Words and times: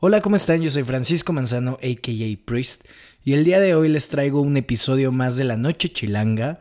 Hola, 0.00 0.20
¿cómo 0.20 0.36
están? 0.36 0.62
Yo 0.62 0.70
soy 0.70 0.84
Francisco 0.84 1.32
Manzano, 1.32 1.72
aka 1.82 2.12
Priest, 2.44 2.84
y 3.24 3.32
el 3.32 3.44
día 3.44 3.58
de 3.58 3.74
hoy 3.74 3.88
les 3.88 4.08
traigo 4.08 4.40
un 4.40 4.56
episodio 4.56 5.10
más 5.10 5.36
de 5.36 5.42
La 5.42 5.56
Noche 5.56 5.88
Chilanga 5.88 6.60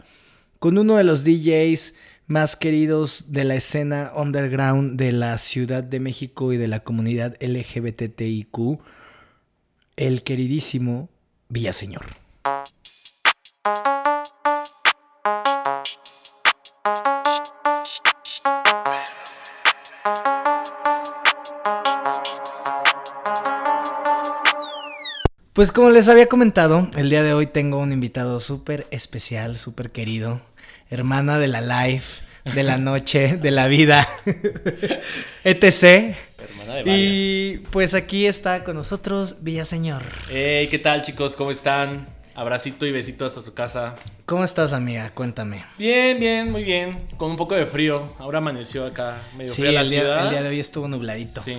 con 0.58 0.79
uno 0.79 0.96
de 0.96 1.04
los 1.04 1.24
DJs 1.24 1.94
más 2.26 2.55
queridos 2.55 3.31
de 3.34 3.44
la 3.44 3.54
escena 3.54 4.12
underground 4.15 4.97
de 4.97 5.12
la 5.12 5.38
Ciudad 5.38 5.84
de 5.84 6.00
México 6.00 6.52
y 6.52 6.58
de 6.58 6.68
la 6.68 6.79
comunidad 6.79 7.36
LGBTIQ, 7.39 8.79
el 9.97 10.24
queridísimo 10.24 11.08
Villaseñor. 11.49 12.26
Pues 25.58 25.72
como 25.72 25.90
les 25.90 26.08
había 26.08 26.28
comentado, 26.28 26.88
el 26.96 27.10
día 27.10 27.24
de 27.24 27.34
hoy 27.34 27.48
tengo 27.48 27.80
un 27.80 27.92
invitado 27.92 28.40
súper 28.40 28.86
especial, 28.92 29.58
súper 29.58 29.90
querido, 29.90 30.40
hermana 30.92 31.40
de 31.40 31.48
la 31.48 31.62
life, 31.62 32.22
de 32.54 32.62
la 32.62 32.78
noche, 32.78 33.38
de 33.38 33.50
la 33.50 33.66
vida, 33.66 34.08
etc. 35.44 36.16
Hermana 36.38 36.76
de 36.76 36.84
Y 36.86 37.58
pues 37.72 37.96
aquí 37.96 38.28
está 38.28 38.64
con 38.64 38.76
nosotros 38.76 39.38
Villaseñor. 39.42 40.04
Hey, 40.30 40.68
¿qué 40.70 40.78
tal 40.78 41.02
chicos? 41.02 41.36
¿Cómo 41.36 41.50
están? 41.50 42.08
Abracito 42.36 42.86
y 42.86 42.92
besito 42.92 43.26
hasta 43.26 43.42
su 43.42 43.55
casa. 43.55 43.96
¿Cómo 44.28 44.44
estás, 44.44 44.74
amiga? 44.74 45.10
Cuéntame. 45.16 45.66
Bien, 45.80 46.20
bien, 46.20 46.52
muy 46.52 46.64
bien. 46.66 47.08
Con 47.18 47.32
un 47.32 47.36
poco 47.36 47.55
de 47.55 47.66
frío. 47.66 48.14
Ahora 48.20 48.38
amaneció 48.38 48.86
acá, 48.86 49.24
medio 49.36 49.52
Sí, 49.52 49.64
fría 49.64 49.72
la 49.72 49.82
el 49.82 49.90
día, 49.90 50.02
ciudad. 50.02 50.24
el 50.26 50.30
día 50.30 50.44
de 50.44 50.50
hoy 50.50 50.60
estuvo 50.60 50.88
nubladito. 50.88 51.42
Sí. 51.42 51.58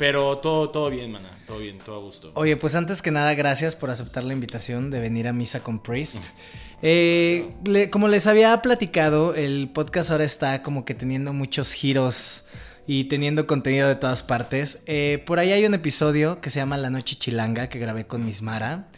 Pero 0.00 0.38
todo, 0.38 0.70
todo 0.70 0.88
bien, 0.90 1.12
mana. 1.12 1.28
Todo 1.46 1.58
bien, 1.58 1.78
todo 1.78 1.96
a 1.96 1.98
gusto. 2.00 2.32
Oye, 2.34 2.56
pues 2.56 2.74
antes 2.74 3.02
que 3.02 3.10
nada, 3.10 3.34
gracias 3.34 3.76
por 3.76 3.90
aceptar 3.90 4.24
la 4.24 4.32
invitación 4.32 4.90
de 4.90 4.98
venir 4.98 5.28
a 5.28 5.32
misa 5.32 5.60
con 5.62 5.78
Priest. 5.80 6.24
Eh, 6.82 7.50
le- 7.66 7.90
como 7.90 8.08
les 8.08 8.26
había 8.26 8.62
platicado, 8.62 9.34
el 9.34 9.68
podcast 9.68 10.10
ahora 10.10 10.24
está 10.24 10.62
como 10.62 10.86
que 10.86 10.94
teniendo 10.94 11.34
muchos 11.34 11.74
giros 11.74 12.46
y 12.86 13.04
teniendo 13.04 13.46
contenido 13.46 13.86
de 13.86 13.96
todas 13.96 14.22
partes. 14.22 14.82
Eh, 14.86 15.22
por 15.26 15.38
ahí 15.40 15.52
hay 15.52 15.66
un 15.66 15.74
episodio 15.74 16.40
que 16.40 16.48
se 16.48 16.58
llama 16.58 16.78
La 16.78 16.88
Noche 16.88 17.16
Chilanga 17.16 17.68
que 17.68 17.78
grabé 17.78 18.06
con 18.06 18.24
Miss 18.24 18.40
Mara. 18.40 18.88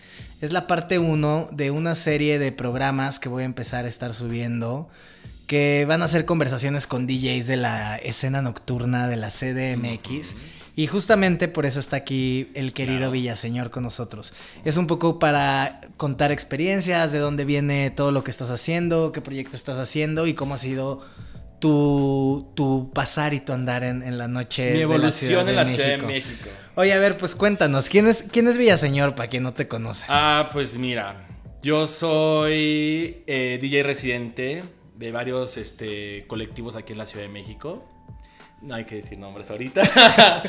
Es 0.40 0.52
la 0.52 0.68
parte 0.68 1.00
1 1.00 1.48
de 1.50 1.72
una 1.72 1.96
serie 1.96 2.38
de 2.38 2.52
programas 2.52 3.18
que 3.18 3.28
voy 3.28 3.42
a 3.42 3.46
empezar 3.46 3.84
a 3.84 3.88
estar 3.88 4.14
subiendo 4.14 4.88
que 5.48 5.84
van 5.88 6.02
a 6.02 6.06
ser 6.06 6.24
conversaciones 6.24 6.86
con 6.86 7.08
DJs 7.08 7.48
de 7.48 7.56
la 7.56 7.96
escena 7.96 8.42
nocturna 8.42 9.08
de 9.08 9.16
la 9.16 9.28
CDMX. 9.30 10.36
Y 10.74 10.86
justamente 10.86 11.48
por 11.48 11.66
eso 11.66 11.80
está 11.80 11.96
aquí 11.96 12.50
el 12.54 12.72
querido 12.72 12.98
Claro. 12.98 13.12
Villaseñor 13.12 13.70
con 13.70 13.82
nosotros. 13.82 14.32
Es 14.64 14.76
un 14.76 14.86
poco 14.86 15.18
para 15.18 15.80
contar 15.96 16.32
experiencias, 16.32 17.12
de 17.12 17.18
dónde 17.18 17.44
viene 17.44 17.90
todo 17.90 18.10
lo 18.10 18.24
que 18.24 18.30
estás 18.30 18.50
haciendo, 18.50 19.12
qué 19.12 19.20
proyecto 19.20 19.54
estás 19.56 19.78
haciendo 19.78 20.26
y 20.26 20.34
cómo 20.34 20.54
ha 20.54 20.58
sido 20.58 21.02
tu, 21.58 22.50
tu 22.54 22.90
pasar 22.92 23.34
y 23.34 23.40
tu 23.40 23.52
andar 23.52 23.84
en, 23.84 24.02
en 24.02 24.18
la 24.18 24.28
noche. 24.28 24.64
Mi 24.64 24.70
de 24.70 24.76
la 24.78 24.82
evolución 24.82 25.48
en 25.48 25.56
la 25.56 25.64
Ciudad 25.64 25.84
Ciudad 25.84 26.00
de 26.00 26.06
México. 26.06 26.48
Oye, 26.74 26.92
a 26.92 26.98
ver, 26.98 27.18
pues 27.18 27.34
cuéntanos, 27.34 27.88
¿quién 27.90 28.06
es, 28.06 28.22
quién 28.22 28.48
es 28.48 28.56
Villaseñor 28.56 29.14
para 29.14 29.28
quien 29.28 29.42
no 29.42 29.52
te 29.52 29.68
conoce? 29.68 30.06
Ah, 30.08 30.48
pues 30.52 30.78
mira. 30.78 31.28
Yo 31.62 31.86
soy 31.86 33.22
eh, 33.26 33.58
DJ 33.60 33.84
residente 33.84 34.64
de 34.96 35.12
varios 35.12 35.56
este, 35.56 36.26
colectivos 36.26 36.74
aquí 36.74 36.92
en 36.92 36.98
la 36.98 37.06
Ciudad 37.06 37.24
de 37.24 37.32
México. 37.32 37.86
No 38.62 38.76
hay 38.76 38.84
que 38.84 38.94
decir 38.96 39.18
nombres 39.18 39.50
ahorita. 39.50 39.82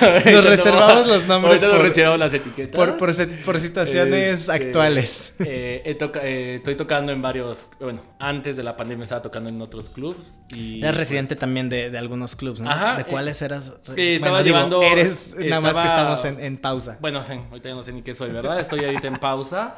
Ahorita 0.00 0.32
no- 0.32 0.40
reservamos 0.42 1.06
los 1.06 1.26
nombres 1.26 1.50
Ahorita 1.50 1.66
nos 1.66 1.76
por- 1.76 1.82
reservamos 1.84 2.18
las 2.18 2.34
etiquetas. 2.34 2.76
Por, 2.76 2.96
por, 2.96 3.14
por 3.44 3.60
situaciones 3.60 4.40
Este, 4.40 4.52
actuales. 4.52 5.34
eh, 5.38 5.80
he 5.84 5.94
toca- 5.94 6.20
eh, 6.24 6.56
estoy 6.56 6.74
tocando 6.74 7.12
en 7.12 7.22
varios. 7.22 7.68
Bueno, 7.78 8.00
antes 8.18 8.56
de 8.56 8.64
la 8.64 8.76
pandemia 8.76 9.04
estaba 9.04 9.22
tocando 9.22 9.48
en 9.50 9.62
otros 9.62 9.88
clubs. 9.88 10.38
Y, 10.52 10.78
Eras 10.80 10.90
pues, 10.96 10.98
residente 10.98 11.36
también 11.36 11.68
de, 11.68 11.90
de 11.90 11.98
algunos 11.98 12.34
clubs, 12.34 12.58
¿no? 12.58 12.68
Ajá, 12.70 12.96
¿De 12.96 13.02
eh, 13.02 13.06
cuáles 13.08 13.40
eras? 13.40 13.72
estaba 13.96 14.42
llevando- 14.42 14.82
eres, 14.82 15.34
nada 15.36 15.60
más 15.60 15.76
que 15.78 15.86
estamos 15.86 16.24
en, 16.24 16.40
en 16.40 16.56
pausa. 16.56 16.98
Bueno, 17.00 17.22
sí, 17.22 17.34
ahorita 17.50 17.68
ya 17.68 17.74
no 17.76 17.82
sé 17.84 17.92
ni 17.92 18.02
qué 18.02 18.14
soy, 18.14 18.30
¿verdad? 18.32 18.58
Estoy 18.58 18.80
ahorita 18.84 19.06
en 19.06 19.16
pausa. 19.16 19.76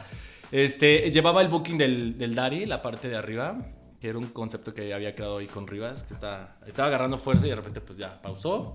Este, 0.51 1.11
llevaba 1.11 1.43
el 1.43 1.49
booking 1.49 1.77
del, 1.79 2.17
del 2.19 2.35
Dari, 2.35 2.65
la 2.67 2.81
parte 2.83 3.09
de 3.09 3.17
arriba, 3.17 3.57
que 4.03 4.09
era 4.09 4.19
un 4.19 4.27
concepto 4.27 4.75
que 4.75 4.93
había 4.93 5.15
creado 5.15 5.39
ahí 5.39 5.47
con 5.47 5.65
Rivas, 5.65 6.03
que 6.03 6.13
está, 6.13 6.57
estaba 6.67 6.89
agarrando 6.89 7.17
fuerza 7.17 7.47
y 7.47 7.51
de 7.51 7.55
repente 7.55 7.81
pues 7.81 7.99
ya 7.99 8.21
pausó. 8.21 8.75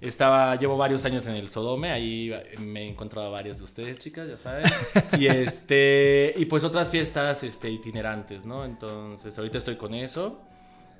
Estaba, 0.00 0.54
llevo 0.54 0.76
varios 0.76 1.04
años 1.04 1.26
en 1.26 1.34
el 1.34 1.48
Sodome, 1.48 1.90
ahí 1.90 2.30
me 2.60 2.84
he 2.84 2.88
encontrado 2.88 3.26
a 3.26 3.30
varias 3.30 3.58
de 3.58 3.64
ustedes, 3.64 3.98
chicas, 3.98 4.28
ya 4.28 4.36
saben. 4.36 4.66
Y 5.18 5.26
este, 5.26 6.32
y 6.36 6.44
pues 6.44 6.62
otras 6.62 6.88
fiestas 6.90 7.42
este, 7.42 7.68
itinerantes, 7.68 8.46
¿no? 8.46 8.64
Entonces, 8.64 9.36
ahorita 9.36 9.58
estoy 9.58 9.74
con 9.74 9.94
eso. 9.94 10.42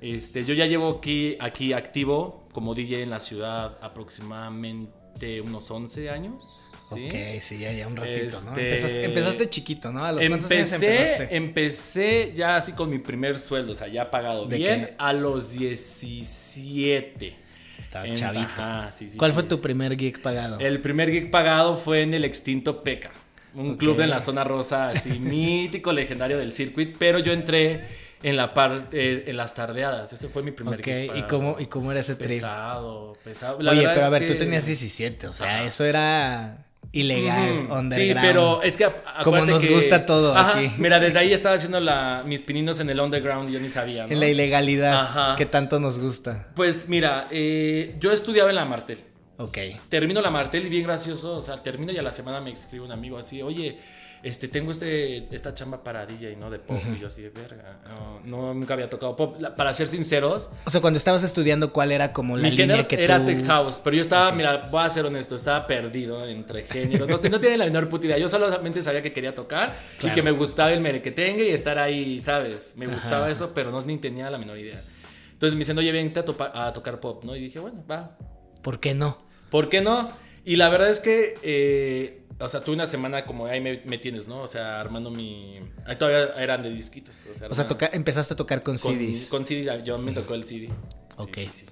Este, 0.01 0.43
yo 0.43 0.53
ya 0.53 0.65
llevo 0.65 0.97
aquí, 0.97 1.37
aquí 1.39 1.71
activo 1.71 2.49
como 2.51 2.75
DJ 2.75 3.03
en 3.03 3.11
la 3.11 3.21
ciudad 3.21 3.77
aproximadamente 3.81 5.39
unos 5.39 5.71
11 5.71 6.09
años. 6.09 6.68
¿Sí? 6.95 7.05
Ok, 7.07 7.41
sí, 7.41 7.57
ya, 7.59 7.71
ya 7.71 7.87
un 7.87 7.95
ratito, 7.95 8.37
¿no? 8.41 8.51
Este- 8.51 8.61
Empezaste, 8.63 9.05
empezaste 9.05 9.49
chiquito, 9.49 9.91
¿no? 9.91 10.03
¿A 10.05 10.11
los 10.11 10.25
cuántos 10.27 10.51
años 10.51 10.71
Empecé, 10.73 10.91
empezaste? 10.97 11.35
empecé 11.35 12.33
ya 12.35 12.55
así 12.57 12.73
con 12.73 12.89
mi 12.89 12.99
primer 12.99 13.37
sueldo, 13.39 13.73
o 13.73 13.75
sea, 13.75 13.87
ya 13.87 14.09
pagado 14.11 14.45
¿De 14.47 14.57
bien, 14.57 14.85
qué? 14.87 14.93
a 14.97 15.13
los 15.13 15.51
17. 15.51 17.35
Estabas 17.79 18.09
En- 18.09 18.15
chavito. 18.17 18.43
ajá, 18.43 18.91
sí, 18.91 19.07
sí, 19.07 19.17
¿Cuál 19.17 19.31
sí. 19.31 19.35
fue 19.35 19.43
tu 19.43 19.61
primer 19.61 19.97
gig 19.97 20.21
pagado? 20.21 20.59
El 20.59 20.81
primer 20.81 21.09
gig 21.11 21.31
pagado 21.31 21.77
fue 21.77 22.01
en 22.01 22.13
el 22.13 22.25
extinto 22.25 22.83
Peca, 22.83 23.11
un 23.53 23.77
club 23.77 24.01
en 24.01 24.09
la 24.09 24.19
zona 24.19 24.43
rosa, 24.43 24.89
así 24.89 25.09
mítico, 25.19 25.93
legendario 25.93 26.37
del 26.37 26.51
circuit, 26.51 26.95
pero 26.99 27.19
yo 27.19 27.31
entré 27.31 27.81
en 28.21 28.35
la 28.35 28.53
parte, 28.53 29.29
en 29.29 29.37
las 29.37 29.53
tardeadas, 29.55 30.11
ese 30.11 30.27
fue 30.27 30.43
mi 30.43 30.51
primer 30.51 30.81
Ok, 30.81 30.85
gig 30.85 31.11
¿y 31.15 31.21
cómo, 31.29 31.55
¿y 31.57 31.67
cómo 31.67 31.89
era 31.91 32.01
ese 32.01 32.15
trip? 32.15 32.31
Pesado, 32.31 33.17
pesado. 33.23 33.61
La 33.61 33.71
Oye, 33.71 33.87
pero 33.87 34.03
a 34.05 34.09
ver, 34.09 34.27
tú 34.27 34.35
tenías 34.35 34.65
17, 34.65 35.27
o 35.27 35.31
sea, 35.31 35.55
Ajá. 35.59 35.63
eso 35.65 35.85
era 35.85 36.65
ilegal, 36.91 37.49
Ujú. 37.51 37.65
Sí, 37.67 37.71
underground. 37.71 38.21
pero 38.21 38.61
es 38.63 38.77
que 38.77 38.87
Como 39.23 39.45
nos 39.45 39.63
que- 39.63 39.73
gusta 39.73 40.05
todo 40.05 40.35
Ajá, 40.35 40.57
aquí. 40.57 40.71
Mira, 40.77 40.99
desde 40.99 41.19
ahí 41.19 41.33
estaba 41.33 41.55
haciendo 41.55 41.79
la, 41.79 42.23
mis 42.25 42.41
pininos 42.41 42.79
en 42.79 42.89
el 42.89 42.99
underground 42.99 43.49
y 43.49 43.53
yo 43.53 43.59
ni 43.59 43.69
sabía, 43.69 44.07
¿no? 44.07 44.11
En 44.13 44.19
la 44.19 44.27
ilegalidad 44.27 44.99
Ajá. 45.01 45.35
que 45.37 45.45
tanto 45.45 45.79
nos 45.79 45.99
gusta. 45.99 46.47
Pues 46.55 46.89
mira, 46.89 47.27
eh, 47.31 47.95
yo 47.99 48.11
estudiaba 48.11 48.49
en 48.49 48.55
la 48.55 48.65
Martel. 48.65 48.97
Ok. 49.37 49.57
Termino 49.87 50.21
la 50.21 50.31
Martel 50.31 50.65
y 50.65 50.69
bien 50.69 50.83
gracioso, 50.83 51.37
o 51.37 51.41
sea, 51.41 51.57
termino 51.63 51.91
y 51.93 51.97
a 51.97 52.01
la 52.01 52.11
semana 52.11 52.41
me 52.41 52.51
escribe 52.51 52.83
un 52.83 52.91
amigo 52.91 53.17
así, 53.17 53.41
oye, 53.41 53.77
este, 54.23 54.47
tengo 54.47 54.71
este, 54.71 55.33
esta 55.33 55.53
chamba 55.53 55.83
para 55.83 56.05
DJ, 56.05 56.35
¿no? 56.35 56.49
De 56.49 56.59
pop. 56.59 56.77
Y 56.95 56.99
yo 56.99 57.07
así 57.07 57.21
de 57.21 57.29
verga. 57.29 57.79
No, 57.87 58.19
no, 58.23 58.53
nunca 58.53 58.73
había 58.73 58.89
tocado 58.89 59.15
pop. 59.15 59.37
La- 59.39 59.55
para 59.55 59.73
ser 59.73 59.87
sinceros, 59.87 60.49
O 60.65 60.69
sea, 60.69 60.81
cuando 60.81 60.97
estabas 60.97 61.23
estudiando, 61.23 61.71
¿cuál 61.71 61.91
era 61.91 62.11
como 62.13 62.35
la 62.37 62.43
mi 62.43 62.51
línea 62.51 62.65
género 62.75 62.87
que 62.87 63.03
era 63.03 63.19
tú... 63.19 63.25
tech 63.27 63.45
house, 63.45 63.79
pero 63.83 63.95
yo 63.95 64.01
estaba, 64.01 64.31
mira, 64.31 64.67
voy 64.69 64.83
a 64.83 64.89
ser 64.89 65.05
honesto, 65.05 65.35
estaba 65.35 65.65
perdido 65.67 66.25
entre 66.27 66.63
géneros. 66.63 67.07
No, 67.07 67.29
no 67.29 67.39
tiene 67.39 67.57
la 67.57 67.65
menor 67.65 67.87
puta 67.89 68.07
idea. 68.07 68.17
Yo 68.17 68.27
solamente 68.27 68.83
sabía 68.83 69.01
que 69.01 69.13
quería 69.13 69.33
tocar 69.33 69.75
y 70.03 70.09
que 70.11 70.21
me 70.21 70.31
gustaba 70.31 70.71
el 70.73 70.81
merequetengue 70.81 71.47
y 71.49 71.51
estar 71.51 71.77
ahí, 71.79 72.19
¿sabes? 72.19 72.75
Me 72.77 72.85
Ajá. 72.85 72.93
gustaba 72.95 73.29
eso, 73.31 73.53
pero 73.53 73.71
no 73.71 73.81
ni 73.81 73.97
tenía 73.97 74.29
la 74.29 74.37
menor 74.37 74.57
idea. 74.57 74.83
Entonces 75.31 75.53
me 75.55 75.59
dicen, 75.59 75.77
oye, 75.77 75.91
vente 75.93 76.19
a, 76.19 76.25
topa- 76.25 76.51
a 76.53 76.73
tocar 76.73 76.99
pop, 76.99 77.23
¿no? 77.23 77.35
Y 77.35 77.39
dije, 77.39 77.59
bueno, 77.59 77.83
va, 77.89 78.17
¿Por 78.61 78.81
qué 78.81 78.93
no? 78.93 79.17
¿Por 79.49 79.69
qué 79.69 79.79
no? 79.81 80.09
Y 80.43 80.57
la 80.57 80.67
verdad 80.69 80.89
es 80.89 80.99
que, 80.99 81.35
eh, 81.43 82.23
o 82.39 82.49
sea, 82.49 82.61
tuve 82.61 82.75
una 82.75 82.87
semana 82.87 83.25
como 83.25 83.45
ahí 83.45 83.59
me, 83.61 83.81
me 83.85 83.97
tienes, 83.97 84.27
¿no? 84.27 84.41
O 84.41 84.47
sea, 84.47 84.79
armando 84.79 85.11
mi... 85.11 85.59
Ahí 85.85 85.95
todavía 85.97 86.33
eran 86.41 86.63
de 86.63 86.69
disquitos. 86.71 87.15
O 87.15 87.35
sea, 87.35 87.47
O 87.49 87.53
sea, 87.53 87.65
armaba- 87.65 87.67
toca- 87.67 87.89
empezaste 87.93 88.33
a 88.33 88.37
tocar 88.37 88.63
con, 88.63 88.77
con, 88.77 88.97
CDs. 88.97 89.27
con 89.29 89.45
CD, 89.45 89.81
yo 89.83 89.97
me 89.97 90.11
tocó 90.11 90.33
el 90.35 90.43
CD. 90.45 90.69
Ok. 91.17 91.35
sí, 91.37 91.49
sí. 91.51 91.65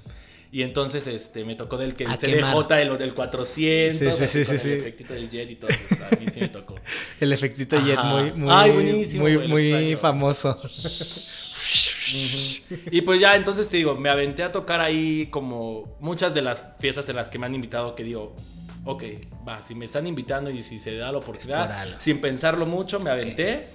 Y 0.49 0.61
entonces 0.61 1.05
este, 1.07 1.43
me 1.43 1.55
tocó 1.55 1.77
del 1.77 1.93
que 1.93 2.05
el 2.05 2.11
CDJ, 2.17 2.67
del, 2.69 2.97
del 2.97 3.13
400, 3.13 4.13
Sí, 4.15 4.27
sí, 4.27 4.45
sí, 4.45 4.55
con 4.55 4.71
el 4.71 4.77
efectito 4.79 5.13
del 5.13 5.29
jet 5.29 5.49
y 5.51 5.55
todo. 5.57 5.69
a 5.69 6.15
mí 6.19 6.25
sí 6.31 6.39
me 6.39 6.47
tocó. 6.47 6.75
El 7.19 7.33
efectito 7.33 7.77
jet 7.81 7.99
muy, 8.01 8.31
muy, 8.31 8.49
Ay, 8.49 8.71
buenísimo, 8.71 9.23
muy, 9.23 9.35
güey, 9.47 9.95
famoso. 9.97 10.57
Y 12.91 13.01
pues 13.01 13.19
ya, 13.19 13.35
entonces 13.35 13.67
te 13.67 13.75
digo, 13.77 13.95
me 13.95 14.07
aventé 14.09 14.41
a 14.43 14.51
tocar 14.53 14.79
ahí 14.79 15.27
como 15.29 15.97
muchas 15.99 16.33
de 16.33 16.41
las 16.41 16.65
fiestas 16.79 17.09
en 17.09 17.17
las 17.17 17.29
que 17.29 17.37
me 17.37 17.45
han 17.45 17.53
invitado 17.55 17.95
que 17.95 18.03
digo, 18.05 18.33
ok, 18.87 19.03
va, 19.47 19.61
si 19.61 19.75
me 19.75 19.85
están 19.85 20.07
invitando 20.07 20.49
y 20.49 20.63
si 20.63 20.79
se 20.79 20.95
da 20.97 21.11
la 21.11 21.17
oportunidad, 21.19 21.87
sin 21.99 22.19
pensarlo 22.21 22.65
mucho, 22.65 22.99
me 22.99 23.09
aventé. 23.11 23.67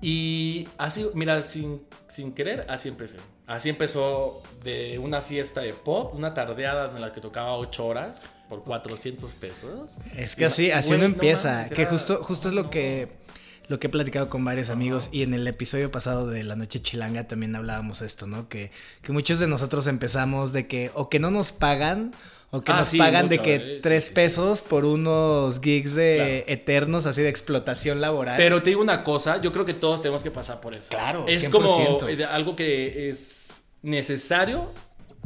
Y 0.00 0.68
así, 0.78 1.06
mira, 1.14 1.42
sin, 1.42 1.82
sin 2.08 2.32
querer, 2.32 2.66
así 2.68 2.88
empecé. 2.88 3.18
Así 3.46 3.68
empezó 3.68 4.42
de 4.64 4.98
una 4.98 5.20
fiesta 5.20 5.60
de 5.60 5.72
pop, 5.72 6.14
una 6.14 6.32
tardeada 6.34 6.92
en 6.94 7.00
la 7.00 7.12
que 7.12 7.20
tocaba 7.20 7.54
8 7.56 7.84
horas 7.86 8.22
por 8.48 8.62
400 8.64 9.34
pesos. 9.34 9.92
Es 10.16 10.36
que 10.36 10.44
así, 10.46 10.70
así 10.70 10.88
Güey, 10.88 11.00
uno 11.00 11.08
no 11.08 11.14
empieza. 11.14 11.52
mames, 11.54 11.72
que 11.72 11.82
era- 11.82 11.90
justo, 11.90 12.22
justo 12.22 12.48
es 12.48 12.54
lo 12.54 12.70
que, 12.70 13.12
lo 13.68 13.78
que 13.78 13.88
he 13.88 13.90
platicado 13.90 14.30
con 14.30 14.44
varios 14.44 14.70
amigos. 14.70 15.08
Y 15.12 15.22
en 15.22 15.34
el 15.34 15.46
episodio 15.46 15.90
pasado 15.90 16.26
de 16.28 16.42
La 16.44 16.56
Noche 16.56 16.80
Chilanga 16.80 17.26
también 17.28 17.54
hablábamos 17.54 18.00
esto, 18.02 18.26
¿no? 18.26 18.48
Que, 18.48 18.70
que 19.02 19.12
muchos 19.12 19.38
de 19.40 19.48
nosotros 19.48 19.86
empezamos 19.88 20.52
de 20.52 20.66
que 20.66 20.90
o 20.94 21.08
que 21.10 21.18
no 21.18 21.30
nos 21.30 21.52
pagan 21.52 22.12
O 22.54 22.60
que 22.60 22.70
Ah, 22.70 22.80
nos 22.80 22.88
sí, 22.88 22.98
pagan 22.98 23.28
de 23.30 23.38
que 23.38 23.54
eh, 23.54 23.78
tres 23.80 24.04
sí, 24.04 24.08
sí. 24.10 24.14
pesos 24.14 24.60
por 24.60 24.84
unos 24.84 25.58
gigs 25.60 25.94
de 25.94 26.44
eternos, 26.46 27.06
así 27.06 27.22
de 27.22 27.30
explotación 27.30 28.02
laboral. 28.02 28.36
Pero 28.36 28.62
te 28.62 28.70
digo 28.70 28.82
una 28.82 29.02
cosa, 29.04 29.40
yo 29.40 29.52
creo 29.52 29.64
que 29.64 29.72
todos 29.72 30.02
tenemos 30.02 30.22
que 30.22 30.30
pasar 30.30 30.60
por 30.60 30.76
eso. 30.76 30.90
Claro, 30.90 31.24
Es 31.26 31.40
100%. 31.50 31.50
como 31.50 32.28
algo 32.30 32.54
que 32.54 33.08
es 33.08 33.64
necesario 33.80 34.70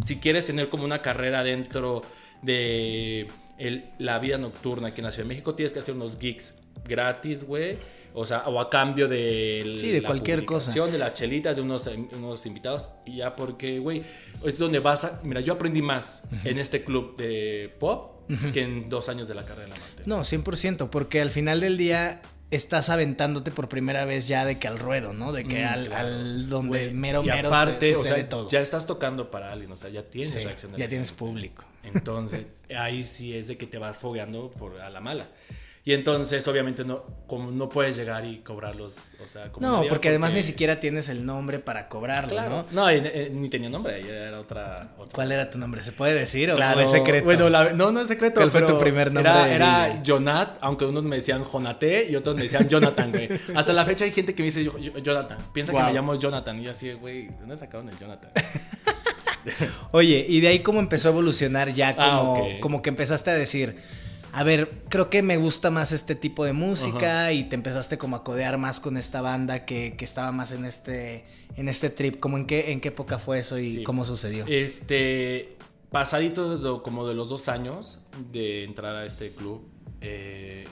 si 0.05 0.19
quieres 0.21 0.47
tener 0.47 0.69
como 0.69 0.85
una 0.85 1.03
carrera 1.03 1.43
dentro 1.43 2.03
de 2.43 3.27
el- 3.59 3.85
la 3.99 4.19
vida 4.19 4.39
nocturna 4.39 4.89
aquí 4.89 5.01
en 5.01 5.07
la 5.07 5.11
Ciudad 5.11 5.25
de 5.25 5.29
México. 5.31 5.55
Tienes 5.55 5.73
que 5.73 5.81
hacer 5.81 5.95
unos 5.95 6.19
gigs 6.21 6.59
gratis, 6.87 7.45
güey. 7.45 7.79
O 8.19 8.25
sea, 8.25 8.45
o 8.49 8.59
a 8.61 8.71
cambio 8.71 9.09
de 9.09 9.77
Sí, 9.79 9.91
de 9.93 10.03
cualquier 10.03 10.45
cosa. 10.47 10.87
de 10.87 10.97
las 10.99 11.13
chelitas, 11.13 11.55
de 11.57 11.63
unos, 11.63 11.87
unos 12.17 12.47
invitados. 12.47 12.89
Y 13.05 13.17
ya 13.19 13.37
porque, 13.37 13.79
güey, 13.79 14.03
es 14.45 14.59
donde 14.59 14.79
vas 14.79 15.05
a... 15.05 15.21
Mira, 15.23 15.41
yo 15.43 15.53
aprendí 15.53 15.83
más 15.83 16.25
en 16.45 16.59
este 16.59 16.83
club 16.83 17.17
de 17.19 17.75
pop 17.79 18.15
que 18.55 18.63
en 18.63 18.89
dos 18.89 19.09
años 19.11 19.29
de 19.29 19.35
la 19.35 19.45
carrera 19.45 19.69
de 19.75 19.75
la 19.75 19.87
Mate. 19.87 20.03
No, 20.07 20.21
100%, 20.21 20.89
porque 20.89 21.21
al 21.21 21.31
final 21.31 21.61
del 21.61 21.77
día 21.77 22.23
estás 22.51 22.89
aventándote 22.91 23.51
por 23.51 23.69
primera 23.69 24.05
vez 24.05 24.29
ya 24.29 24.45
de 24.47 24.59
que 24.59 24.67
al 24.67 24.79
ruedo, 24.79 25.13
¿no? 25.13 25.33
De 25.33 25.45
que 25.45 25.63
Mm, 25.65 25.69
al, 25.69 25.87
claro. 25.89 26.07
al 26.09 26.49
donde 26.49 26.69
Güey, 26.69 26.95
mero 26.95 27.23
y 27.23 27.27
mero 27.27 27.49
aparte, 27.49 27.95
se 27.95 27.97
o 27.97 28.03
sea, 28.03 28.29
todo. 28.29 28.49
ya 28.49 28.61
estás 28.61 28.87
tocando 28.87 29.31
para 29.31 29.53
alguien, 29.53 29.71
o 29.73 29.77
sea, 29.77 29.91
ya 29.91 30.03
tienes 30.05 30.33
Sí, 30.33 30.39
reacción 30.41 30.73
ya 30.73 30.79
la 30.85 30.89
tienes 30.89 31.13
público. 31.13 31.65
Entonces, 31.85 32.47
ahí 32.77 33.05
sí 33.05 33.35
es 33.37 33.49
de 33.49 33.59
que 33.59 33.67
te 33.67 33.79
vas 33.79 33.99
fogueando 33.99 34.51
por 34.53 34.81
a 34.81 34.89
la 34.91 35.01
mala. 35.01 35.27
Y 35.89 35.93
entonces, 35.95 36.47
obviamente, 36.49 36.85
no, 36.85 37.05
como 37.29 37.53
no 37.53 37.69
puedes 37.69 37.95
llegar 37.97 38.25
y 38.25 38.39
cobrarlos, 38.39 38.97
o 39.23 39.29
sea, 39.29 39.53
como 39.53 39.65
No, 39.65 39.83
porque 39.89 40.09
además 40.09 40.33
ni 40.33 40.43
siquiera 40.43 40.81
tienes 40.81 41.09
el 41.09 41.25
nombre 41.25 41.61
para 41.61 41.89
cobrarlo, 41.89 42.31
Claro. 42.31 42.67
¿no? 42.73 42.83
No, 42.83 42.93
y- 42.93 42.97
eh, 43.05 43.31
ni 43.33 43.49
tenía 43.49 43.69
nombre, 43.71 44.01
ella 44.01 44.27
era 44.27 44.41
otra. 44.41 44.89
otra. 44.99 45.15
¿Cuál 45.15 45.31
era 45.31 45.49
tu 45.49 45.59
nombre? 45.59 45.81
¿Se 45.83 45.93
puede 45.93 46.15
decir 46.15 46.51
o 46.51 46.57
Claro. 46.57 46.81
es 46.81 46.91
secreto? 46.91 47.25
Bueno, 47.25 47.49
la- 47.49 47.73
no, 47.73 47.93
no 47.93 48.01
es 48.01 48.09
secreto. 48.09 48.41
¿Cuál 48.41 48.51
fue 48.51 48.63
tu 48.63 48.77
primer 48.81 49.13
nombre 49.13 49.31
Era, 49.31 49.55
era? 49.89 50.03
Jonat, 50.05 50.59
aunque 50.61 50.87
unos 50.87 51.05
me 51.05 51.15
decían 51.15 51.45
Jonate 51.45 52.09
y 52.11 52.17
otros 52.17 52.35
me 52.35 52.43
decían 52.43 52.69
Jonathan, 52.69 53.13
güey. 53.13 53.29
Hasta 53.55 53.73
la 53.73 53.85
fecha 53.85 54.05
hay 54.07 54.11
gente 54.11 54.35
que 54.35 54.43
me 54.43 54.47
dice 54.47 54.65
yo- 54.65 54.77
yo- 54.79 54.99
Jonathan. 54.99 55.39
Piensa 55.53 55.71
Wow. 55.71 55.83
que 55.83 55.87
me 55.87 55.93
llamo 55.93 56.17
Jonathan. 56.17 56.59
Y 56.59 56.65
yo 56.65 56.73
así, 56.73 56.93
güey, 56.95 57.29
¿de 57.29 57.37
¿dónde 57.39 57.57
sacaron 57.57 57.89
el 57.89 57.97
Jonathan? 57.97 58.33
Oye, 59.93 60.27
y 60.29 60.41
de 60.41 60.49
ahí 60.49 60.59
cómo 60.61 60.81
empezó 60.81 61.09
a 61.09 61.13
evolucionar 61.13 61.73
ya 61.73 61.95
como, 61.95 62.07
Ah, 62.09 62.21
ok. 62.23 62.61
como 62.61 62.83
que 62.83 62.91
empezaste 62.91 63.31
a 63.31 63.35
decir, 63.35 63.77
a 64.39 64.45
ver, 64.45 64.83
creo 64.91 65.09
que 65.09 65.23
me 65.23 65.39
gusta 65.39 65.71
más 65.71 65.93
este 65.93 66.15
tipo 66.15 66.45
de 66.45 66.53
música 66.53 67.33
y 67.33 67.45
te 67.45 67.55
empezaste 67.55 67.97
como 67.97 68.17
a 68.17 68.23
codear 68.23 68.59
más 68.59 68.81
con 68.81 68.99
esta 68.99 69.23
banda 69.23 69.65
que, 69.65 69.95
que 69.97 70.05
estaba 70.05 70.31
más 70.31 70.53
en 70.53 70.67
este, 70.67 71.25
en 71.57 71.69
este 71.69 71.89
trip. 71.89 72.21
¿Cómo 72.21 72.37
en 72.37 72.47
qué, 72.47 72.71
en 72.73 72.81
qué 72.83 72.89
época 72.89 73.19
fue 73.19 73.39
eso 73.39 73.59
y 73.59 73.71
Sí. 73.71 73.83
cómo 73.85 74.05
sucedió? 74.05 74.45
Este, 74.47 75.57
pasadito 75.91 76.59
de 76.59 76.83
como 76.83 77.07
de 77.09 77.15
los 77.15 77.31
dos 77.31 77.49
años 77.49 78.01
de 78.31 78.65
entrar 78.65 78.95
a 78.95 79.07
este 79.07 79.33
club, 79.33 79.67
eh, 80.03 80.65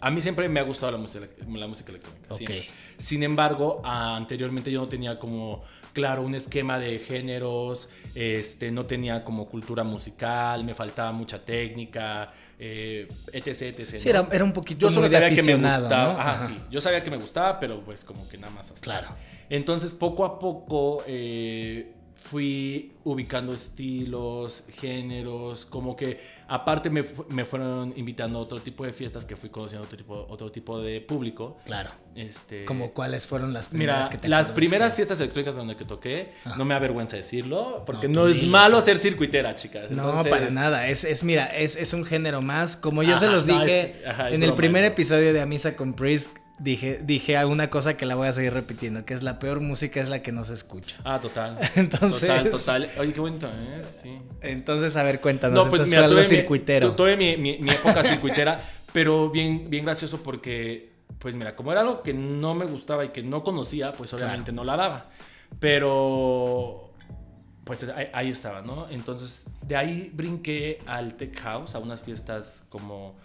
a 0.00 0.10
mí 0.10 0.20
siempre 0.20 0.48
me 0.48 0.58
ha 0.58 0.64
gustado 0.64 0.90
la 0.90 0.98
música, 0.98 1.28
la 1.48 1.68
música 1.68 1.90
electrónica. 1.90 2.26
Ok. 2.30 2.36
siempre. 2.38 2.66
Sin 2.98 3.22
embargo, 3.22 3.80
anteriormente 3.84 4.70
yo 4.72 4.80
no 4.80 4.88
tenía 4.88 5.18
como, 5.20 5.62
claro, 5.92 6.22
un 6.22 6.34
esquema 6.34 6.78
de 6.78 6.98
géneros, 6.98 7.90
este, 8.14 8.70
no 8.70 8.86
tenía 8.86 9.24
como 9.24 9.46
cultura 9.46 9.84
musical, 9.84 10.64
me 10.64 10.74
faltaba 10.74 11.12
mucha 11.12 11.44
técnica, 11.44 12.32
eh, 12.58 13.08
etc, 13.32 13.78
etc. 13.78 13.84
Sí, 13.84 13.96
¿no? 14.04 14.10
era, 14.10 14.28
era 14.32 14.44
un 14.44 14.52
poquito 14.52 14.86
Yo 14.86 14.90
solo 14.90 15.02
muy 15.02 15.10
sabía 15.10 15.34
que 15.34 15.42
me 15.42 15.54
gustaba. 15.54 16.12
¿no? 16.12 16.18
Ajá, 16.20 16.34
Ajá. 16.34 16.46
sí. 16.46 16.58
Yo 16.70 16.80
sabía 16.80 17.02
que 17.02 17.10
me 17.10 17.18
gustaba, 17.18 17.58
pero 17.60 17.84
pues 17.84 18.04
como 18.04 18.28
que 18.28 18.38
nada 18.38 18.52
más 18.52 18.70
hasta. 18.70 18.80
Claro. 18.80 19.08
Entonces, 19.50 19.92
poco 19.94 20.24
a 20.24 20.38
poco 20.38 21.02
eh, 21.06 21.92
fui 22.22 22.92
ubicando 23.04 23.52
estilos, 23.52 24.66
géneros, 24.80 25.64
como 25.64 25.96
que 25.96 26.20
aparte 26.48 26.88
me, 26.90 27.04
me 27.30 27.44
fueron 27.44 27.92
invitando 27.96 28.38
a 28.38 28.42
otro 28.42 28.60
tipo 28.60 28.84
de 28.84 28.92
fiestas 28.92 29.24
que 29.26 29.34
fui 29.36 29.50
conociendo 29.50 29.84
otro 29.84 29.96
tipo, 29.96 30.26
otro 30.28 30.52
tipo 30.52 30.80
de 30.80 31.00
público. 31.00 31.58
Claro. 31.64 31.90
Este, 32.14 32.64
Como 32.66 32.92
cuáles 32.92 33.26
fueron 33.26 33.52
las 33.52 33.72
Mira, 33.72 33.94
primeras 33.94 34.10
que 34.10 34.18
te 34.18 34.28
las 34.28 34.50
primeras 34.50 34.92
que- 34.92 34.96
fiestas 34.96 35.20
electrónicas 35.20 35.56
donde 35.56 35.76
que 35.76 35.84
toqué, 35.84 36.30
no 36.56 36.64
me 36.64 36.74
avergüenza 36.74 37.16
decirlo, 37.16 37.82
porque 37.86 38.06
No, 38.08 38.28
es 38.28 38.36
dilo, 38.36 38.50
malo 38.52 38.78
tú. 38.78 38.84
ser 38.84 38.98
circuitera, 38.98 39.54
chicas. 39.56 39.90
No, 39.90 40.22
para 40.24 40.50
nada. 40.50 40.88
Es, 40.88 41.04
es 41.04 41.24
mira, 41.24 41.46
es, 41.46 41.74
es 41.76 41.92
un 41.94 42.04
género 42.04 42.42
más. 42.42 42.76
Como 42.76 43.02
yo 43.02 43.16
se 43.16 43.28
los 43.28 43.46
no, 43.46 43.60
dije 43.60 43.80
es- 44.02 44.06
ajá, 44.06 44.28
es 44.28 44.34
en 44.34 44.42
el 44.42 44.50
broma, 44.50 44.56
primer 44.56 44.84
episodio 44.84 45.32
de 45.32 45.40
Amisa 45.40 45.74
con 45.76 45.94
Priest, 45.94 46.36
dije, 46.62 47.00
dije 47.02 47.36
alguna 47.36 47.68
cosa 47.70 47.96
que 47.96 48.06
la 48.06 48.14
voy 48.14 48.28
a 48.28 48.32
seguir 48.32 48.52
repitiendo, 48.54 49.04
que 49.04 49.14
es 49.14 49.22
la 49.22 49.38
peor 49.38 49.60
música 49.60 50.00
es 50.00 50.08
la 50.08 50.22
que 50.22 50.30
no 50.32 50.44
se 50.44 50.54
escucha. 50.54 50.96
Ah, 51.04 51.20
total. 51.20 51.58
Entonces- 51.76 52.20
Total, 52.20 52.50
total. 52.50 52.90
Oye, 52.98 53.12
qué 53.12 53.20
bonito, 53.20 53.48
¿eh? 53.48 53.82
Sí. 53.82 54.18
Entonces, 54.40 54.94
a 54.96 55.02
ver, 55.02 55.20
cuéntanos. 55.20 55.54
No, 55.56 55.68
pues 55.68 55.82
Entonces, 55.82 55.96
mira, 55.98 56.08
tuve, 56.08 56.20
mi, 56.22 56.36
circuitero. 56.36 56.94
tuve 56.94 57.16
mi, 57.16 57.36
mi- 57.36 57.58
mi 57.58 57.70
época 57.70 58.04
circuitera, 58.04 58.60
pero 58.92 59.30
bien, 59.30 59.68
bien 59.68 59.84
gracioso 59.84 60.22
porque, 60.22 60.92
pues 61.18 61.34
mira, 61.36 61.56
como 61.56 61.72
era 61.72 61.80
algo 61.80 62.02
que 62.02 62.14
no 62.14 62.54
me 62.54 62.64
gustaba 62.66 63.04
y 63.04 63.08
que 63.08 63.22
no 63.22 63.42
conocía, 63.42 63.92
pues 63.92 64.12
obviamente 64.14 64.52
no 64.52 64.62
la 64.64 64.76
daba. 64.76 65.10
Pero, 65.86 66.90
pues 67.64 67.82
ahí, 67.88 68.06
ahí 68.12 68.28
estaba, 68.30 68.62
¿no? 68.62 68.88
Entonces, 68.88 69.46
de 69.66 69.76
ahí 69.76 70.10
brinqué 70.14 70.78
al 70.86 71.14
Tech 71.14 71.38
House, 71.40 71.74
a 71.74 71.78
unas 71.78 72.02
fiestas 72.02 72.66
como... 72.68 73.16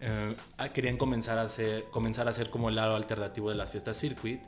eh, 0.00 0.36
querían 0.74 0.96
comenzar 0.96 1.38
a 1.38 1.42
hacer 1.42 1.84
comenzar 1.90 2.26
a 2.26 2.30
hacer 2.30 2.50
como 2.50 2.68
el 2.68 2.76
lado 2.76 2.96
alternativo 2.96 3.50
de 3.50 3.56
las 3.56 3.70
fiestas 3.70 3.96
circuit 3.96 4.40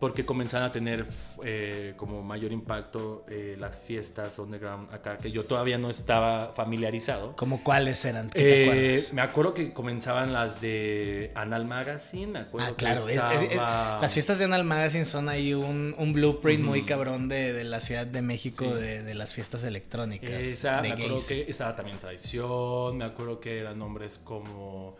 porque 0.00 0.24
comenzaron 0.24 0.68
a 0.68 0.72
tener 0.72 1.06
eh, 1.44 1.94
como 1.96 2.22
mayor 2.22 2.52
impacto 2.52 3.24
eh, 3.28 3.56
las 3.58 3.80
fiestas 3.80 4.38
underground 4.38 4.92
acá 4.94 5.18
que 5.18 5.30
yo 5.32 5.44
todavía 5.44 5.76
no 5.76 5.90
estaba 5.90 6.52
familiarizado 6.54 7.34
¿Como 7.34 7.64
cuáles 7.64 8.04
eran? 8.04 8.30
¿Qué 8.30 8.38
te 8.38 8.62
eh, 8.62 8.64
acuerdas? 8.70 9.12
me 9.12 9.20
acuerdo 9.22 9.54
que 9.54 9.72
comenzaban 9.72 10.32
las 10.32 10.60
de 10.60 11.32
Anal 11.34 11.64
Magazine, 11.66 12.28
me 12.28 12.38
acuerdo 12.40 12.68
Ah, 12.70 12.76
claro. 12.76 13.04
que 13.06 13.14
es- 13.14 13.18
es- 13.22 13.42
es- 13.42 13.50
estaba- 13.50 14.00
las 14.00 14.12
fiestas 14.14 14.38
de 14.38 14.44
Anal 14.44 14.64
Magazine 14.64 15.04
son 15.04 15.28
ahí 15.28 15.52
un, 15.52 15.94
un 15.98 16.12
blueprint 16.12 16.62
muy 16.64 16.84
cabrón 16.84 17.28
de, 17.28 17.52
de 17.52 17.64
la 17.64 17.80
Ciudad 17.80 18.06
de 18.06 18.22
México, 18.22 18.64
Sí. 18.66 18.74
de, 18.80 19.02
de 19.02 19.14
las 19.14 19.34
fiestas 19.34 19.64
electrónicas. 19.64 20.30
Esa, 20.30 20.80
me 20.80 20.92
acuerdo 20.92 21.18
que 21.26 21.46
estaba 21.48 21.74
también 21.74 21.98
Traición, 21.98 22.96
me 22.98 23.04
acuerdo 23.04 23.40
que 23.40 23.58
eran 23.58 23.78
nombres 23.78 24.18
como... 24.18 24.96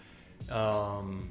um, 0.51 1.23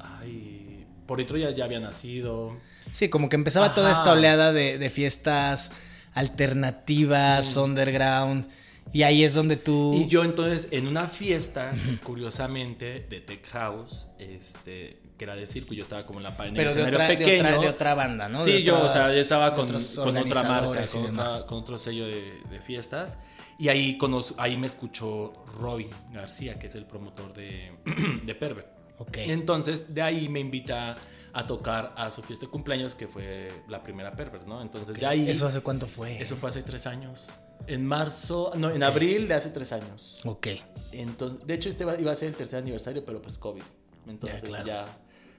ay, 0.00 0.64
por 1.08 1.18
Detroit 1.18 1.42
ya, 1.46 1.50
ya 1.50 1.64
había 1.64 1.80
nacido. 1.80 2.56
Sí, 2.92 3.08
como 3.08 3.28
que 3.28 3.34
empezaba 3.34 3.74
toda 3.74 3.90
esta 3.90 4.12
oleada 4.12 4.52
de, 4.52 4.78
de 4.78 4.90
fiestas 4.90 5.72
alternativas, 6.14 7.44
Sí. 7.46 7.58
underground. 7.58 8.46
Y 8.92 9.02
ahí 9.02 9.22
es 9.24 9.34
donde 9.34 9.56
tú. 9.56 9.92
Y 9.94 10.06
yo 10.06 10.24
entonces 10.24 10.68
en 10.70 10.86
una 10.88 11.08
fiesta, 11.08 11.72
curiosamente, 12.02 13.06
de 13.08 13.20
Tech 13.20 13.46
House, 13.50 14.06
este, 14.18 14.98
que 15.18 15.24
era 15.24 15.34
de 15.34 15.44
circo, 15.46 15.74
yo 15.74 15.82
estaba 15.82 16.06
como 16.06 16.20
en 16.20 16.22
la 16.24 16.30
el 16.30 16.54
pero 16.54 16.72
de 16.74 16.82
otra, 16.84 17.08
de, 17.08 17.16
pequeño. 17.16 17.48
otra, 17.48 17.58
de 17.60 17.68
otra 17.68 17.94
banda, 17.94 18.28
¿no? 18.28 18.42
Sí, 18.44 18.52
De 18.52 18.62
yo, 18.62 18.76
o 18.82 18.88
sea, 18.88 19.02
otras- 19.02 19.14
yo 19.16 19.20
estaba 19.20 19.50
de 19.50 19.56
con, 19.56 19.66
con 19.66 20.16
otra 20.16 20.42
marca, 20.44 20.66
con, 20.66 20.78
otra- 20.78 21.02
demás. 21.02 21.44
con 21.46 21.58
otro 21.58 21.76
sello 21.78 22.06
de, 22.06 22.32
de 22.50 22.60
fiestas. 22.62 23.18
Y 23.58 23.68
ahí, 23.68 23.98
conoz- 23.98 24.34
ahí 24.38 24.56
me 24.56 24.66
escuchó 24.68 25.32
Robin 25.60 25.90
García, 26.12 26.58
que 26.58 26.68
es 26.68 26.74
el 26.74 26.86
promotor 26.86 27.34
de, 27.34 27.72
de 28.24 28.34
Pervert. 28.34 28.77
Ok. 28.98 29.18
Entonces, 29.18 29.94
de 29.94 30.02
ahí 30.02 30.28
me 30.28 30.40
invita 30.40 30.96
a 31.32 31.46
tocar 31.46 31.94
a 31.96 32.10
su 32.10 32.22
fiesta 32.22 32.46
de 32.46 32.50
cumpleaños, 32.50 32.94
que 32.94 33.06
fue 33.06 33.48
la 33.68 33.82
primera 33.82 34.14
Pervert, 34.14 34.46
¿no? 34.46 34.60
Entonces, 34.60 34.98
de 34.98 35.06
ahí... 35.06 35.28
¿Eso 35.28 35.46
hace 35.46 35.60
cuánto 35.60 35.86
fue? 35.86 36.20
eso 36.20 36.36
fue 36.36 36.48
hace 36.48 36.62
tres 36.62 36.86
años. 36.86 37.26
En 37.66 37.86
marzo, 37.86 38.52
no, 38.56 38.70
en 38.70 38.82
abril 38.82 39.28
de 39.28 39.34
hace 39.34 39.50
tres 39.50 39.72
años. 39.72 40.20
Ok. 40.24 40.48
Entonces, 40.92 41.46
de 41.46 41.54
hecho, 41.54 41.68
este 41.68 41.84
iba 41.84 42.12
a 42.12 42.16
ser 42.16 42.28
el 42.28 42.34
tercer 42.34 42.60
aniversario, 42.60 43.04
pero 43.04 43.20
pues 43.20 43.36
COVID. 43.38 43.62
Entonces 44.08 44.42
claro. 44.42 44.66
ya, 44.66 44.84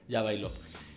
ya 0.08 0.22
bailó. 0.22 0.52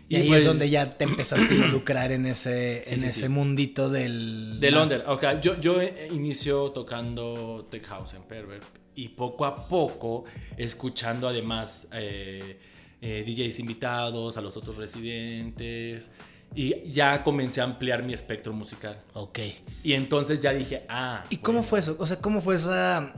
Y, 0.10 0.18
ahí 0.18 0.28
pues, 0.28 0.42
es 0.42 0.48
donde 0.48 0.70
ya 0.70 0.90
te 0.92 1.06
empezaste 1.06 1.54
a 1.54 1.58
involucrar 1.58 2.12
en 2.12 2.26
ese, 2.26 2.82
Sí, 2.84 2.96
en 2.96 3.00
sí, 3.02 3.06
ese 3.08 3.22
sí. 3.22 3.30
mundito 3.30 3.90
del. 3.90 4.60
De 4.60 4.72
más- 4.72 4.80
Londres. 4.80 5.04
Ok, 5.08 5.24
yo, 5.42 5.60
yo 5.60 5.82
eh, 5.82 6.10
inicio 6.12 6.72
tocando 6.72 7.68
Tech 7.72 7.86
House 7.88 8.14
en 8.14 8.24
Pervert 8.24 8.64
y 8.96 9.10
poco 9.10 9.46
a 9.46 9.68
poco 9.68 10.26
escuchando 10.58 11.28
además 11.28 11.88
eh, 11.94 12.60
eh, 13.02 13.24
DJs 13.26 13.60
invitados, 13.60 14.38
a 14.38 14.42
los 14.42 14.56
otros 14.58 14.78
residentes 14.78 16.12
y 16.56 16.90
ya 16.92 17.24
comencé 17.24 17.62
a 17.62 17.64
ampliar 17.64 18.04
mi 18.04 18.14
espectro 18.14 18.54
musical. 18.54 19.02
Ok. 19.14 19.40
Y 19.84 19.94
entonces 19.94 20.42
ya 20.42 20.54
dije, 20.54 20.84
ah. 20.88 21.24
¿Y 21.30 21.38
cómo 21.38 21.64
fue 21.64 21.80
eso? 21.80 21.96
O 22.00 22.06
sea, 22.06 22.18
¿cómo 22.18 22.42
fue 22.42 22.56
esa. 22.56 23.14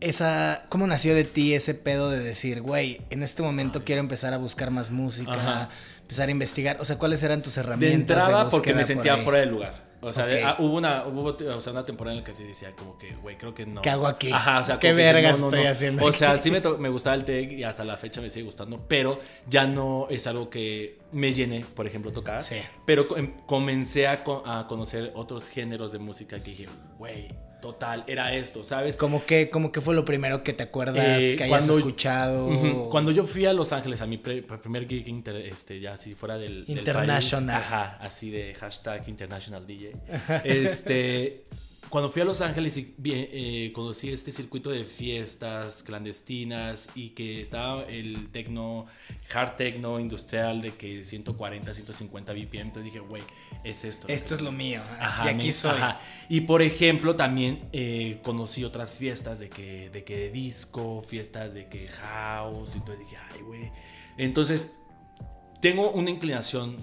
esa 0.00 0.66
¿Cómo 0.68 0.86
nació 0.86 1.14
de 1.14 1.24
ti 1.24 1.54
ese 1.54 1.74
pedo 1.74 2.10
de 2.10 2.18
decir, 2.18 2.62
güey, 2.62 3.00
en 3.10 3.22
este 3.22 3.42
momento 3.42 3.84
quiero 3.84 4.00
empezar 4.00 4.34
a 4.34 4.38
buscar 4.38 4.70
más 4.70 4.90
música, 4.90 5.32
Ajá. 5.32 5.70
Empezar 6.10 6.28
a 6.28 6.32
investigar? 6.32 6.76
O 6.80 6.84
sea, 6.84 6.98
¿cuáles 6.98 7.22
eran 7.22 7.40
tus 7.40 7.54
De 7.54 7.60
herramientas? 7.60 8.16
entrada 8.18 8.44
de 8.44 8.50
porque 8.50 8.74
me 8.74 8.80
por 8.80 8.86
sentía 8.86 9.16
fuera 9.18 9.38
de 9.38 9.46
lugar. 9.46 9.90
O 10.02 10.12
sea, 10.12 10.26
de- 10.26 10.42
ah, 10.42 10.56
hubo, 10.58 10.76
una, 10.78 11.04
hubo 11.06 11.24
o 11.36 11.60
sea, 11.60 11.72
una 11.72 11.84
temporada 11.84 12.14
en 12.16 12.22
la 12.22 12.24
que 12.24 12.32
sí 12.34 12.42
decía 12.44 12.70
como 12.74 12.96
que, 12.98 13.12
güey, 13.16 13.36
creo 13.36 13.54
que 13.54 13.66
no. 13.66 13.82
¿Qué 13.82 13.90
hago 13.90 14.06
aquí? 14.08 14.32
Ajá, 14.32 14.58
o 14.60 14.64
sea, 14.64 14.78
¿Qué 14.78 14.92
verga 14.94 15.30
no, 15.32 15.38
no, 15.38 15.44
estoy 15.48 15.64
no. 15.64 15.68
haciendo 15.70 16.04
O 16.04 16.08
aquí? 16.08 16.18
sea, 16.18 16.36
sí 16.38 16.50
me, 16.50 16.60
me 16.78 16.88
gustaba 16.88 17.14
el 17.16 17.24
tech 17.24 17.52
y 17.52 17.62
hasta 17.64 17.84
la 17.84 17.96
fecha 17.98 18.20
me 18.22 18.30
sigue 18.30 18.46
gustando, 18.46 18.84
pero 18.88 19.20
ya 19.46 19.66
no 19.66 20.06
es 20.10 20.26
algo 20.26 20.48
que 20.50 20.98
me 21.12 21.32
llene, 21.34 21.64
por 21.76 21.86
ejemplo, 21.86 22.10
tocar. 22.12 22.42
Sí. 22.42 22.56
Pero 22.86 23.14
em- 23.16 23.36
comencé 23.46 24.06
a, 24.08 24.24
a 24.46 24.66
conocer 24.68 25.12
otros 25.14 25.48
géneros 25.50 25.92
de 25.92 25.98
música 25.98 26.42
que 26.42 26.50
dije, 26.50 26.66
güey, 26.98 27.28
Total, 27.60 28.04
era 28.06 28.34
esto, 28.34 28.64
¿sabes? 28.64 28.96
Como 28.96 29.24
que, 29.26 29.50
como 29.50 29.70
que 29.72 29.80
fue 29.80 29.94
lo 29.94 30.04
primero 30.04 30.42
que 30.42 30.52
te 30.52 30.62
acuerdas 30.62 31.22
Eh, 31.22 31.36
que 31.36 31.44
hayas 31.44 31.64
cuando- 31.64 31.78
escuchado. 31.78 32.82
Cuando 32.90 33.10
yo 33.12 33.24
fui 33.24 33.44
a 33.46 33.52
Los 33.52 33.72
Ángeles 33.72 34.00
a 34.02 34.06
mi 34.06 34.16
pre- 34.18 34.42
primer 34.42 34.88
gig, 34.88 35.06
inter- 35.08 35.36
este, 35.46 35.78
ya 35.80 35.92
así 35.92 36.14
fuera 36.14 36.38
del, 36.38 36.64
del 36.66 36.78
International. 36.78 37.54
país, 37.60 37.66
ajá, 37.66 37.98
así 38.00 38.30
de 38.30 38.54
hashtag 38.54 39.08
International 39.08 39.66
DJ. 39.66 39.92
Este, 40.44 41.44
cuando 41.90 42.08
fui 42.10 42.22
a 42.22 42.24
Los 42.24 42.40
Ángeles 42.40 42.76
y 42.78 42.94
eh, 43.04 43.72
conocí 43.74 44.10
este 44.10 44.30
circuito 44.30 44.70
de 44.70 44.84
fiestas 44.84 45.82
clandestinas 45.82 46.90
y 46.94 47.10
que 47.10 47.40
estaba 47.40 47.82
el 47.84 48.30
tecno, 48.30 48.86
hard 49.34 49.56
techno 49.56 49.98
industrial 49.98 50.62
de 50.62 50.70
que 50.74 51.02
140, 51.04 51.74
150 51.74 52.32
BPM, 52.32 52.60
entonces 52.60 52.84
dije, 52.84 53.00
güey, 53.00 53.22
es 53.64 53.84
esto. 53.84 54.06
Esto 54.08 54.34
es 54.34 54.40
lo 54.40 54.52
mío. 54.52 54.82
Ajá, 55.00 55.26
y 55.26 55.34
aquí 55.34 55.46
me- 55.48 55.52
soy. 55.52 55.72
ajá. 55.72 56.00
Y 56.28 56.42
por 56.42 56.62
ejemplo, 56.62 57.16
también 57.16 57.68
eh, 57.72 58.20
conocí 58.22 58.62
otras 58.64 58.96
fiestas 58.96 59.40
de 59.40 59.48
que, 59.50 59.90
de 59.90 60.04
que 60.04 60.16
de 60.16 60.30
disco, 60.30 61.02
fiestas 61.02 61.54
de 61.54 61.68
que 61.68 61.88
house, 61.88 62.74
y 62.76 62.78
entonces 62.78 63.04
dije, 63.04 63.16
ay, 63.32 63.42
güey. 63.42 63.72
Entonces, 64.16 64.76
tengo 65.60 65.90
una 65.90 66.10
inclinación 66.10 66.76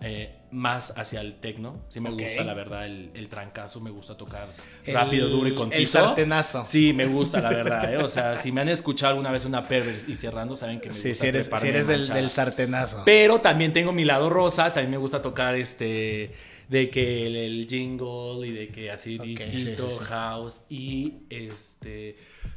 eh, 0.00 0.40
más 0.50 0.96
hacia 0.98 1.20
el 1.20 1.36
techno. 1.40 1.84
Sí 1.88 1.98
me 2.00 2.10
gusta, 2.10 2.44
la 2.44 2.54
verdad, 2.54 2.84
el, 2.86 3.10
el 3.14 3.28
trancazo, 3.28 3.80
me 3.80 3.90
gusta 3.90 4.16
tocar 4.16 4.48
El- 4.84 4.94
rápido, 4.94 5.28
duro 5.28 5.46
y 5.46 5.50
el 5.50 5.54
conciso. 5.56 5.92
sartenazo. 6.04 6.64
Sí, 6.64 6.92
me 6.92 7.06
gusta, 7.06 7.40
la 7.40 7.50
verdad. 7.50 7.92
eh. 7.92 7.96
O 7.98 8.08
sea, 8.08 8.36
si 8.36 8.52
me 8.52 8.60
han 8.60 8.68
escuchado 8.68 9.10
alguna 9.12 9.30
vez 9.30 9.44
una 9.44 9.66
pervers 9.66 10.06
y 10.08 10.14
cerrando, 10.14 10.56
saben 10.56 10.80
que 10.80 10.88
me 10.90 10.94
Sí, 10.94 11.08
gusta 11.08 11.22
si 11.22 11.28
eres, 11.28 11.50
si 11.60 11.68
eres 11.68 11.86
del, 11.86 12.28
sartenazo. 12.30 13.02
Pero 13.04 13.40
también 13.40 13.72
tengo 13.72 13.92
mi 13.92 14.04
lado 14.04 14.28
rosa, 14.30 14.72
también 14.72 14.90
me 14.90 14.96
gusta 14.98 15.22
tocar 15.22 15.54
este 15.54 16.32
de 16.68 16.88
que 16.90 17.26
el, 17.26 17.36
el 17.36 17.66
jingle 17.68 18.46
y 18.46 18.50
de 18.52 18.68
que 18.68 18.90
así 18.90 19.18
Ok, 19.18 19.24
disquito, 19.26 19.88
sí, 19.90 19.96
sí, 19.96 19.98
sí. 19.98 20.04
house 20.06 20.66
y 20.70 21.14
este 21.28 22.16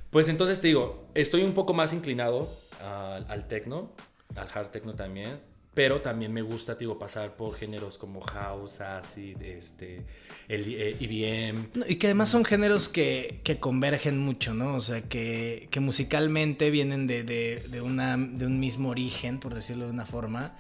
pues 0.10 0.30
entonces 0.30 0.62
te 0.62 0.68
digo, 0.68 1.10
estoy 1.14 1.44
un 1.44 1.52
poco 1.54 1.74
más 1.74 1.94
inclinado 1.94 2.50
al, 2.82 3.26
al 3.30 3.48
techno, 3.50 3.92
al 4.36 4.48
hard 4.54 4.70
techno 4.70 4.94
también, 4.96 5.40
pero 5.78 6.02
también 6.02 6.34
me 6.34 6.42
gusta, 6.42 6.74
te 6.74 6.80
digo, 6.86 6.98
pasar 6.98 7.36
por 7.36 7.54
géneros 7.54 8.00
como 8.00 8.20
house, 8.20 8.82
acid, 8.82 9.40
este 9.44 10.02
el 10.48 10.74
eh, 10.74 10.98
EBM. 11.00 11.68
No, 11.76 11.86
Y 11.88 11.98
que 11.98 12.08
además 12.08 12.30
son 12.30 12.44
géneros 12.46 12.90
que, 12.90 13.42
que 13.44 13.60
convergen 13.60 14.18
mucho, 14.18 14.56
¿no? 14.56 14.74
O 14.74 14.82
sea, 14.82 15.04
que, 15.04 15.68
que 15.70 15.80
musicalmente 15.80 16.72
vienen 16.72 17.06
de, 17.06 17.22
de, 17.22 17.64
de 17.70 17.82
una, 17.82 18.18
de 18.18 18.48
un 18.48 18.60
mismo 18.60 18.90
origen, 18.90 19.40
por 19.40 19.54
decirlo 19.54 19.86
de 19.86 19.92
una 19.92 20.08
forma, 20.08 20.56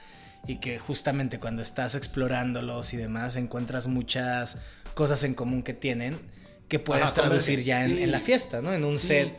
y 0.45 0.59
que 0.59 0.77
justamente 0.77 1.39
cuando 1.39 1.63
estás 1.63 1.95
explorándolos 1.95 2.93
y 2.93 2.97
demás 2.97 3.37
encuentras 3.37 3.87
muchas 3.87 4.61
cosas 4.93 5.23
en 5.23 5.33
común 5.33 5.63
que 5.63 5.73
tienen 5.73 6.15
que 6.67 6.77
puedes 6.77 7.05
Ajá, 7.05 7.13
traducir 7.15 7.55
convergen, 7.61 7.65
ya 7.65 7.83
en, 7.85 7.95
sí. 7.95 8.03
en 8.03 8.11
la 8.11 8.19
fiesta, 8.19 8.61
¿no? 8.61 8.71
En 8.71 8.85
un 8.85 8.93
Sí. 8.93 9.07
set 9.07 9.35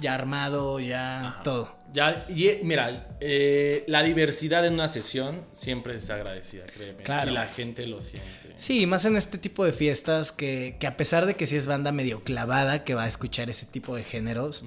ya 0.00 0.14
armado, 0.14 0.80
ya 0.80 1.40
todo. 1.44 1.76
Ya, 1.92 2.24
y 2.28 2.50
mira, 2.62 3.08
eh, 3.20 3.84
la 3.88 4.02
diversidad 4.02 4.64
en 4.66 4.74
una 4.74 4.86
sesión 4.88 5.44
siempre 5.52 5.94
es 5.96 6.08
agradecida, 6.10 6.64
créeme. 6.66 7.02
Claro. 7.02 7.30
Y 7.30 7.34
la 7.34 7.46
gente 7.46 7.86
lo 7.86 8.00
siente. 8.00 8.28
Sí, 8.56 8.86
más 8.86 9.04
en 9.06 9.16
este 9.16 9.38
tipo 9.38 9.64
de 9.64 9.72
fiestas 9.72 10.30
que, 10.32 10.76
que 10.78 10.86
a 10.86 10.96
pesar 10.96 11.26
de 11.26 11.34
que 11.34 11.46
sí 11.46 11.56
es 11.56 11.66
banda 11.66 11.90
medio 11.92 12.22
clavada 12.22 12.84
que 12.84 12.94
va 12.94 13.04
a 13.04 13.08
escuchar 13.08 13.50
ese 13.50 13.66
tipo 13.66 13.96
de 13.96 14.04
géneros, 14.04 14.64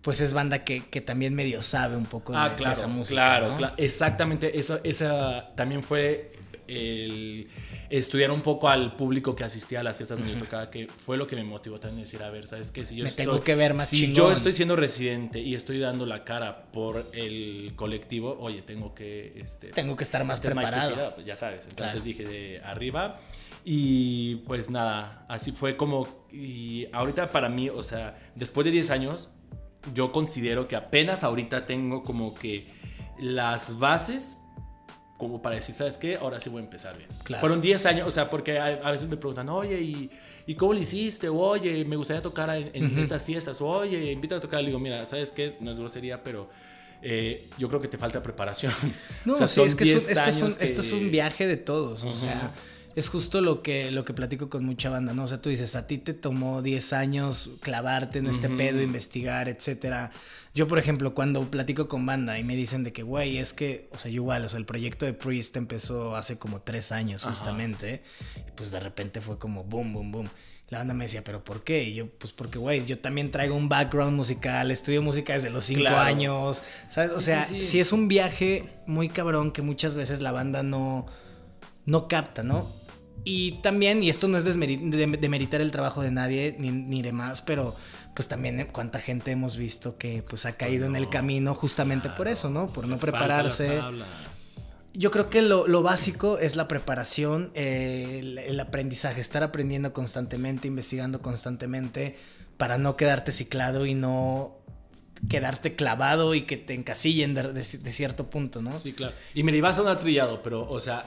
pues 0.00 0.20
es 0.20 0.32
banda 0.32 0.64
que, 0.64 0.84
que 0.86 1.00
también 1.00 1.34
medio 1.34 1.62
sabe 1.62 1.96
un 1.96 2.06
poco 2.06 2.32
de, 2.32 2.38
Ah, 2.38 2.48
de 2.50 2.54
claro, 2.56 2.72
esa 2.72 2.86
música. 2.86 3.14
claro, 3.24 3.48
¿no? 3.50 3.56
claro. 3.56 3.74
Exactamente, 3.76 4.58
eso, 4.58 4.80
esa 4.84 5.52
también 5.54 5.82
fue 5.82 6.32
el 6.68 7.48
estudiar 7.90 8.30
un 8.30 8.40
poco 8.40 8.68
al 8.68 8.96
público 8.96 9.34
que 9.36 9.44
asistía 9.44 9.80
a 9.80 9.82
las 9.82 9.96
fiestas 9.96 10.18
donde 10.18 10.34
yo 10.34 10.38
tocaba, 10.40 10.70
que 10.70 10.86
fue 10.88 11.16
lo 11.16 11.26
que 11.26 11.36
me 11.36 11.44
motivó 11.44 11.78
también 11.80 12.00
a 12.00 12.02
decir, 12.02 12.22
a 12.22 12.30
ver, 12.30 12.46
¿sabes 12.46 12.70
qué? 12.70 12.84
Si 12.84 12.96
yo 12.96 13.04
Me 13.04 13.10
estoy, 13.10 13.26
tengo 13.26 13.40
que 13.40 13.54
ver 13.54 13.74
más 13.74 13.88
Si 13.88 13.96
chingón. 13.98 14.14
yo 14.14 14.32
estoy 14.32 14.52
siendo 14.52 14.76
residente 14.76 15.40
y 15.40 15.54
estoy 15.54 15.78
dando 15.78 16.06
la 16.06 16.24
cara 16.24 16.70
por 16.72 17.10
el 17.12 17.72
colectivo, 17.76 18.36
oye, 18.40 18.62
tengo 18.62 18.94
que... 18.94 19.32
Este, 19.36 19.68
Tengo 19.68 19.96
que 19.96 20.04
estar 20.04 20.24
más 20.24 20.38
este 20.38 20.48
preparado. 20.50 21.14
pues, 21.14 21.26
ya 21.26 21.36
sabes, 21.36 21.66
entonces 21.68 21.92
Claro. 21.92 22.04
dije 22.04 22.24
de 22.24 22.60
arriba 22.64 23.18
y 23.64 24.36
pues 24.46 24.70
nada, 24.70 25.24
así 25.28 25.52
fue 25.52 25.76
como... 25.76 26.26
Y 26.32 26.86
ahorita 26.92 27.28
para 27.30 27.48
mí, 27.48 27.68
o 27.68 27.82
sea, 27.82 28.18
después 28.34 28.64
de 28.64 28.70
10 28.70 28.90
años, 28.90 29.30
yo 29.94 30.12
considero 30.12 30.66
que 30.68 30.76
apenas 30.76 31.24
ahorita 31.24 31.66
tengo 31.66 32.02
como 32.04 32.34
que 32.34 32.66
las 33.20 33.78
bases 33.78 34.38
como 35.22 35.40
para 35.40 35.54
decir, 35.54 35.72
¿sabes 35.72 35.98
qué? 35.98 36.16
Ahora 36.16 36.40
sí 36.40 36.50
voy 36.50 36.62
a 36.62 36.64
empezar 36.64 36.96
bien. 36.96 37.08
Claro. 37.22 37.40
Fueron 37.40 37.60
10 37.60 37.86
años, 37.86 38.08
o 38.08 38.10
sea, 38.10 38.28
porque 38.28 38.58
a, 38.58 38.66
a 38.66 38.90
veces 38.90 39.08
me 39.08 39.16
preguntan, 39.16 39.48
oye, 39.50 39.80
¿y, 39.80 40.10
¿y 40.48 40.56
cómo 40.56 40.72
lo 40.72 40.80
hiciste? 40.80 41.28
Oye, 41.28 41.84
me 41.84 41.94
gustaría 41.94 42.20
tocar 42.20 42.50
en, 42.50 42.98
estas 42.98 43.22
fiestas. 43.22 43.60
O, 43.60 43.68
oye, 43.68 44.10
invítame 44.10 44.38
a 44.38 44.42
tocar. 44.42 44.60
Le 44.60 44.66
digo, 44.66 44.80
mira, 44.80 45.06
¿sabes 45.06 45.30
qué? 45.30 45.56
No 45.60 45.70
es 45.70 45.78
grosería, 45.78 46.24
pero 46.24 46.50
eh, 47.02 47.48
yo 47.56 47.68
creo 47.68 47.80
que 47.80 47.86
te 47.86 47.98
falta 47.98 48.20
preparación. 48.20 48.72
No, 49.24 49.34
O 49.34 49.36
sea, 49.36 49.46
sí, 49.46 49.54
son 49.60 49.68
es 49.68 49.76
que 49.76 49.84
10 49.84 50.10
esto, 50.10 50.24
es 50.28 50.42
un, 50.42 50.54
que- 50.56 50.64
esto 50.64 50.80
es 50.80 50.92
un 50.92 51.10
viaje 51.12 51.46
de 51.46 51.56
todos. 51.56 52.02
O 52.02 52.12
sea, 52.12 52.50
es 52.96 53.08
justo 53.08 53.40
lo 53.40 53.62
que, 53.62 53.90
lo 53.90 54.04
que 54.04 54.12
platico 54.12 54.48
con 54.50 54.64
mucha 54.64 54.90
banda, 54.90 55.12
¿no? 55.14 55.24
O 55.24 55.28
sea, 55.28 55.40
tú 55.40 55.48
dices, 55.50 55.74
a 55.76 55.86
ti 55.86 55.98
te 55.98 56.12
tomó 56.14 56.62
10 56.62 56.92
años 56.92 57.50
clavarte 57.60 58.18
en 58.18 58.26
este 58.26 58.48
Ujú. 58.48 58.56
pedo, 58.56 58.82
investigar, 58.82 59.48
etcétera. 59.48 60.10
Yo, 60.54 60.68
por 60.68 60.78
ejemplo, 60.78 61.14
cuando 61.14 61.40
platico 61.50 61.88
con 61.88 62.04
banda 62.04 62.38
y 62.38 62.44
me 62.44 62.54
dicen 62.56 62.84
de 62.84 62.92
que, 62.92 63.02
güey, 63.02 63.38
es 63.38 63.52
que, 63.54 63.88
o 63.92 63.98
sea, 63.98 64.10
yo 64.10 64.16
igual, 64.16 64.44
o 64.44 64.48
sea, 64.48 64.58
el 64.58 64.66
proyecto 64.66 65.06
de 65.06 65.14
Priest 65.14 65.56
empezó 65.56 66.14
hace 66.16 66.38
como 66.38 66.60
tres 66.60 66.92
años, 66.92 67.22
Ajá. 67.24 67.34
justamente. 67.34 68.02
Y 68.46 68.50
pues 68.54 68.70
de 68.70 68.80
repente 68.80 69.20
fue 69.20 69.38
como 69.38 69.64
boom, 69.64 69.92
boom, 69.94 70.12
boom. 70.12 70.28
La 70.68 70.78
banda 70.78 70.94
me 70.94 71.04
decía, 71.04 71.22
¿pero 71.22 71.44
por 71.44 71.64
qué? 71.64 71.84
Y 71.84 71.94
yo, 71.94 72.08
pues 72.08 72.32
porque, 72.32 72.58
güey, 72.58 72.84
yo 72.86 72.98
también 72.98 73.30
traigo 73.30 73.54
un 73.54 73.68
background 73.68 74.14
musical, 74.16 74.70
estudio 74.70 75.02
música 75.02 75.34
desde 75.34 75.50
los 75.50 75.66
cinco 75.66 75.80
Claro. 75.80 75.98
años, 76.00 76.64
¿sabes? 76.90 77.12
O 77.12 77.20
Sí, 77.20 77.26
sea, 77.26 77.42
sí, 77.42 77.56
sí. 77.58 77.64
sí 77.64 77.80
es 77.80 77.92
un 77.92 78.08
viaje 78.08 78.64
muy 78.86 79.08
cabrón 79.10 79.50
que 79.50 79.60
muchas 79.62 79.94
veces 79.94 80.22
la 80.22 80.32
banda 80.32 80.62
no, 80.62 81.06
no 81.84 82.08
capta, 82.08 82.42
¿no? 82.42 82.70
Y 83.24 83.60
también, 83.62 84.02
y 84.02 84.10
esto 84.10 84.26
no 84.28 84.36
es 84.38 84.44
demeritar 84.44 85.60
el 85.60 85.70
trabajo 85.70 86.02
de 86.02 86.10
nadie 86.10 86.56
ni, 86.58 86.70
ni 86.70 87.02
demás, 87.02 87.40
pero 87.42 87.74
pues 88.14 88.28
también 88.28 88.60
eh, 88.60 88.66
cuánta 88.66 88.98
gente 88.98 89.30
hemos 89.30 89.56
visto 89.56 89.96
que 89.96 90.22
pues 90.22 90.44
ha 90.44 90.52
caído 90.52 90.86
en 90.86 90.96
el 90.96 91.08
camino 91.08 91.54
justamente 91.54 92.08
por 92.10 92.28
eso, 92.28 92.50
¿no? 92.50 92.72
Por 92.72 92.86
no 92.88 92.96
prepararse. 92.98 93.80
Yo 94.94 95.10
creo 95.10 95.30
que 95.30 95.40
lo, 95.40 95.66
lo 95.66 95.82
básico 95.82 96.36
es 96.38 96.54
la 96.56 96.68
preparación, 96.68 97.50
eh, 97.54 98.18
el, 98.20 98.38
el 98.38 98.60
aprendizaje, 98.60 99.20
estar 99.22 99.42
aprendiendo 99.42 99.94
constantemente, 99.94 100.68
investigando 100.68 101.22
constantemente 101.22 102.16
para 102.58 102.76
no 102.76 102.94
quedarte 102.96 103.32
ciclado 103.32 103.86
y 103.86 103.94
no 103.94 104.58
quedarte 105.30 105.76
clavado 105.76 106.34
y 106.34 106.42
que 106.42 106.58
te 106.58 106.74
encasillen 106.74 107.32
de, 107.32 107.42
de- 107.54 107.78
de 107.78 107.92
cierto 107.92 108.28
punto, 108.28 108.60
¿no? 108.60 108.76
Sí, 108.78 108.92
claro. 108.92 109.14
Y 109.32 109.44
mira, 109.44 109.56
ibas 109.56 109.78
a 109.78 109.82
un 109.82 109.96
trillado, 109.96 110.42
pero, 110.42 110.68
o 110.68 110.80
sea, 110.80 111.06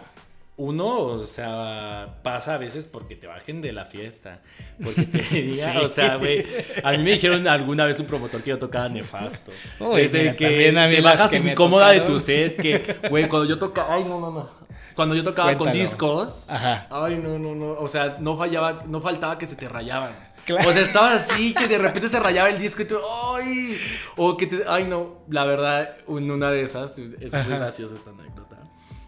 uno, 0.58 0.98
o 1.00 1.28
sea, 1.28 2.20
pasa 2.24 2.54
a 2.54 2.58
veces 2.58 2.86
porque 2.86 3.16
te 3.16 3.28
bajen 3.28 3.62
de 3.62 3.74
la 3.74 3.86
fiesta. 3.86 4.40
Porque 4.82 5.04
te 5.04 5.18
diga, 5.42 5.72
Sí. 5.74 5.78
o 5.78 5.90
sea, 5.90 6.16
güey. 6.16 6.46
A 6.84 6.92
mí 6.92 7.00
me 7.00 7.12
dijeron 7.12 7.48
alguna 7.48 7.86
vez 7.86 8.00
un 8.00 8.06
promotor 8.06 8.42
que 8.42 8.52
yo 8.52 8.60
tocaba 8.60 8.88
nefasto. 8.88 9.52
Uy, 9.80 10.04
Desde 10.04 10.20
mira, 10.20 10.36
que 10.36 10.48
te 10.96 11.02
bajas 11.02 11.32
que 11.32 11.38
incómoda 11.38 11.92
de 11.92 12.02
tu 12.02 12.20
set, 12.20 12.56
que, 12.62 12.96
güey, 13.10 13.28
cuando 13.28 13.50
yo 13.50 13.60
tocaba. 13.60 13.96
Ay, 13.96 14.06
no, 14.06 14.20
no, 14.20 14.32
no. 14.32 14.50
Cuando 14.96 15.14
yo 15.14 15.24
tocaba 15.26 15.58
con 15.58 15.74
discos. 15.74 16.46
Ajá. 16.48 16.88
Ay, 16.90 17.20
no, 17.22 17.38
no, 17.38 17.54
no. 17.54 17.72
O 17.74 17.88
sea, 17.90 18.16
no 18.22 18.38
fallaba, 18.38 18.84
no 18.88 19.02
faltaba 19.02 19.38
que 19.38 19.46
se 19.48 19.58
te 19.58 19.68
rayaban. 19.68 20.14
Claro. 20.46 20.70
O 20.70 20.72
sea, 20.74 20.82
estaba 20.84 21.14
así 21.16 21.54
que 21.54 21.68
de 21.68 21.80
repente 21.80 22.08
se 22.08 22.20
rayaba 22.20 22.50
el 22.50 22.60
disco 22.60 22.82
y 22.84 22.86
tú, 22.86 22.98
ay. 23.36 23.78
O 24.16 24.38
que 24.38 24.48
te, 24.48 24.64
ay, 24.68 24.86
no. 24.86 25.12
La 25.28 25.44
verdad, 25.44 25.90
en 26.08 26.32
una 26.32 26.50
de 26.50 26.62
esas, 26.62 26.98
es 26.98 27.34
muy 27.34 27.42
Ajá. 27.42 27.58
graciosa 27.58 27.94
esta 27.96 28.12
anécdota. 28.12 28.45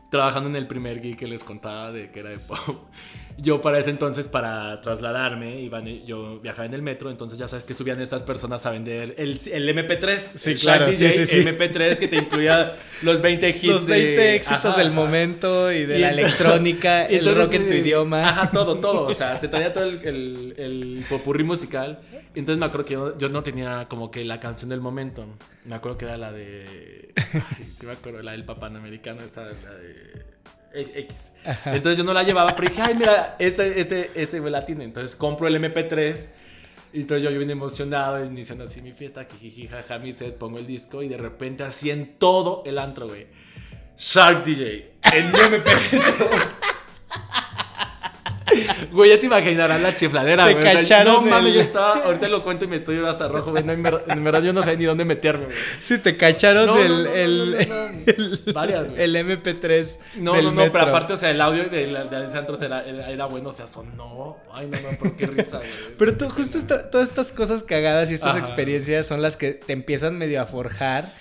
Trabajando 0.10 0.50
en 0.50 0.56
el 0.56 0.68
primer 0.68 1.02
gig 1.02 1.18
que 1.18 1.28
les 1.28 1.44
contaba 1.44 1.92
de 1.92 2.12
que 2.12 2.20
era 2.20 2.30
de 2.30 2.40
pop. 2.40 2.88
Yo 3.39 3.62
para 3.62 3.77
ese 3.77 3.91
entonces, 3.91 4.27
para 4.27 4.82
trasladarme, 4.82 5.62
iban, 5.62 5.86
yo 6.06 6.39
viajaba 6.39 6.65
en 6.65 6.74
el 6.74 6.82
metro, 6.82 7.12
entonces 7.12 7.38
ya 7.38 7.48
sabes 7.48 7.65
que 7.65 7.75
subían 7.75 8.01
estas 8.01 8.24
personas 8.24 8.65
a 8.65 8.72
vender 8.72 9.13
el, 9.17 9.39
el 9.53 9.70
MP3. 9.77 10.17
Sí, 10.17 10.51
el 10.51 10.60
claro, 10.60 10.88
DJ, 10.88 11.12
sí, 11.12 11.25
sí. 11.27 11.38
MP3 11.44 11.98
que 11.98 12.08
te 12.08 12.15
incluía 12.15 12.75
los 13.03 13.22
20 13.22 13.50
hits. 13.50 13.63
Los 13.65 13.86
20 13.86 14.22
de- 14.22 14.36
éxitos 14.38 14.65
Ajá, 14.65 14.77
del 14.77 14.88
ajá. 14.88 14.96
momento 14.96 15.72
y 15.72 15.86
de 15.86 15.98
Y 16.00 16.01
la 16.01 16.10
electrónica, 16.10 17.06
el 17.06 17.20
Entonces, 17.27 17.44
rock 17.46 17.53
en 17.53 17.67
tu 17.67 17.74
eh, 17.74 17.77
idioma. 17.77 18.27
Ajá, 18.27 18.51
todo, 18.51 18.79
todo. 18.79 19.06
O 19.08 19.13
sea, 19.13 19.39
te 19.39 19.48
traía 19.48 19.72
todo 19.72 19.84
el, 19.84 20.00
el, 20.03 20.53
el 20.58 21.06
popurrí 21.08 21.44
musical. 21.44 22.00
Entonces 22.34 22.60
me 22.60 22.65
acuerdo 22.65 22.86
que 22.86 22.94
yo, 22.94 23.17
yo 23.20 23.29
no 23.29 23.44
tenía 23.44 23.86
como 23.88 24.10
que 24.10 24.25
la 24.25 24.39
canción 24.39 24.70
del 24.72 24.82
momento. 24.82 25.25
Me 25.63 25.75
acuerdo 25.75 25.98
que 26.00 26.06
era 26.06 26.17
la 26.17 26.32
de. 26.32 27.13
Ay, 27.34 27.72
sí 27.79 27.86
me 27.86 27.91
acuerdo, 27.91 28.24
la 28.24 28.32
del 28.32 28.46
Panamericano, 28.46 29.22
esta, 29.22 29.44
la 29.44 29.74
de. 29.75 30.25
X. 30.74 31.32
Entonces 31.66 31.98
yo 31.98 32.04
no 32.04 32.14
la 32.14 32.24
llevaba, 32.24 32.56
pero 32.56 32.70
dije, 32.70 32.82
ay, 32.82 32.96
mira, 32.96 33.36
este, 33.40 33.80
este, 33.80 34.12
este 34.16 34.42
me 34.42 34.50
la 34.50 34.66
tiene. 34.66 34.84
Entonces 34.84 35.16
compro 35.16 35.48
el 35.48 35.56
MP3. 35.56 36.28
Y 36.94 37.02
entonces 37.02 37.24
yo 37.24 37.38
bien 37.38 37.50
emocionado, 37.50 38.24
iniciando 38.24 38.64
así 38.64 38.82
mi 38.82 38.94
fiesta, 38.94 39.26
jijiji, 39.26 39.68
jaja, 39.68 40.00
mi 40.00 40.14
set, 40.14 40.38
pongo 40.38 40.58
el 40.58 40.66
disco 40.66 41.04
y 41.04 41.10
de 41.10 41.18
repente 41.18 41.64
así 41.64 41.92
en 41.92 42.18
todo 42.18 42.64
el 42.66 42.80
antro, 42.80 43.08
güey. 43.08 43.28
Shark 43.98 44.44
DJ, 44.44 44.94
en 45.14 45.32
mi 45.32 45.38
MP3. 45.38 46.48
Güey, 48.92 49.10
ya 49.12 49.20
te 49.20 49.26
imaginarás 49.26 49.82
la 49.82 49.96
chifladera, 49.96 50.46
Te 50.48 50.54
güey. 50.54 50.66
O 50.66 50.70
sea, 50.72 50.80
cacharon 50.82 51.14
no 51.14 51.22
mames, 51.22 51.48
el- 51.50 51.54
yo 51.56 51.62
estaba. 51.62 51.96
Ahorita 52.06 52.28
lo 52.30 52.44
cuento 52.44 52.66
y 52.66 52.68
me 52.68 52.78
estoy 52.78 53.04
hasta 53.06 53.28
rojo, 53.28 53.52
güey. 53.52 53.64
No, 53.64 53.72
en, 53.74 53.84
ver- 53.84 54.04
en 54.08 54.24
verdad 54.24 54.42
yo 54.44 54.54
no 54.54 54.62
sé 54.62 54.76
ni 54.78 54.86
dónde 54.86 55.06
meterme, 55.06 55.46
güey. 55.46 55.58
Sí, 55.80 55.98
te 55.98 56.18
cacharon 56.18 56.70
el. 56.78 57.68
Varias, 58.54 58.92
güey. 58.92 59.04
el 59.04 59.16
MP3. 59.16 59.88
No, 60.18 60.34
del 60.34 60.46
no, 60.46 60.52
no, 60.52 60.72
pero 60.72 60.86
aparte, 60.86 61.14
o 61.14 61.18
sea, 61.18 61.32
el 61.32 61.42
audio 61.42 61.66
de, 61.70 61.86
Alessandro 61.98 62.58
era, 62.62 62.84
era, 62.86 63.10
era 63.10 63.26
bueno, 63.26 63.50
o 63.50 63.54
sea, 63.54 63.68
sonó. 63.68 64.38
Ay, 64.54 64.68
no, 64.68 64.78
no, 64.80 64.90
pero 65.02 65.16
qué 65.18 65.26
risa, 65.28 65.58
güey. 65.58 65.70
Pero 65.98 66.18
tú, 66.18 66.30
justo 66.30 66.58
esta- 66.58 66.90
todas 66.90 67.10
estas 67.10 67.32
cosas 67.32 67.64
cagadas 67.64 68.12
y 68.12 68.16
estas 68.16 68.32
Ajá. 68.32 68.40
experiencias 68.40 69.08
son 69.08 69.22
las 69.22 69.38
que 69.38 69.52
te 69.54 69.74
empiezan 69.74 70.18
medio 70.18 70.42
a 70.42 70.46
forjar 70.46 71.12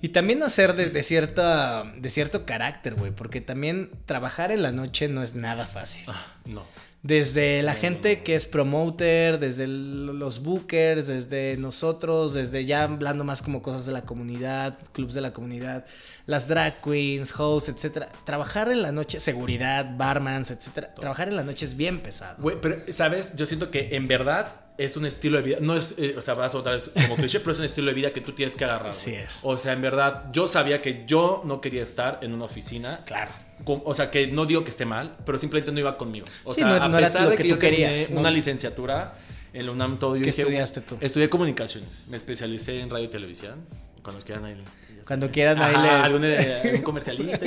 y 0.00 0.10
también 0.10 0.42
hacer 0.42 0.74
de, 0.74 0.90
de 0.90 1.02
cierta, 1.02 1.84
de 1.96 2.10
cierto 2.10 2.44
carácter, 2.46 2.94
güey, 2.94 3.10
porque 3.12 3.40
también 3.40 3.90
trabajar 4.06 4.52
en 4.52 4.62
la 4.62 4.72
noche 4.72 5.08
no 5.08 5.22
es 5.22 5.34
nada 5.34 5.66
fácil. 5.66 6.04
Ah, 6.08 6.24
no. 6.44 6.62
Desde 7.02 7.62
la 7.62 7.74
gente 7.74 8.24
que 8.24 8.34
es 8.34 8.44
promoter, 8.44 9.38
desde 9.38 9.64
el- 9.64 10.06
los 10.18 10.42
bookers, 10.42 11.06
desde 11.06 11.56
nosotros, 11.56 12.34
desde 12.34 12.64
ya 12.64 12.82
hablando 12.82 13.22
más 13.22 13.40
como 13.40 13.62
cosas 13.62 13.86
de 13.86 13.92
la 13.92 14.02
comunidad, 14.02 14.76
clubs 14.92 15.14
de 15.14 15.20
la 15.20 15.32
comunidad, 15.32 15.84
las 16.26 16.48
drag 16.48 16.80
queens, 16.82 17.32
hosts, 17.38 17.68
etcétera. 17.68 18.08
Trabajar 18.24 18.68
en 18.70 18.82
la 18.82 18.90
noche, 18.90 19.20
seguridad, 19.20 19.96
barmans, 19.96 20.50
etcétera. 20.50 20.92
Trabajar 20.94 21.28
en 21.28 21.36
la 21.36 21.44
noche 21.44 21.66
es 21.66 21.76
bien 21.76 22.00
pesado. 22.00 22.34
Güey, 22.42 22.60
pero, 22.60 22.82
¿sabes? 22.92 23.36
Yo 23.36 23.46
siento 23.46 23.70
que 23.70 23.90
en 23.94 24.08
verdad 24.08 24.52
es 24.78 24.96
un 24.96 25.04
estilo 25.04 25.36
de 25.38 25.42
vida. 25.42 25.58
No 25.60 25.76
es, 25.76 25.94
eh, 25.98 26.14
o 26.16 26.20
sea, 26.20 26.34
vas 26.34 26.54
otra 26.54 26.72
vez 26.72 26.90
como 26.94 27.16
cliché, 27.16 27.40
pero 27.40 27.52
es 27.52 27.58
un 27.58 27.64
estilo 27.66 27.88
de 27.88 27.94
vida 27.94 28.12
que 28.12 28.20
tú 28.20 28.32
tienes 28.32 28.54
que 28.56 28.64
agarrar. 28.64 28.90
Así 28.90 29.12
es. 29.14 29.40
O 29.42 29.58
sea, 29.58 29.72
en 29.74 29.82
verdad, 29.82 30.30
yo 30.32 30.46
sabía 30.48 30.80
que 30.80 31.04
yo 31.06 31.42
no 31.44 31.60
quería 31.60 31.82
estar 31.82 32.20
en 32.22 32.32
una 32.32 32.44
oficina. 32.44 33.02
Claro. 33.04 33.30
con- 33.64 33.82
o 33.84 33.94
sea, 33.94 34.08
que 34.10 34.28
no 34.28 34.46
digo 34.46 34.62
que 34.64 34.70
esté 34.70 34.84
mal, 34.86 35.16
pero 35.26 35.36
simplemente 35.36 35.72
no 35.72 35.80
iba 35.80 35.98
conmigo. 35.98 36.26
O 36.44 36.54
Sí, 36.54 36.60
sea, 36.60 36.68
no- 36.68 36.74
a 36.82 36.88
no 36.88 36.96
era 36.96 37.08
pesar 37.08 37.22
lo 37.24 37.30
de 37.30 37.36
que 37.36 37.42
que, 37.42 37.48
tú 37.52 37.58
querías, 37.58 38.08
¿no? 38.10 38.20
una 38.20 38.30
licenciatura 38.30 39.14
en 39.52 39.66
la 39.66 39.72
UNAM 39.72 39.98
todo. 39.98 40.14
yo 40.14 40.20
¿Qué 40.22 40.26
dije, 40.30 40.42
estudiaste 40.42 40.80
tú? 40.82 40.96
Estudié 41.00 41.28
comunicaciones. 41.28 42.04
Me 42.08 42.16
especialicé 42.16 42.78
en 42.80 42.88
radio 42.88 43.04
y 43.06 43.08
televisión. 43.08 43.66
Cuando 44.02 44.22
quieran 44.24 44.44
ahí. 44.44 44.62
Cuando 45.08 45.30
quieran 45.30 45.60
ahí 45.62 45.74
Ajá, 45.74 45.82
les- 45.82 46.04
algún, 46.04 46.24
eh, 46.26 46.60
algún 46.64 46.82
comercialista, 46.82 47.46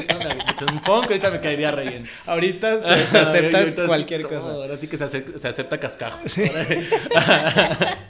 un 0.72 0.80
funk, 0.82 1.04
ahorita 1.04 1.30
me 1.30 1.40
caería 1.40 1.70
re 1.72 1.88
bien. 1.88 2.08
Ahorita 2.26 2.82
se, 2.82 3.06
se 3.06 3.18
acepta 3.20 3.60
Ahorita 3.60 3.86
cualquier 3.86 4.22
todo, 4.22 4.32
cosa. 4.40 4.50
Ahora 4.52 4.78
sí 4.78 4.88
que 4.88 4.98
se 4.98 5.04
acepta, 5.04 5.38
se 5.38 5.48
acepta 5.48 5.80
cascajo. 5.80 6.18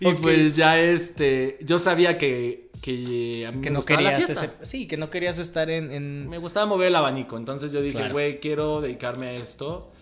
y 0.00 0.12
pues 0.14 0.56
ya 0.56 0.78
este, 0.78 1.58
yo 1.62 1.78
sabía 1.78 2.18
que, 2.18 2.70
que 2.82 3.46
a 3.46 3.52
mí 3.52 3.60
Que 3.62 3.70
me 3.70 3.74
no 3.78 3.82
querías 3.82 4.28
ese- 4.28 4.50
sí, 4.62 4.86
que 4.86 4.96
no 4.96 5.10
querías 5.10 5.38
estar 5.38 5.70
en, 5.70 5.90
en- 5.90 6.28
Me 6.28 6.38
gustaba 6.38 6.66
mover 6.66 6.88
el 6.88 6.96
abanico, 6.96 7.36
entonces 7.36 7.72
yo 7.72 7.80
dije, 7.80 7.98
Claro. 7.98 8.12
güey, 8.12 8.40
quiero 8.40 8.80
dedicarme 8.80 9.28
a 9.28 9.32
esto. 9.32 9.92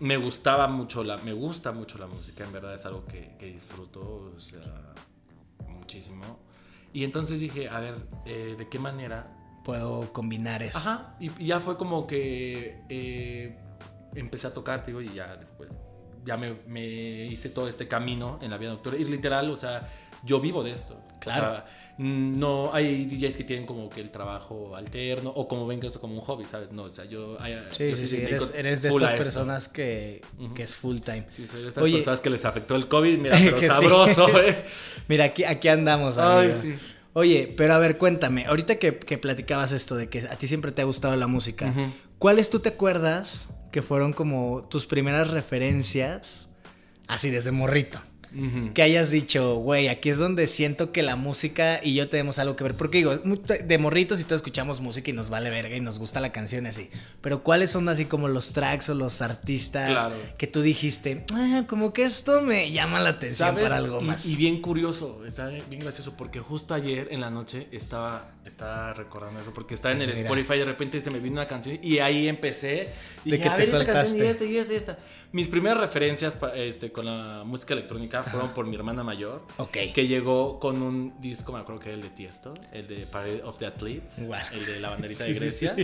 Me 0.00 0.18
gustaba 0.18 0.68
mucho 0.68 1.02
la, 1.02 1.16
me 1.18 1.32
gusta 1.32 1.72
mucho 1.72 1.96
la 1.96 2.06
música, 2.06 2.44
en 2.44 2.52
verdad 2.52 2.74
es 2.74 2.84
algo 2.84 3.06
que, 3.06 3.30
que 3.38 3.46
disfruto, 3.46 4.32
o 4.36 4.40
sea, 4.40 4.60
muchísimo. 5.66 6.38
Y 6.96 7.04
entonces 7.04 7.40
dije, 7.40 7.68
a 7.68 7.78
ver, 7.78 7.94
eh, 8.24 8.54
¿de 8.56 8.68
qué 8.70 8.78
manera 8.78 9.36
puedo 9.66 10.12
combinar 10.12 10.62
eso. 10.62 10.78
Ajá, 10.78 11.16
y, 11.18 11.30
y 11.42 11.46
ya 11.48 11.58
fue 11.58 11.76
como 11.76 12.06
que 12.06 12.84
eh, 12.88 13.58
empecé 14.14 14.46
a 14.46 14.54
tocar, 14.54 14.86
digo, 14.86 15.00
y 15.00 15.12
ya 15.12 15.36
después, 15.36 15.76
ya 16.24 16.36
me, 16.36 16.54
me 16.68 17.26
hice 17.26 17.50
todo 17.50 17.66
este 17.66 17.88
camino 17.88 18.38
en 18.40 18.50
la 18.50 18.58
vida 18.58 18.70
nocturna. 18.70 18.98
Y 19.00 19.04
literal, 19.04 19.50
o 19.50 19.56
sea, 19.56 19.88
yo 20.26 20.40
vivo 20.40 20.62
de 20.62 20.72
esto. 20.72 21.00
Claro. 21.20 21.46
O 21.46 21.50
sea, 21.52 21.66
no 21.98 22.74
hay 22.74 23.06
DJs 23.06 23.38
que 23.38 23.44
tienen 23.44 23.64
como 23.64 23.88
que 23.88 24.02
el 24.02 24.10
trabajo 24.10 24.76
alterno 24.76 25.30
o 25.30 25.48
como 25.48 25.66
ven 25.66 25.80
que 25.80 25.86
esto 25.86 26.00
como 26.00 26.14
un 26.14 26.20
hobby, 26.20 26.44
¿sabes? 26.44 26.70
No, 26.70 26.82
o 26.82 26.90
sea, 26.90 27.06
yo... 27.06 27.38
Sí, 27.70 27.88
yo 27.88 27.96
sí, 27.96 28.06
sí, 28.08 28.16
eres, 28.16 28.52
eres 28.54 28.82
de 28.82 28.90
estas 28.90 29.12
personas 29.12 29.68
que, 29.68 30.20
que 30.54 30.62
es 30.62 30.74
full 30.76 30.98
time. 30.98 31.24
Sí, 31.28 31.46
soy 31.46 31.62
de 31.62 31.68
estas 31.70 31.82
Oye. 31.82 31.94
personas 31.94 32.20
que 32.20 32.30
les 32.30 32.44
afectó 32.44 32.76
el 32.76 32.86
COVID, 32.86 33.18
mira, 33.18 33.38
pero 33.42 33.58
sí. 33.58 33.66
sabroso, 33.66 34.28
eh. 34.42 34.64
Mira, 35.08 35.24
aquí, 35.24 35.44
aquí 35.44 35.68
andamos, 35.68 36.18
Ay, 36.18 36.48
amigo. 36.48 36.60
sí. 36.60 36.74
Oye, 37.14 37.54
pero 37.56 37.72
a 37.72 37.78
ver, 37.78 37.96
cuéntame, 37.96 38.44
ahorita 38.44 38.76
que, 38.76 38.98
que 38.98 39.16
platicabas 39.16 39.72
esto 39.72 39.96
de 39.96 40.10
que 40.10 40.18
a 40.18 40.36
ti 40.36 40.46
siempre 40.46 40.72
te 40.72 40.82
ha 40.82 40.84
gustado 40.84 41.16
la 41.16 41.26
música. 41.26 41.72
¿cuáles 42.18 42.50
tú 42.50 42.60
te 42.60 42.68
acuerdas 42.68 43.48
que 43.72 43.80
fueron 43.80 44.12
como 44.12 44.68
tus 44.68 44.84
primeras 44.84 45.30
referencias, 45.30 46.50
así 47.08 47.30
desde 47.30 47.52
morrito? 47.52 48.00
Ujú. 48.36 48.74
Que 48.74 48.82
hayas 48.82 49.10
dicho, 49.10 49.54
güey, 49.56 49.88
aquí 49.88 50.10
es 50.10 50.18
donde 50.18 50.46
siento 50.46 50.92
que 50.92 51.02
la 51.02 51.16
música 51.16 51.80
y 51.82 51.94
yo 51.94 52.08
tenemos 52.08 52.38
algo 52.38 52.54
que 52.56 52.64
ver. 52.64 52.76
Porque 52.76 52.98
digo, 52.98 53.16
de 53.16 53.78
morritos 53.78 54.20
y 54.20 54.24
todos 54.24 54.40
escuchamos 54.40 54.80
música 54.80 55.10
y 55.10 55.12
nos 55.14 55.30
vale 55.30 55.48
verga 55.50 55.74
y 55.76 55.80
nos 55.80 55.98
gusta 55.98 56.20
la 56.20 56.32
canción 56.32 56.66
y 56.66 56.68
así. 56.68 56.90
Pero 57.20 57.42
¿cuáles 57.42 57.70
son 57.70 57.88
así 57.88 58.04
como 58.04 58.28
los 58.28 58.52
tracks 58.52 58.88
o 58.90 58.94
los 58.94 59.22
artistas 59.22 59.88
Claro. 59.90 60.14
que 60.36 60.46
tú 60.46 60.60
dijiste, 60.62 61.24
ah, 61.32 61.64
como 61.68 61.92
que 61.92 62.04
esto 62.04 62.42
me 62.42 62.70
llama 62.72 63.00
la 63.00 63.10
atención 63.10 63.48
¿Sabes? 63.48 63.64
para 63.64 63.76
algo 63.76 64.00
Y- 64.00 64.04
más? 64.04 64.26
Y, 64.26 64.36
bien 64.36 64.60
curioso, 64.60 65.24
está 65.26 65.48
bien 65.48 65.80
gracioso, 65.80 66.14
porque 66.16 66.40
justo 66.40 66.74
ayer 66.74 67.08
en 67.10 67.20
la 67.20 67.30
noche 67.30 67.68
estaba, 67.72 68.32
estaba 68.44 68.92
recordando 68.92 69.40
eso, 69.40 69.52
porque 69.54 69.74
estaba 69.74 69.92
en 69.92 69.98
Pues 69.98 70.08
el 70.08 70.14
mira. 70.14 70.28
Spotify 70.28 70.54
y 70.54 70.58
de 70.58 70.64
repente 70.66 71.00
se 71.00 71.10
me 71.10 71.18
vino 71.20 71.34
una 71.34 71.46
canción 71.46 71.78
y 71.82 71.98
ahí 71.98 72.28
empecé. 72.28 72.90
Y 73.24 73.30
De 73.30 73.36
dije, 73.38 73.42
que 73.44 73.48
a 73.48 73.56
te 73.56 73.62
ver, 73.66 73.74
esta 73.80 73.92
canción 73.92 74.18
y 74.18 74.20
esta 74.26 74.44
y 74.44 74.56
esta 74.56 74.72
y 74.72 74.76
esta. 74.76 74.98
Mis 75.36 75.48
primeras 75.48 75.76
referencias 75.78 76.38
este, 76.54 76.90
con 76.90 77.04
la 77.04 77.42
música 77.44 77.74
electrónica 77.74 78.22
fueron 78.22 78.54
por 78.54 78.66
mi 78.66 78.74
hermana 78.74 79.04
mayor, 79.04 79.42
Ok. 79.58 79.76
que 79.92 80.06
llegó 80.06 80.58
con 80.58 80.80
un 80.80 81.12
disco, 81.20 81.52
me 81.52 81.58
acuerdo 81.60 81.78
que 81.82 81.88
era 81.90 81.96
el 81.96 82.02
de 82.02 82.08
Tiesto, 82.08 82.54
el 82.72 82.86
de 82.86 83.04
Parade 83.04 83.42
of 83.44 83.58
the 83.58 83.66
Athletes, 83.66 84.26
Guau. 84.26 84.40
el 84.54 84.64
de 84.64 84.80
la 84.80 84.88
banderita 84.88 85.26
Sí, 85.26 85.34
de 85.34 85.50
sí, 85.50 85.66
Grecia. 85.66 85.76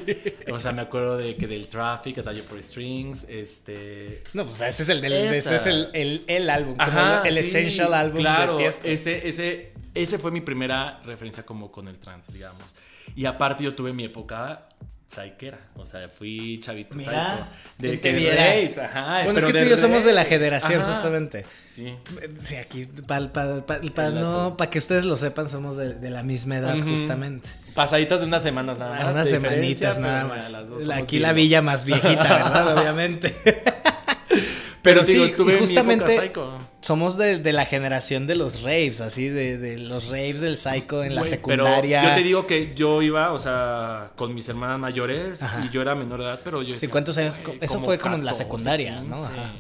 O 0.50 0.58
sea, 0.58 0.72
me 0.72 0.80
acuerdo 0.80 1.18
de 1.18 1.36
que 1.36 1.46
del 1.46 1.68
Traffic, 1.68 2.16
A 2.16 2.22
Taller 2.22 2.42
for 2.44 2.62
Strings, 2.62 3.26
este... 3.28 4.22
No, 4.32 4.46
pues 4.46 4.58
ese 4.62 4.84
es 4.84 4.88
el 4.88 5.02
del, 5.02 5.12
ese 5.12 5.54
es 5.56 5.66
el, 5.66 5.90
el, 5.92 6.24
el 6.28 6.48
álbum, 6.48 6.74
como 6.74 6.88
Ajá, 6.88 7.22
el 7.28 7.36
essential 7.36 7.92
álbum 7.92 8.20
claro, 8.22 8.52
de 8.52 8.58
Tiesto. 8.62 8.88
Ese, 8.88 9.28
ese, 9.28 9.71
ese 9.94 10.18
fue 10.18 10.30
mi 10.30 10.40
primera 10.40 11.00
referencia 11.04 11.44
como 11.44 11.70
con 11.70 11.88
el 11.88 11.98
trans, 11.98 12.32
digamos. 12.32 12.62
Y 13.14 13.26
aparte 13.26 13.64
yo 13.64 13.74
tuve 13.74 13.92
mi 13.92 14.04
época 14.04 14.68
psychera, 15.08 15.58
o 15.76 15.84
sea, 15.84 16.08
fui 16.08 16.58
chavito 16.60 16.94
Mira, 16.96 17.12
psycho. 17.12 17.46
De 17.78 17.88
¿quién 17.88 18.00
te 18.00 18.10
que 18.10 18.16
viera? 18.16 18.46
raves, 18.46 18.78
ajá. 18.78 19.24
Bueno, 19.24 19.38
es 19.38 19.44
que 19.44 19.52
tú 19.52 19.58
y 19.58 19.68
yo 19.68 19.76
somos 19.76 20.04
de 20.04 20.12
la 20.12 20.24
generación, 20.24 20.80
Ajá, 20.80 20.92
justamente. 20.92 21.44
Sí. 21.68 21.94
Sí, 22.44 22.56
aquí, 22.56 22.86
para 23.06 23.18
El 23.18 24.14
no, 24.14 24.56
que 24.56 24.78
ustedes 24.78 25.04
lo 25.04 25.16
sepan, 25.18 25.50
somos 25.50 25.76
de, 25.76 25.94
de 25.94 26.10
la 26.10 26.22
misma 26.22 26.56
edad, 26.56 26.78
Ujú. 26.78 26.90
justamente. 26.90 27.48
Pasaditas 27.74 28.20
de 28.20 28.26
unas 28.26 28.42
semanas 28.42 28.78
nada 28.78 28.96
más. 29.04 29.14
Unas 29.14 29.28
semanitas 29.28 29.98
nada 29.98 30.24
más. 30.24 30.54
Aquí 30.94 31.18
la 31.18 31.34
villa 31.34 31.60
más 31.60 31.84
viejita, 31.84 32.22
¿verdad? 32.22 32.78
Obviamente. 32.78 33.34
Pero, 34.82 35.04
sí, 35.04 35.12
digo, 35.12 35.26
y 35.26 35.32
tuve 35.32 35.58
justamente- 35.58 36.04
mi 36.04 36.12
época 36.12 36.26
psycho. 36.26 36.58
Somos 36.80 37.16
de, 37.16 37.38
de 37.38 37.52
la 37.52 37.64
generación 37.64 38.26
de 38.26 38.34
los 38.36 38.62
raves, 38.62 39.00
así, 39.00 39.28
de, 39.28 39.56
de 39.56 39.78
los 39.78 40.08
raves 40.08 40.40
del 40.40 40.56
psycho 40.56 41.04
en 41.04 41.14
la 41.14 41.24
secundaria. 41.24 42.00
Pero 42.00 42.10
yo 42.10 42.16
te 42.18 42.22
digo 42.24 42.46
que 42.48 42.74
yo 42.74 43.00
iba, 43.02 43.32
o 43.32 43.38
sea, 43.38 44.12
con 44.16 44.34
mis 44.34 44.48
hermanas 44.48 44.80
mayores 44.80 45.42
Ajá. 45.44 45.64
y 45.64 45.70
yo 45.70 45.80
era 45.82 45.94
menor 45.94 46.18
de 46.20 46.26
edad, 46.26 46.40
pero 46.42 46.62
yo 46.62 46.74
Sí, 46.74 46.88
¿cuántos 46.88 47.16
años? 47.18 47.38
Eso 47.60 47.80
fue 47.80 47.98
como 47.98 48.16
en 48.16 48.24
la 48.24 48.32
14, 48.32 48.44
secundaria, 48.44 49.00
¿no? 49.00 49.14
15, 49.16 49.32
Ajá. 49.40 49.52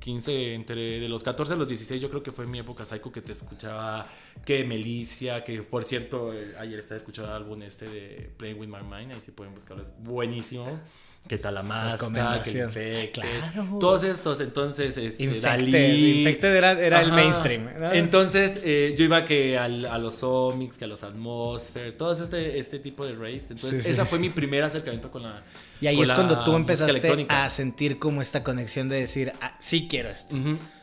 15, 0.00 0.54
entre 0.54 1.00
de 1.00 1.08
los 1.08 1.22
14 1.22 1.54
a 1.54 1.56
los 1.56 1.68
16, 1.68 2.00
yo 2.00 2.08
creo 2.08 2.22
que 2.22 2.32
fue 2.32 2.46
mi 2.46 2.58
época 2.58 2.84
psycho 2.84 3.10
que 3.12 3.20
te 3.20 3.32
escuchaba 3.32 4.06
que 4.44 4.64
Melicia, 4.64 5.42
que 5.44 5.62
por 5.62 5.84
cierto, 5.84 6.32
eh, 6.32 6.54
ayer 6.58 6.78
estaba 6.78 6.96
escuchando 6.98 7.30
el 7.30 7.36
álbum 7.36 7.62
este 7.62 7.88
de 7.88 8.30
Playing 8.36 8.58
With 8.60 8.68
My 8.68 8.82
Mind, 8.82 9.12
ahí 9.12 9.20
si 9.20 9.32
pueden 9.32 9.54
buscarlo, 9.54 9.82
es 9.82 9.92
buenísimo. 10.00 10.80
Que 11.28 11.36
Talamasca, 11.38 12.42
que. 12.42 12.50
Infected, 12.62 13.12
Claro. 13.12 13.76
todos 13.78 14.02
estos, 14.04 14.40
entonces, 14.40 14.96
este, 14.96 15.24
Infected, 15.24 15.42
Dalí. 15.42 16.18
Infected 16.20 16.56
era, 16.56 16.72
era 16.72 17.02
el 17.02 17.12
mainstream. 17.12 17.68
¿no? 17.78 17.92
Entonces, 17.92 18.62
eh, 18.64 18.94
yo 18.96 19.04
iba 19.04 19.24
que 19.24 19.58
al- 19.58 19.84
a 19.84 19.98
los 19.98 20.22
Omics, 20.22 20.78
que 20.78 20.84
a 20.86 20.88
los 20.88 21.02
Atmosphere, 21.02 21.92
todo 21.92 22.12
este, 22.12 22.58
este 22.58 22.78
tipo 22.78 23.04
de 23.04 23.12
raves. 23.12 23.50
Entonces, 23.50 23.76
Sí, 23.78 23.82
sí. 23.82 23.90
esa 23.90 24.06
fue 24.06 24.18
mi 24.18 24.30
primer 24.30 24.64
acercamiento 24.64 25.10
con 25.10 25.22
la. 25.24 25.42
y 25.80 25.86
ahí 25.86 26.00
es 26.00 26.12
cuando 26.12 26.42
tú 26.44 26.56
empezaste 26.56 27.26
a 27.28 27.50
sentir 27.50 27.98
como 27.98 28.20
esta 28.22 28.42
conexión 28.42 28.88
de 28.88 29.00
decir, 29.00 29.32
ah, 29.42 29.54
sí 29.60 29.86
quiero 29.88 30.08
esto. 30.08 30.34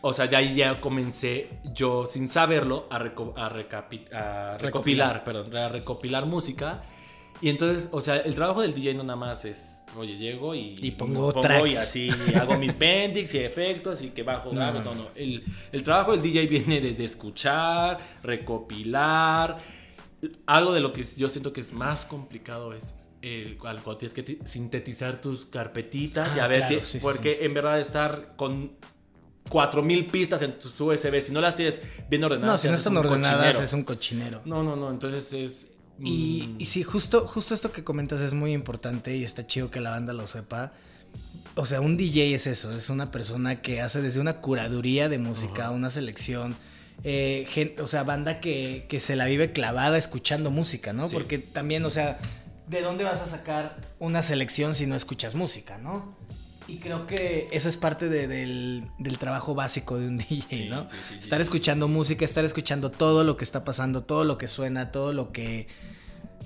O 0.02 0.14
sea, 0.14 0.28
de 0.28 0.36
ahí 0.36 0.56
ya 0.56 0.80
comencé 0.80 1.50
yo, 1.74 2.06
sin 2.06 2.30
saberlo, 2.30 2.88
a, 2.92 3.00
reco- 3.00 3.34
a 3.36 3.50
recapi- 3.50 4.14
a 4.14 4.58
recopilar, 4.60 5.24
perdón, 5.24 5.56
a 5.58 5.70
recopilar 5.70 6.26
música. 6.28 6.84
Y 7.42 7.50
entonces, 7.50 7.90
o 7.92 8.00
sea, 8.00 8.18
el 8.18 8.34
trabajo 8.34 8.62
del 8.62 8.74
DJ 8.74 8.94
no 8.94 9.04
nada 9.04 9.18
más 9.18 9.44
es, 9.46 9.84
oye, 9.98 10.16
llego 10.18 10.56
y, 10.56 10.78
Y 10.80 10.92
pongo 10.92 11.34
tracks. 11.42 11.74
y 11.74 11.76
así 11.76 12.10
hago 12.36 12.58
mis 12.58 12.78
bendix 12.80 13.34
y 13.34 13.40
efectos 13.40 14.02
y 14.04 14.12
que 14.12 14.24
bajo, 14.24 14.52
grabo. 14.52 14.80
no, 14.80 14.86
No, 14.94 14.96
no. 15.04 15.10
El, 15.16 15.44
el 15.72 15.84
trabajo 15.84 16.12
del 16.14 16.22
DJ 16.22 16.48
viene 16.48 16.80
desde 16.80 17.04
escuchar, 17.04 18.00
recopilar. 18.24 19.58
Algo 20.46 20.74
de 20.74 20.80
lo 20.80 20.94
que 20.94 21.04
yo 21.04 21.28
siento 21.30 21.52
que 21.54 21.62
es 21.62 21.74
más 21.74 22.06
complicado 22.06 22.74
es 22.74 22.96
el, 23.22 23.58
cuando 23.58 23.98
tienes 23.98 24.14
que 24.14 24.24
ti- 24.24 24.40
sintetizar 24.46 25.22
tus 25.22 25.46
carpetitas 25.46 26.36
y 26.38 26.40
Ah, 26.40 26.46
a 26.46 26.48
ver, 26.48 26.60
claro, 26.68 26.84
sí, 26.84 27.00
porque 27.02 27.40
en 27.42 27.54
verdad 27.54 27.80
estar 27.80 28.34
con 28.38 28.72
4000 29.50 30.08
pistas 30.08 30.42
en 30.42 30.58
tus 30.58 30.80
USB, 30.80 31.22
si 31.22 31.32
no 31.34 31.42
las 31.42 31.56
tienes 31.56 31.82
bien 32.10 32.24
ordenadas, 32.24 32.52
No, 32.52 32.58
si 32.58 32.68
no 32.70 32.76
están 32.76 32.98
ordenadas 32.98 33.36
cochinero. 33.38 33.62
es 33.64 33.74
un 33.74 33.84
cochinero. 33.84 34.42
No, 34.46 34.64
no, 34.64 34.76
no, 34.76 34.90
entonces 34.90 35.34
es... 35.34 35.72
Y, 36.00 36.48
mm, 36.48 36.62
y 36.62 36.66
sí, 36.66 36.84
justo, 36.84 37.28
justo 37.28 37.54
esto 37.54 37.72
que 37.72 37.84
comentas 37.84 38.20
es 38.22 38.34
muy 38.34 38.54
importante 38.54 39.16
y 39.16 39.24
está 39.24 39.48
chido 39.48 39.72
que 39.72 39.80
la 39.80 39.92
banda 39.92 40.14
lo 40.14 40.28
sepa. 40.28 40.74
o 41.56 41.66
sea, 41.66 41.80
un 41.80 41.96
DJ 41.96 42.36
es 42.36 42.48
eso, 42.48 42.76
es 42.76 42.90
una 42.90 43.12
persona 43.12 43.62
que 43.62 43.82
hace 43.82 44.02
desde 44.02 44.20
una 44.20 44.42
curaduría 44.42 45.08
de 45.08 45.20
música, 45.20 45.72
una 45.72 45.90
selección. 45.90 46.56
Eh, 47.04 47.76
o 47.82 47.88
sea, 47.88 48.04
banda 48.04 48.40
que, 48.40 48.86
que, 48.88 49.00
se 49.00 49.16
la 49.16 49.26
vive 49.26 49.52
clavada 49.52 49.98
escuchando 49.98 50.50
música, 50.50 50.94
¿no? 50.94 51.08
Porque 51.10 51.38
también, 51.38 51.84
o 51.86 51.90
sea, 51.90 52.20
¿de 52.68 52.82
dónde 52.82 53.04
vas 53.04 53.22
a 53.22 53.26
sacar 53.26 53.78
una 54.00 54.22
selección 54.22 54.76
si 54.76 54.86
no 54.86 54.96
escuchas 54.96 55.36
música, 55.36 55.78
¿no? 55.78 56.16
Y 56.68 56.78
creo 56.78 57.06
que 57.06 57.48
eso 57.52 57.70
es 57.70 57.78
parte 57.78 58.10
del, 58.10 58.90
del, 58.98 59.18
trabajo 59.20 59.54
básico 59.54 59.98
de 59.98 60.08
un 60.08 60.18
DJ, 60.30 60.70
¿no? 60.70 60.86
estar 61.16 61.40
escuchando 61.40 61.88
música, 61.88 62.26
estar 62.26 62.44
escuchando 62.44 62.90
todo 62.90 63.24
lo 63.24 63.38
que 63.38 63.44
está 63.44 63.64
pasando, 63.64 64.04
todo 64.04 64.24
lo 64.24 64.38
que 64.38 64.48
suena, 64.48 64.92
todo 64.92 65.14
lo 65.14 65.32
que. 65.32 65.68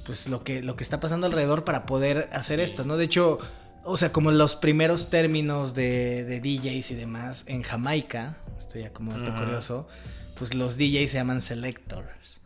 Pues 0.06 0.28
lo 0.28 0.44
que, 0.44 0.64
lo 0.64 0.76
que 0.76 0.84
está 0.84 1.00
pasando 1.00 1.28
alrededor 1.28 1.64
para 1.64 1.86
poder 1.86 2.30
hacer 2.34 2.60
esto, 2.60 2.84
¿no? 2.84 2.98
De 2.98 3.06
hecho, 3.06 3.38
o 3.84 3.96
sea, 3.96 4.12
como 4.12 4.32
los 4.32 4.56
primeros 4.56 5.10
términos 5.12 5.76
de, 5.76 6.24
de 6.26 6.40
DJs 6.40 6.92
y 6.92 6.96
demás 6.96 7.46
en 7.48 7.62
Jamaica, 7.62 8.38
estoy 8.58 8.82
ya 8.82 8.92
como 8.92 9.16
dato 9.16 9.36
curioso, 9.36 9.88
pues 10.36 10.56
los 10.56 10.78
DJs 10.78 11.12
se 11.12 11.18
llaman 11.18 11.42
selectors 11.42 12.40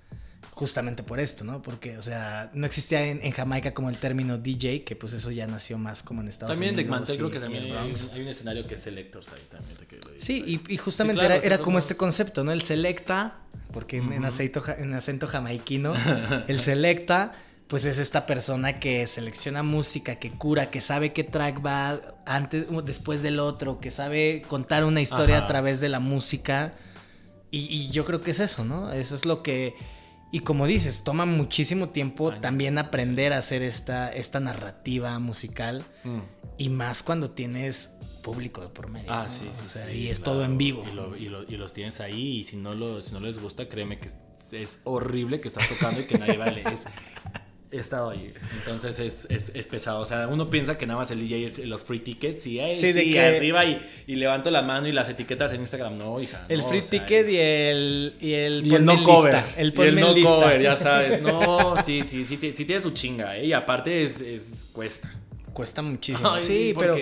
justamente 0.53 1.01
por 1.01 1.19
esto, 1.19 1.43
¿no? 1.43 1.61
Porque, 1.61 1.97
o 1.97 2.01
sea, 2.01 2.51
no 2.53 2.65
existía 2.65 3.03
en, 3.03 3.31
Jamaica 3.31 3.73
como 3.73 3.89
el 3.89 3.97
término 3.97 4.37
DJ, 4.37 4.83
que 4.83 4.95
pues 4.95 5.13
eso 5.13 5.31
ya 5.31 5.47
nació 5.47 5.77
más 5.77 6.03
como 6.03 6.21
en 6.21 6.27
Estados 6.27 6.55
Unidos. 6.55 6.75
También 6.75 7.05
de 7.07 7.17
creo 7.17 7.31
que 7.31 7.39
también 7.39 7.75
hay, 7.75 8.21
un 8.21 8.27
escenario 8.27 8.67
que 8.67 8.75
es 8.75 8.81
Selectors 8.81 9.29
ahí 9.29 9.47
también. 9.49 9.77
sí, 10.17 10.61
y, 10.67 10.77
justamente 10.77 11.25
era, 11.25 11.57
como 11.57 11.79
este 11.79 11.95
concepto, 11.95 12.43
¿no? 12.43 12.51
El 12.51 12.61
Selecta, 12.61 13.39
porque 13.71 13.97
en, 13.97 14.23
acento, 14.25 14.63
en 14.77 14.93
acento 14.93 15.27
jamaiquino, 15.27 15.95
el 16.47 16.59
Selecta 16.59 17.33
pues 17.67 17.85
es 17.85 17.97
esta 17.97 18.27
persona 18.27 18.79
que 18.79 19.07
selecciona 19.07 19.63
música, 19.63 20.17
que 20.17 20.29
cura, 20.29 20.69
que 20.69 20.79
sabe 20.79 21.13
qué 21.13 21.23
track 21.23 21.65
va 21.65 21.99
antes 22.27 22.67
o 22.71 22.83
después 22.83 23.23
del 23.23 23.39
otro, 23.39 23.79
que 23.79 23.89
sabe 23.89 24.43
contar 24.47 24.85
una 24.85 25.01
historia 25.01 25.39
a 25.39 25.47
través 25.47 25.81
de 25.81 25.89
la 25.89 25.99
música. 25.99 26.75
y, 27.49 27.89
yo 27.89 28.05
creo 28.05 28.21
que 28.21 28.31
es 28.31 28.39
eso, 28.39 28.63
¿no? 28.63 28.91
Eso 28.91 29.15
es 29.15 29.25
lo 29.25 29.41
que 29.41 29.75
y 30.33 30.39
como 30.39 30.65
dices, 30.65 31.03
toma 31.03 31.27
muchísimo 31.27 31.89
tiempo 31.89 32.33
también 32.33 32.79
aprender 32.79 33.33
a 33.33 33.37
hacer 33.37 33.61
esta, 33.61 34.11
esta 34.11 34.39
narrativa 34.39 35.19
musical. 35.19 35.83
Mm. 36.03 36.21
Y 36.57 36.69
más 36.69 37.03
cuando 37.03 37.29
tienes 37.29 37.99
público 38.23 38.61
de 38.61 38.69
por 38.69 38.89
medio. 38.89 39.13
Ah, 39.13 39.29
sí, 39.29 39.47
sí, 39.51 39.65
sí, 39.67 39.91
Y 39.91 40.07
es 40.07 40.23
todo 40.23 40.43
en 40.43 40.57
vivo. 40.57 40.83
Y, 41.19 41.25
y, 41.25 41.57
los 41.57 41.73
tienes 41.73 42.01
ahí. 42.01 42.39
Y 42.39 42.43
si 42.45 42.57
no, 42.57 42.73
lo, 42.73 42.99
si 43.03 43.13
no 43.13 43.19
les 43.19 43.39
gusta, 43.39 43.69
créeme 43.69 43.99
que 43.99 44.09
es 44.53 44.79
horrible 44.85 45.39
que 45.39 45.49
estás 45.49 45.69
tocando 45.69 46.01
y 46.01 46.05
que 46.05 46.17
nadie 46.17 46.37
vale. 46.37 46.63
Es, 46.63 46.85
he 47.73 47.79
estado 47.79 48.11
ahí. 48.11 48.33
Entonces 48.59 48.99
es, 48.99 49.27
es, 49.29 49.67
pesado. 49.67 50.01
O 50.01 50.05
sea, 50.05 50.27
uno 50.27 50.49
piensa 50.49 50.77
que 50.77 50.85
nada 50.85 50.99
más 50.99 51.11
el 51.11 51.19
DJ 51.19 51.47
es 51.47 51.57
los 51.59 51.83
free 51.83 51.99
tickets 51.99 52.45
y 52.47 52.59
sí, 52.73 52.93
de 52.93 53.09
que... 53.09 53.19
arriba 53.19 53.65
y, 53.65 53.81
y, 54.07 54.15
levanto 54.15 54.51
la 54.51 54.61
mano 54.61 54.87
y 54.87 54.91
las 54.91 55.09
etiquetas 55.09 55.51
en 55.53 55.61
Instagram. 55.61 55.97
No, 55.97 56.21
hija. 56.21 56.45
El 56.49 56.61
free 56.63 56.81
ticket 56.81 57.27
y 57.29 57.37
el. 57.37 58.15
Y 58.21 58.33
el, 58.33 58.67
y 58.67 58.75
el 58.75 58.85
no 58.85 59.03
cover. 59.03 59.43
El, 59.57 59.73
y 59.75 59.81
el 59.81 59.95
no 59.99 60.13
cover, 60.23 60.61
ya 60.61 60.77
sabes. 60.77 61.21
No, 61.33 61.75
sí, 61.81 62.03
sí, 62.03 62.25
sí, 62.25 62.37
sí, 62.37 62.65
tiene 62.65 62.81
su 62.81 62.91
chinga. 62.91 63.37
¿eh? 63.37 63.45
Y 63.45 63.53
aparte 63.53 64.03
es, 64.03 64.21
es 64.21 64.67
cuesta. 64.71 65.11
Cuesta 65.53 65.81
muchísimo. 65.81 66.39
sí, 66.39 66.73
pero. 66.77 66.95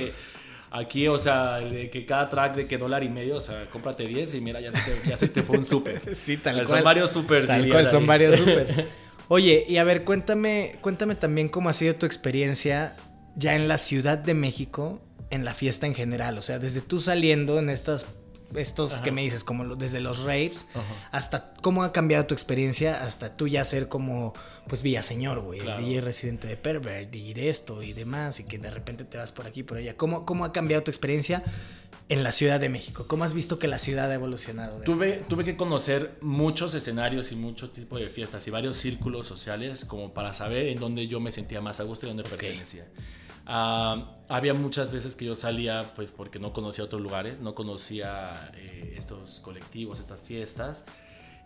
Aquí, 0.74 1.06
o 1.10 1.18
sea, 1.18 1.58
de 1.58 1.90
que 1.90 2.06
cada 2.06 2.30
track 2.30 2.56
de 2.56 2.66
que 2.66 2.78
dólar 2.78 3.04
y 3.04 3.10
medio, 3.10 3.36
o 3.36 3.42
sea, 3.42 3.66
cómprate 3.70 4.08
10 4.08 4.36
y 4.36 4.42
mira, 4.42 4.62
ya 4.62 4.72
se 4.72 4.80
te, 4.80 5.10
ya 5.10 5.18
se 5.18 5.28
te 5.28 5.44
fue 5.44 5.58
un 5.58 5.66
súper. 5.66 6.02
sí, 6.16 6.38
tal 6.38 6.66
cual. 6.66 6.68
Son 6.68 6.84
varios 6.86 7.12
súper. 7.12 7.46
Tal 7.46 7.68
cual, 7.68 7.88
son 7.88 8.08
varios 8.08 8.38
súper. 8.38 8.88
Oye, 9.34 9.66
y 9.66 9.78
a 9.78 9.86
ver, 9.86 10.04
cuéntame, 10.04 10.76
cuéntame 10.82 11.16
también 11.16 11.48
cómo 11.48 11.70
ha 11.70 11.74
sido 11.74 11.96
tu 11.96 12.06
experiencia 12.06 12.98
ya 13.38 13.56
en 13.56 13.70
la 13.70 13.78
Ciudad 13.78 14.18
de 14.18 14.34
México, 14.34 15.02
en 15.30 15.46
la 15.46 15.54
fiesta 15.54 15.88
en 15.88 15.96
general. 15.96 16.38
O 16.38 16.42
sea, 16.42 16.60
desde 16.60 16.82
tú 16.82 17.00
saliendo 17.00 17.58
en 17.58 17.70
estas 17.70 18.08
estos 18.56 18.96
que 18.96 19.14
me 19.14 19.22
dices, 19.22 19.46
como 19.46 19.78
desde 19.78 20.02
los 20.02 20.26
raves, 20.26 20.68
hasta 21.12 21.54
cómo 21.62 21.86
ha 21.86 21.94
cambiado 21.94 22.26
tu 22.26 22.34
experiencia, 22.34 23.02
hasta 23.06 23.34
tú 23.34 23.48
ya 23.48 23.64
ser 23.64 23.88
como, 23.88 24.34
pues 24.68 24.84
Villaseñor, 24.84 25.40
güey, 25.40 25.62
el 25.62 25.78
DJ 25.78 26.02
residente 26.02 26.50
de 26.50 26.58
Pervert, 26.58 27.16
y 27.16 27.34
de 27.34 27.48
esto 27.48 27.82
y 27.84 27.94
demás, 27.94 28.42
y 28.42 28.44
que 28.44 28.58
de 28.58 28.70
repente 28.70 29.06
te 29.06 29.18
vas 29.18 29.32
por 29.32 29.48
aquí, 29.48 29.64
por 29.64 29.78
allá. 29.78 29.96
¿Cómo, 29.96 30.26
cómo 30.26 30.44
ha 30.44 30.52
cambiado 30.52 30.84
tu 30.84 30.92
experiencia 30.92 31.42
en 32.12 32.24
la 32.24 32.34
Ciudad 32.34 32.60
de 32.60 32.68
México? 32.68 33.06
¿Cómo 33.08 33.24
has 33.24 33.34
visto 33.34 33.58
que 33.58 33.70
la 33.70 33.78
ciudad 33.78 34.12
ha 34.12 34.14
evolucionado? 34.14 34.82
Tuve, 34.82 35.24
tuve 35.30 35.46
que 35.46 35.56
conocer 35.56 36.18
muchos 36.20 36.76
escenarios 36.76 37.32
y 37.32 37.38
muchos 37.38 37.72
tipos 37.72 38.02
de 38.02 38.10
fiestas 38.10 38.46
y 38.48 38.52
varios 38.52 38.76
círculos 38.76 39.28
sociales 39.28 39.86
como 39.86 40.14
para 40.14 40.34
saber 40.34 40.68
en 40.68 40.78
dónde 40.78 41.08
yo 41.08 41.22
me 41.22 41.32
sentía 41.32 41.62
más 41.62 41.80
a 41.80 41.84
gusto 41.84 42.06
y 42.06 42.10
dónde 42.10 42.24
pertenecía. 42.24 42.86
Ah, 43.46 44.18
había 44.28 44.54
muchas 44.54 44.92
veces 44.92 45.16
que 45.16 45.24
yo 45.24 45.36
salía 45.36 45.94
pues 45.96 46.12
porque 46.12 46.38
no 46.38 46.52
conocía 46.52 46.84
otros 46.84 47.02
lugares, 47.02 47.40
no 47.40 47.56
conocía 47.56 48.52
eh, 48.58 48.94
estos 48.98 49.40
colectivos, 49.40 50.02
estas 50.02 50.22
fiestas. 50.22 50.86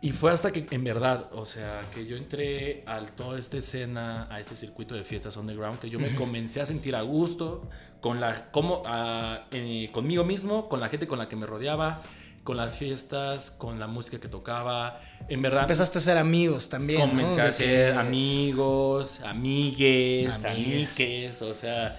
Y 0.06 0.12
fue 0.12 0.32
hasta 0.32 0.54
que, 0.54 0.68
en 0.70 0.84
verdad, 0.84 1.32
o 1.34 1.48
sea, 1.48 1.82
que 1.92 2.06
yo 2.06 2.16
entré 2.16 2.84
a 2.86 3.04
toda 3.06 3.40
esta 3.40 3.58
escena, 3.58 4.28
a 4.30 4.40
este 4.40 4.56
circuito 4.56 4.94
de 4.94 5.04
fiestas 5.04 5.36
underground, 5.36 5.80
que 5.80 5.90
yo 5.90 5.98
me 5.98 6.14
comencé 6.14 6.62
a 6.62 6.68
sentir 6.68 6.96
a 6.96 7.02
gusto 7.02 7.64
con 8.02 8.22
la, 8.22 8.52
como, 8.52 8.84
ah, 8.86 9.48
eh, 9.50 9.90
conmigo 9.92 10.24
mismo, 10.24 10.70
con 10.70 10.80
la 10.80 10.90
gente 10.90 11.08
con 11.08 11.18
la 11.18 11.28
que 11.28 11.36
me 11.36 11.48
rodeaba, 11.48 12.04
con 12.44 12.56
las 12.56 12.78
fiestas, 12.78 13.50
con 13.50 13.80
la 13.80 13.88
música 13.88 14.20
que 14.20 14.28
tocaba. 14.28 15.02
En 15.28 15.42
verdad. 15.42 15.62
Empezaste 15.62 15.98
a 15.98 16.02
ser 16.02 16.20
amigos 16.20 16.70
también. 16.70 17.00
Comencé 17.00 17.42
a 17.42 17.52
ser 17.52 17.98
amigos, 17.98 19.22
amigues, 19.22 20.46
amigues, 20.46 21.42
o 21.42 21.56
sea. 21.56 21.98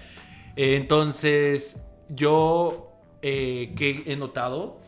Entonces, 0.55 1.83
yo 2.07 2.89
eh, 3.21 3.73
que 3.75 4.03
he 4.05 4.15
notado 4.15 4.79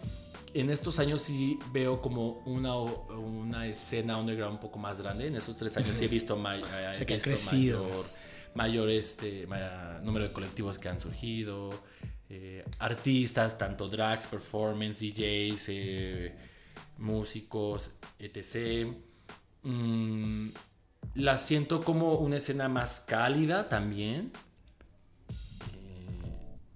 en 0.53 0.69
estos 0.69 0.99
años 0.99 1.21
sí 1.21 1.59
veo 1.71 2.01
como 2.01 2.41
una, 2.45 2.75
una 2.75 3.67
escena 3.67 4.17
underground 4.17 4.55
un 4.55 4.59
poco 4.59 4.79
más 4.79 4.99
grande. 5.01 5.27
En 5.27 5.35
estos 5.35 5.55
tres 5.57 5.75
años 5.77 5.95
sí 5.95 6.05
he 6.05 6.07
visto, 6.07 6.35
mayor, 6.35 6.65
mayor 8.55 8.89
este, 8.89 9.47
número 10.03 10.27
de 10.27 10.33
colectivos 10.33 10.79
que 10.79 10.89
han 10.89 10.99
surgido, 10.99 11.69
eh, 12.29 12.63
artistas, 12.79 13.57
tanto 13.57 13.87
drags, 13.89 14.27
performance, 14.27 14.99
DJs, 14.99 15.65
eh, 15.69 16.35
músicos, 16.97 17.95
etc. 18.17 18.87
Mm, 19.63 20.49
la 21.15 21.37
siento 21.37 21.81
como 21.81 22.15
una 22.15 22.37
escena 22.37 22.69
más 22.69 23.01
cálida 23.01 23.69
también. 23.69 24.31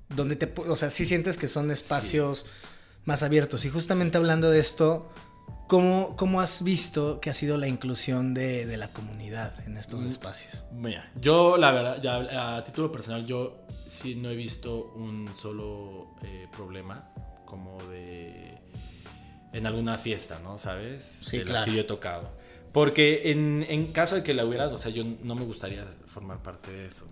Donde 0.09 0.35
te, 0.35 0.53
o 0.61 0.75
sea, 0.75 0.91
sí 0.91 1.05
sientes 1.05 1.37
que 1.37 1.47
son 1.47 1.71
espacios 1.71 2.45
más 3.05 3.23
abiertos. 3.23 3.65
Y 3.65 3.69
justamente 3.69 4.17
hablando 4.17 4.49
de 4.49 4.59
esto, 4.59 5.09
¿cómo, 5.67 6.15
¿cómo, 6.15 6.41
has 6.41 6.63
visto 6.63 7.19
que 7.19 7.29
ha 7.29 7.33
sido 7.33 7.57
la 7.57 7.67
inclusión 7.67 8.33
de, 8.33 8.65
de 8.65 8.77
la 8.77 8.89
comunidad 8.89 9.53
en 9.65 9.77
estos 9.77 10.01
mm, 10.01 10.07
espacios? 10.07 10.63
Mira, 10.71 11.11
yo 11.19 11.57
la 11.57 11.71
verdad, 11.71 12.01
ya 12.01 12.57
a 12.57 12.63
título 12.63 12.91
personal, 12.91 13.25
yo 13.25 13.65
sí 13.85 14.15
no 14.15 14.29
he 14.29 14.35
visto 14.35 14.93
un 14.95 15.29
solo 15.37 16.15
eh, 16.23 16.47
problema 16.55 17.09
como 17.45 17.77
de 17.83 18.57
en 19.51 19.67
alguna 19.67 19.97
fiesta, 19.97 20.39
¿no? 20.43 20.57
¿Sabes? 20.57 21.03
Sí, 21.03 21.37
de 21.37 21.45
claro. 21.45 21.65
que 21.65 21.73
yo 21.73 21.81
he 21.81 21.85
tocado. 21.85 22.31
Porque 22.71 23.29
en, 23.31 23.63
en 23.69 23.93
caso 23.93 24.15
de 24.15 24.23
que 24.23 24.33
la 24.33 24.45
hubiera, 24.45 24.67
o 24.67 24.77
sea, 24.79 24.91
yo 24.91 25.03
no 25.21 25.35
me 25.35 25.43
gustaría 25.43 25.85
formar 26.07 26.41
parte 26.41 26.71
de 26.71 26.87
eso. 26.87 27.07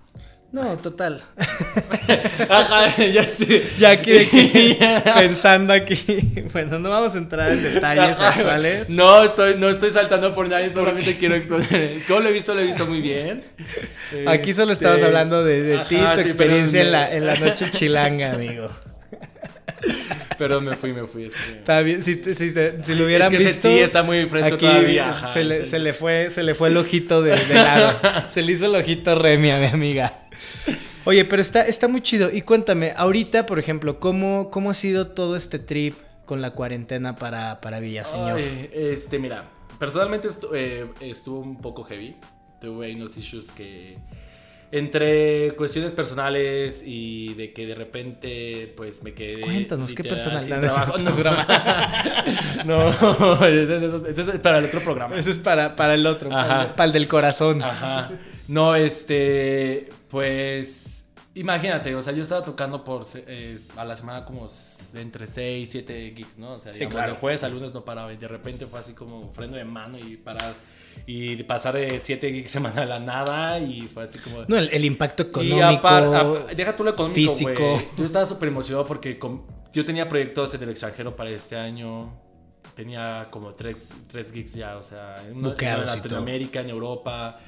No, 0.52 0.76
total. 0.78 1.24
Ajá, 2.50 2.98
ya 2.98 3.24
sí. 3.26 3.64
Ya 3.78 3.92
aquí, 3.92 4.12
pensando 5.18 5.72
aquí. 5.72 6.46
Bueno, 6.52 6.78
no 6.78 6.90
vamos 6.90 7.16
a 7.16 7.20
entrar 7.20 7.54
en 7.54 7.64
detalles 7.64 8.20
actuales. 8.20 8.90
No 8.90 9.24
estoy, 9.24 9.56
no 9.58 9.70
estoy 9.70 9.92
saltando 9.92 10.36
por 10.36 10.50
nadie, 10.50 10.74
solamente 10.74 11.16
quiero 11.16 11.36
exponer. 11.36 12.04
¿Cómo 12.06 12.20
lo 12.20 12.30
he 12.30 12.34
visto? 12.34 12.54
Lo 12.54 12.60
he 12.60 12.66
visto 12.66 12.86
muy 12.86 13.00
bien. 13.00 13.46
Aquí 14.28 14.54
solo 14.54 14.74
estamos 14.74 14.98
este, 14.98 15.08
hablando 15.08 15.42
de, 15.46 15.84
ti, 15.88 15.96
tu 15.96 16.20
experiencia 16.20 16.82
en 16.82 16.92
la, 16.92 17.16
en 17.16 17.28
la 17.28 17.36
noche 17.36 17.72
chilanga, 17.72 18.34
amigo. 18.34 18.70
Pero 20.38 20.60
me 20.60 20.76
fui, 20.76 20.92
me 20.92 21.08
fui. 21.08 21.28
Está 21.28 21.82
bien, 21.82 22.04
si, 22.04 22.16
si, 22.16 22.52
si, 22.84 22.96
lo 22.96 23.06
hubieran 23.06 23.32
visto. 23.32 23.70
Sí, 23.70 23.80
está 23.80 24.04
muy 24.04 24.26
fresco 24.26 24.56
aquí 24.56 24.66
todavía. 24.66 25.16
se, 25.32 25.46
le, 25.46 25.64
se, 25.64 25.80
le, 25.80 25.94
fue, 25.94 26.30
se 26.30 26.44
le 26.44 26.56
fue 26.56 26.68
el 26.70 26.78
ojito 26.78 27.22
de, 27.22 27.38
de 27.38 27.54
lado. 27.54 28.00
se 28.28 28.42
le 28.42 28.52
hizo 28.52 28.66
el 28.66 28.76
ojito 28.76 29.16
Remy 29.16 29.52
a 29.52 29.58
mi 29.60 29.68
amiga. 29.68 30.14
Oye, 31.06 31.26
pero 31.26 31.42
está, 31.42 31.62
está 31.62 31.88
muy 31.88 32.02
chido. 32.02 32.30
Y 32.32 32.44
cuéntame, 32.44 32.94
ahorita, 32.96 33.46
por 33.46 33.60
ejemplo, 33.60 34.00
¿cómo, 34.00 34.50
cómo 34.52 34.70
ha 34.70 34.74
sido 34.74 35.08
todo 35.08 35.36
este 35.36 35.60
trip 35.60 35.96
con 36.26 36.42
la 36.42 36.52
cuarentena 36.52 37.16
para, 37.16 37.60
para 37.62 37.80
Villaseñor? 37.80 38.40
este, 38.40 39.18
mira, 39.18 39.50
personalmente 39.80 40.28
eh, 40.54 40.88
estuvo 41.02 41.40
un 41.40 41.58
poco 41.60 41.84
heavy. 41.84 42.16
Tuve 42.60 42.94
unos 42.94 43.18
issues 43.18 43.50
que 43.50 43.98
entre 44.72 45.54
cuestiones 45.56 45.92
personales 45.94 46.84
y 46.86 47.34
de 47.34 47.52
que 47.52 47.66
de 47.66 47.76
repente 47.76 48.74
pues 48.78 49.04
me 49.04 49.14
quedé 49.14 49.42
cuéntanos 49.42 49.94
qué 49.94 50.04
personal 50.04 50.48
trabajo. 50.48 50.94
No, 52.66 52.92
no 53.20 53.46
eso, 53.46 54.06
es 54.08 54.40
para 54.40 54.60
el 54.60 54.66
otro 54.66 54.82
programa. 54.82 55.18
Eso 55.18 55.32
es 55.32 55.40
para, 55.40 55.76
para 55.76 55.96
el 55.96 56.06
otro 56.06 56.30
para 56.30 56.84
el 56.86 56.92
del 56.92 57.08
corazón. 57.08 57.64
Ajá 57.64 58.12
no 58.48 58.76
este 58.76 59.90
pues 60.10 61.02
Imagínate, 61.34 61.96
o 61.96 62.02
sea, 62.02 62.12
yo 62.12 62.24
estaba 62.24 62.44
tocando 62.44 62.84
por 62.84 63.06
eh, 63.16 63.56
a 63.78 63.86
la 63.86 63.96
semana 63.96 64.26
como 64.26 64.50
entre 64.96 65.28
6, 65.28 65.70
7 65.70 66.14
gigs, 66.14 66.38
¿no? 66.38 66.54
O 66.54 66.60
sea, 66.60 66.74
digamos, 66.74 67.06
de 67.06 67.14
jueves 67.14 67.44
a 67.44 67.50
lunes 67.50 67.74
no 67.74 67.86
paraba 67.86 68.12
y 68.12 68.18
de 68.18 68.28
repente 68.28 68.68
fue 68.68 68.80
así 68.80 68.94
como 68.94 69.30
freno 69.30 69.56
de 69.56 69.64
mano 69.64 69.98
y 69.98 70.18
parar 70.18 70.54
y 71.06 71.42
pasar 71.44 71.76
de 71.76 72.02
7 72.02 72.34
gigs 72.34 72.52
semana 72.52 72.82
a 72.82 72.86
la 72.86 73.00
nada 73.00 73.60
y 73.60 73.84
fue 73.84 74.04
así 74.04 74.20
como... 74.20 74.44
No, 74.46 74.58
el, 74.58 74.84
impacto 74.84 75.24
económico, 75.24 76.48
deja 76.54 76.76
tú 76.76 76.84
lo 76.84 76.90
económico, 76.92 77.32
físico. 77.32 77.82
Yo 77.96 78.04
estaba 78.04 78.26
súper 78.26 78.50
emocionado 78.50 78.86
porque 78.86 79.18
yo 79.72 79.86
tenía 79.86 80.10
proyectos 80.10 80.54
en 80.56 80.64
el 80.64 80.70
extranjero 80.72 81.16
para 81.16 81.30
este 81.30 81.56
año. 81.56 82.14
Tenía 82.74 83.30
como 83.32 83.54
3, 83.54 83.88
gigs 84.34 84.54
ya, 84.54 84.76
o 84.76 84.84
sea, 84.84 85.16
en, 85.26 85.38
en 85.38 85.86
Latinoamérica, 85.86 86.60
en 86.60 86.70
Europa. 86.70 87.40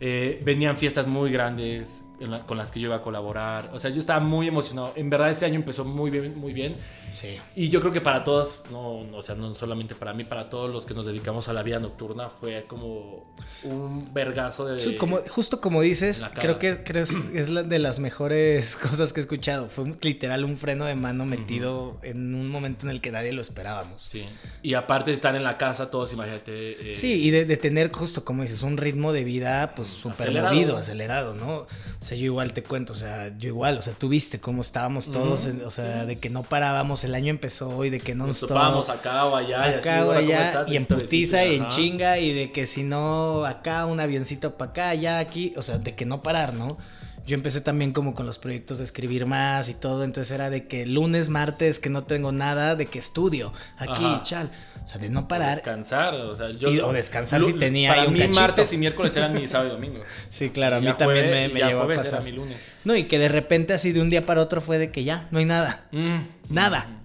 Eh, 0.00 0.40
venían 0.44 0.76
fiestas 0.76 1.06
muy 1.06 1.30
grandes 1.30 2.04
con 2.46 2.56
las 2.56 2.72
que 2.72 2.80
yo 2.80 2.88
iba 2.88 2.96
a 2.96 3.02
colaborar. 3.02 3.70
O 3.72 3.78
sea, 3.78 3.90
yo 3.90 3.98
estaba 3.98 4.20
muy 4.20 4.48
emocionado. 4.48 4.92
En 4.96 5.10
verdad, 5.10 5.30
este 5.30 5.46
año 5.46 5.56
empezó 5.56 5.84
muy 5.84 6.10
bien, 6.10 6.38
muy 6.38 6.52
bien. 6.52 6.76
Sí. 7.12 7.36
Y 7.54 7.68
yo 7.68 7.80
creo 7.80 7.92
que 7.92 8.00
para 8.00 8.24
todos, 8.24 8.62
no, 8.70 9.00
o 9.12 9.22
sea, 9.22 9.34
no 9.34 9.52
solamente 9.54 9.94
para 9.94 10.14
mí, 10.14 10.24
para 10.24 10.48
todos 10.48 10.72
los 10.72 10.86
que 10.86 10.94
nos 10.94 11.06
dedicamos 11.06 11.48
a 11.48 11.52
la 11.52 11.62
vida 11.62 11.78
nocturna, 11.78 12.28
fue 12.28 12.64
como 12.66 13.32
un 13.64 14.12
vergazo 14.12 14.66
de. 14.66 14.80
Sí, 14.80 14.96
como, 14.96 15.18
justo 15.28 15.60
como 15.60 15.82
dices, 15.82 16.22
creo 16.34 16.58
que, 16.58 16.82
creo 16.82 17.02
es 17.02 17.48
la 17.48 17.62
de 17.62 17.78
las 17.78 17.98
mejores 17.98 18.76
cosas 18.82 19.12
que 19.12 19.20
he 19.20 19.22
escuchado. 19.22 19.68
Fue 19.68 19.84
literal 20.00 20.44
un 20.44 20.56
freno 20.56 20.84
de 20.84 20.94
mano 20.94 21.26
metido 21.26 21.98
en 22.02 22.34
un 22.34 22.48
momento 22.48 22.86
en 22.86 22.90
el 22.90 23.00
que 23.00 23.10
nadie 23.10 23.32
lo 23.32 23.42
esperábamos. 23.42 24.02
Sí. 24.02 24.24
Y 24.62 24.74
aparte 24.74 25.10
de 25.10 25.14
estar 25.14 25.34
en 25.36 25.44
la 25.44 25.58
casa, 25.58 25.90
todos, 25.90 26.12
imagínate. 26.12 26.92
Eh, 26.92 26.96
sí, 26.96 27.12
y 27.12 27.30
de, 27.30 27.56
tener 27.56 27.92
justo, 27.92 28.24
como 28.24 28.42
dices, 28.42 28.62
un 28.62 28.76
ritmo 28.76 29.12
de 29.12 29.24
vida, 29.24 29.74
pues 29.74 29.88
súper 29.88 30.32
movido, 30.32 30.76
acelerado, 30.76 31.34
¿no? 31.34 31.58
O 31.58 31.66
sea, 32.00 32.11
yo 32.14 32.24
igual 32.26 32.52
te 32.52 32.62
cuento, 32.62 32.92
o 32.92 32.96
sea, 32.96 33.36
yo 33.38 33.48
igual, 33.48 33.78
o 33.78 33.82
sea, 33.82 33.94
tú 33.94 34.08
viste 34.08 34.40
cómo 34.40 34.62
estábamos 34.62 35.10
todos, 35.10 35.48
o 35.64 35.70
sea, 35.70 36.04
de 36.04 36.18
que 36.18 36.30
no 36.30 36.42
parábamos 36.42 37.04
el 37.04 37.14
año 37.14 37.30
empezó 37.30 37.84
y 37.84 37.90
de 37.90 38.00
que 38.00 38.14
no 38.14 38.26
nos 38.26 38.40
topábamos 38.40 38.88
acá 38.88 39.26
o 39.26 39.36
allá 39.36 39.70
y 39.70 39.74
así, 39.74 40.72
y 40.72 40.76
en 40.76 40.86
putiza 40.86 41.44
y 41.44 41.56
en 41.56 41.68
chinga 41.68 42.18
y 42.18 42.32
de 42.32 42.52
que 42.52 42.66
si 42.66 42.82
no 42.82 43.44
acá 43.44 43.86
un 43.86 44.00
avioncito 44.00 44.56
para 44.56 44.70
acá, 44.70 44.88
allá 44.90 45.18
aquí, 45.18 45.54
o 45.56 45.62
sea, 45.62 45.78
de 45.78 45.94
que 45.94 46.04
no 46.04 46.22
parar, 46.22 46.54
¿no? 46.54 46.78
Yo 47.26 47.34
empecé 47.36 47.60
también 47.60 47.92
como 47.92 48.14
con 48.14 48.26
los 48.26 48.38
proyectos 48.38 48.78
de 48.78 48.84
escribir 48.84 49.26
más 49.26 49.68
y 49.68 49.74
todo, 49.74 50.02
entonces 50.02 50.32
era 50.32 50.50
de 50.50 50.66
que 50.66 50.86
lunes, 50.86 51.28
martes, 51.28 51.78
que 51.78 51.88
no 51.88 52.04
tengo 52.04 52.32
nada, 52.32 52.74
de 52.74 52.86
que 52.86 52.98
estudio 52.98 53.52
aquí, 53.78 54.04
chal. 54.24 54.50
O 54.82 54.86
sea, 54.86 55.00
de 55.00 55.08
no 55.08 55.28
parar. 55.28 55.52
O 55.52 55.54
descansar, 55.56 56.14
o 56.14 56.34
sea, 56.34 56.50
yo. 56.50 56.88
o 56.88 56.92
descansar 56.92 57.40
si 57.42 57.52
tenía. 57.52 57.90
Para 57.90 58.08
mí, 58.08 58.20
martes 58.28 58.72
y 58.72 58.78
miércoles 58.78 59.16
eran 59.16 59.32
mi 59.32 59.46
sábado 59.46 59.70
y 59.70 59.72
domingo. 59.72 60.02
Sí, 60.30 60.50
claro, 60.50 60.76
a 60.76 60.80
mí 60.80 60.90
también 60.98 61.30
me, 61.30 61.48
me 61.48 61.60
llevó 61.60 61.82
a 61.82 61.88
pasar. 61.88 62.06
Era 62.06 62.20
mi 62.20 62.32
lunes. 62.32 62.66
No, 62.84 62.96
y 62.96 63.04
que 63.04 63.18
de 63.18 63.28
repente, 63.28 63.74
así 63.74 63.92
de 63.92 64.00
un 64.00 64.10
día 64.10 64.26
para 64.26 64.40
otro, 64.40 64.60
fue 64.60 64.78
de 64.78 64.90
que 64.90 65.04
ya, 65.04 65.28
no 65.30 65.38
hay 65.38 65.44
nada. 65.44 65.86
Mm. 65.92 66.18
Nada. 66.48 66.86
Mm. 66.88 67.02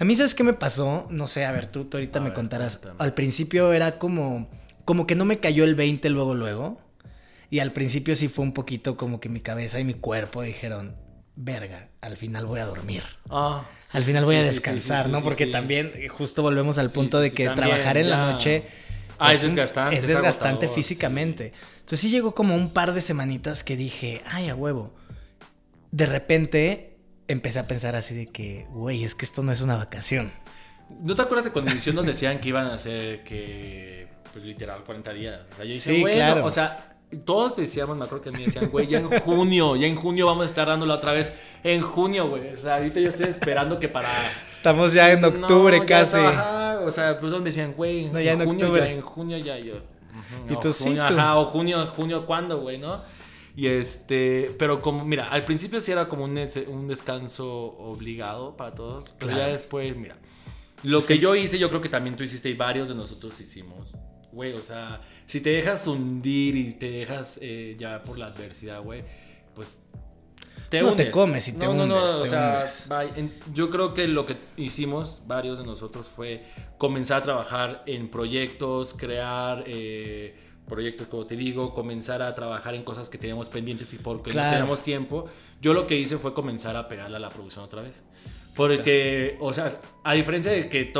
A 0.00 0.04
mí, 0.04 0.16
¿sabes 0.16 0.34
qué 0.34 0.42
me 0.42 0.54
pasó? 0.54 1.06
No 1.10 1.26
sé, 1.26 1.44
a 1.44 1.52
ver, 1.52 1.66
tú, 1.66 1.88
ahorita 1.92 2.20
me 2.20 2.32
contarás. 2.32 2.80
Al 2.98 3.12
principio 3.12 3.72
era 3.74 3.98
como, 3.98 4.48
como 4.86 5.06
que 5.06 5.14
no 5.14 5.26
me 5.26 5.38
cayó 5.38 5.62
el 5.64 5.74
20 5.74 6.08
luego, 6.08 6.34
luego. 6.34 6.80
Y 7.50 7.58
al 7.58 7.72
principio 7.72 8.14
sí 8.14 8.28
fue 8.28 8.44
un 8.44 8.52
poquito 8.52 8.96
como 8.96 9.20
que 9.20 9.28
mi 9.28 9.40
cabeza 9.40 9.80
y 9.80 9.84
mi 9.84 9.94
cuerpo 9.94 10.42
dijeron, 10.42 10.96
verga, 11.34 11.88
al 12.00 12.16
final 12.16 12.46
voy 12.46 12.60
a 12.60 12.66
dormir. 12.66 13.02
Ah, 13.28 13.68
al 13.92 14.04
final 14.04 14.24
voy 14.24 14.36
a 14.36 14.42
descansar, 14.42 15.08
¿no? 15.08 15.20
Porque 15.22 15.46
también 15.46 15.92
justo 16.08 16.42
volvemos 16.42 16.78
al 16.78 16.90
punto 16.90 17.18
de 17.20 17.32
que 17.32 17.48
trabajar 17.50 17.96
en 17.96 18.08
la 18.10 18.30
noche... 18.30 18.66
Ah, 19.22 19.34
es, 19.34 19.42
desgastante. 19.42 19.98
Es 19.98 20.06
desgastante 20.06 20.66
físicamente. 20.66 21.52
Entonces 21.80 22.00
sí 22.00 22.08
llegó 22.08 22.34
como 22.34 22.54
un 22.54 22.72
par 22.72 22.94
de 22.94 23.02
semanitas 23.02 23.62
que 23.62 23.76
dije, 23.76 24.22
ay, 24.24 24.48
a 24.48 24.54
huevo. 24.54 24.94
De 25.90 26.06
repente 26.06 26.96
empecé 27.28 27.58
a 27.58 27.66
pensar 27.66 27.96
así 27.96 28.14
de 28.14 28.28
que, 28.28 28.66
güey, 28.70 29.04
es 29.04 29.14
que 29.14 29.26
esto 29.26 29.42
no 29.42 29.52
es 29.52 29.60
una 29.60 29.76
vacación. 29.76 30.32
¿No 31.02 31.14
te 31.14 31.22
acuerdas 31.22 31.44
de 31.44 31.52
cuando 31.52 31.70
inició 31.70 31.92
nos 31.92 32.06
decían 32.06 32.40
que 32.40 32.48
iban 32.48 32.66
a 32.66 32.74
hacer 32.74 33.22
que, 33.22 34.08
pues 34.32 34.44
literal, 34.44 34.84
40 34.84 35.12
días? 35.12 35.46
O 35.50 35.54
sea, 35.54 35.64
yo 35.64 35.72
dije, 35.72 35.90
sí, 35.90 36.02
claro. 36.02 36.44
o 36.44 36.50
sea, 36.50 36.99
todos 37.18 37.56
decíamos, 37.56 37.96
me 37.96 38.04
acuerdo 38.04 38.22
que 38.22 38.28
a 38.28 38.32
mí 38.32 38.44
decían, 38.44 38.68
güey, 38.70 38.86
ya 38.86 38.98
en 38.98 39.08
junio, 39.20 39.76
ya 39.76 39.86
en 39.86 39.96
junio 39.96 40.26
vamos 40.26 40.44
a 40.44 40.46
estar 40.46 40.66
dándolo 40.66 40.94
otra 40.94 41.12
vez. 41.12 41.32
En 41.64 41.82
junio, 41.82 42.28
güey. 42.28 42.54
O 42.54 42.56
sea, 42.56 42.76
ahorita 42.76 43.00
yo 43.00 43.08
estoy 43.08 43.28
esperando 43.28 43.78
que 43.78 43.88
para. 43.88 44.10
Estamos 44.50 44.92
ya 44.92 45.10
en 45.10 45.24
octubre 45.24 45.84
casi. 45.86 46.18
o 46.18 46.90
sea, 46.90 47.18
pues 47.18 47.32
donde 47.32 47.50
decían, 47.50 47.74
güey, 47.74 48.06
en, 48.06 48.12
ya 48.12 48.32
en 48.32 48.44
junio, 48.44 48.66
octubre. 48.66 48.82
ya 48.82 48.92
en 48.92 49.00
junio 49.00 49.38
ya 49.38 49.58
yo. 49.58 49.74
y 50.48 50.56
tú 50.56 50.72
sí. 50.72 50.96
Ajá, 50.98 51.36
o 51.36 51.46
junio, 51.46 51.84
junio, 51.86 52.26
¿cuándo, 52.26 52.60
güey, 52.60 52.78
no? 52.78 53.02
Y 53.56 53.66
este, 53.66 54.54
pero 54.58 54.80
como, 54.80 55.04
mira, 55.04 55.28
al 55.28 55.44
principio 55.44 55.80
sí 55.80 55.90
era 55.90 56.08
como 56.08 56.24
un, 56.24 56.38
un 56.68 56.88
descanso 56.88 57.76
obligado 57.78 58.56
para 58.56 58.74
todos, 58.74 59.12
pero 59.18 59.36
ya 59.36 59.48
después, 59.48 59.96
mira, 59.96 60.16
lo 60.84 61.04
que 61.04 61.18
yo 61.18 61.34
hice, 61.34 61.58
yo 61.58 61.68
creo 61.68 61.80
que 61.80 61.88
también 61.88 62.16
tú 62.16 62.22
hiciste 62.22 62.48
y 62.48 62.54
varios 62.54 62.88
de 62.88 62.94
nosotros 62.94 63.38
hicimos. 63.40 63.92
Güey, 64.32 64.52
o 64.52 64.62
sea, 64.62 65.00
si 65.26 65.40
te 65.40 65.50
dejas 65.50 65.86
hundir 65.86 66.56
y 66.56 66.72
te 66.74 66.90
dejas 66.90 67.38
eh, 67.42 67.76
ya 67.78 68.02
por 68.02 68.18
la 68.18 68.26
adversidad, 68.26 68.82
güey, 68.82 69.02
pues 69.54 69.82
te 70.68 70.82
no 70.82 70.94
te 70.94 71.10
comes 71.10 71.48
y 71.48 71.52
te 71.54 71.64
no, 71.64 71.72
hundes, 71.72 71.88
no, 71.88 72.06
no, 72.06 72.20
o 72.20 72.26
sea, 72.26 72.70
yo 73.52 73.70
creo 73.70 73.92
que 73.92 74.06
lo 74.06 74.24
que 74.24 74.36
hicimos 74.56 75.22
varios 75.26 75.58
de 75.58 75.64
nosotros 75.64 76.06
fue 76.06 76.44
comenzar 76.78 77.22
a 77.22 77.24
trabajar 77.24 77.82
en 77.86 78.08
proyectos, 78.08 78.94
crear 78.94 79.64
eh, 79.66 80.36
proyectos, 80.68 81.08
como 81.08 81.26
te 81.26 81.36
digo, 81.36 81.74
comenzar 81.74 82.22
a 82.22 82.32
trabajar 82.36 82.76
en 82.76 82.84
cosas 82.84 83.10
que 83.10 83.18
teníamos 83.18 83.48
pendientes 83.48 83.92
y 83.92 83.98
porque 83.98 84.32
no 84.32 84.48
tenemos 84.48 84.82
tiempo. 84.82 85.26
Yo 85.60 85.74
lo 85.74 85.88
que 85.88 85.98
hice 85.98 86.18
fue 86.18 86.32
comenzar 86.32 86.76
a 86.76 86.86
pegarle 86.86 87.16
a 87.16 87.20
la 87.20 87.30
producción 87.30 87.64
otra 87.64 87.82
vez. 87.82 88.04
Porque, 88.54 89.36
o 89.40 89.52
sea, 89.52 89.80
a 90.02 90.14
diferencia 90.14 90.50
de 90.50 90.68
que 90.68 90.92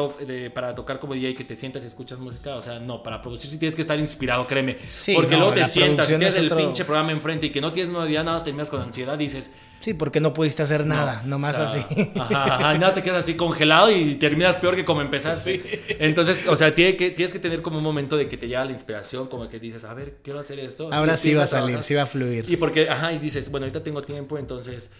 para 0.54 0.74
tocar 0.74 1.00
como 1.00 1.14
DJ 1.14 1.34
que 1.34 1.44
te 1.44 1.56
sientas 1.56 1.82
y 1.84 1.88
escuchas 1.88 2.18
música, 2.18 2.54
o 2.54 2.62
sea, 2.62 2.78
no, 2.78 3.02
para 3.02 3.20
producir 3.20 3.50
sí 3.50 3.58
tienes 3.58 3.74
que 3.74 3.82
estar 3.82 3.98
inspirado, 3.98 4.46
créeme. 4.46 4.76
porque 5.14 5.36
luego 5.36 5.52
te 5.52 5.64
sientas 5.64 6.06
tienes 6.06 6.36
el 6.36 6.50
pinche 6.50 6.84
programa 6.84 7.12
enfrente 7.12 7.46
y 7.46 7.50
que 7.50 7.60
no 7.60 7.72
tienes 7.72 7.92
idea, 8.08 8.22
nada 8.22 8.36
más 8.36 8.44
terminas 8.44 8.70
con 8.70 8.80
ansiedad, 8.80 9.18
dices. 9.18 9.50
Sí, 9.80 9.94
porque 9.94 10.20
no 10.20 10.34
pudiste 10.34 10.62
hacer 10.62 10.86
nada, 10.86 11.22
nomás 11.24 11.58
así. 11.58 11.80
Ajá, 12.14 12.54
ajá, 12.54 12.74
nada, 12.74 12.94
te 12.94 13.02
quedas 13.02 13.24
así 13.24 13.34
congelado 13.34 13.90
y 13.90 14.16
terminas 14.16 14.56
peor 14.58 14.76
que 14.76 14.84
como 14.84 15.00
empezaste. 15.00 15.96
Entonces, 15.98 16.46
o 16.46 16.54
sea, 16.54 16.74
tienes 16.74 16.96
que, 16.96 17.10
tienes 17.10 17.32
que 17.32 17.38
tener 17.38 17.62
como 17.62 17.78
un 17.78 17.84
momento 17.84 18.16
de 18.16 18.28
que 18.28 18.36
te 18.36 18.46
llega 18.46 18.64
la 18.64 18.72
inspiración, 18.72 19.26
como 19.28 19.48
que 19.48 19.58
dices, 19.58 19.84
a 19.84 19.94
ver, 19.94 20.18
quiero 20.22 20.38
hacer 20.38 20.58
esto. 20.58 20.92
Ahora 20.92 21.16
sí 21.16 21.34
va 21.34 21.44
a 21.44 21.46
salir, 21.46 21.82
sí 21.82 21.94
va 21.94 22.02
a 22.02 22.06
fluir. 22.06 22.44
Y 22.48 22.56
porque, 22.56 22.88
ajá, 22.88 23.12
y 23.12 23.18
dices, 23.18 23.50
bueno, 23.50 23.64
ahorita 23.64 23.82
tengo 23.82 24.02
tiempo, 24.02 24.38
entonces. 24.38 24.92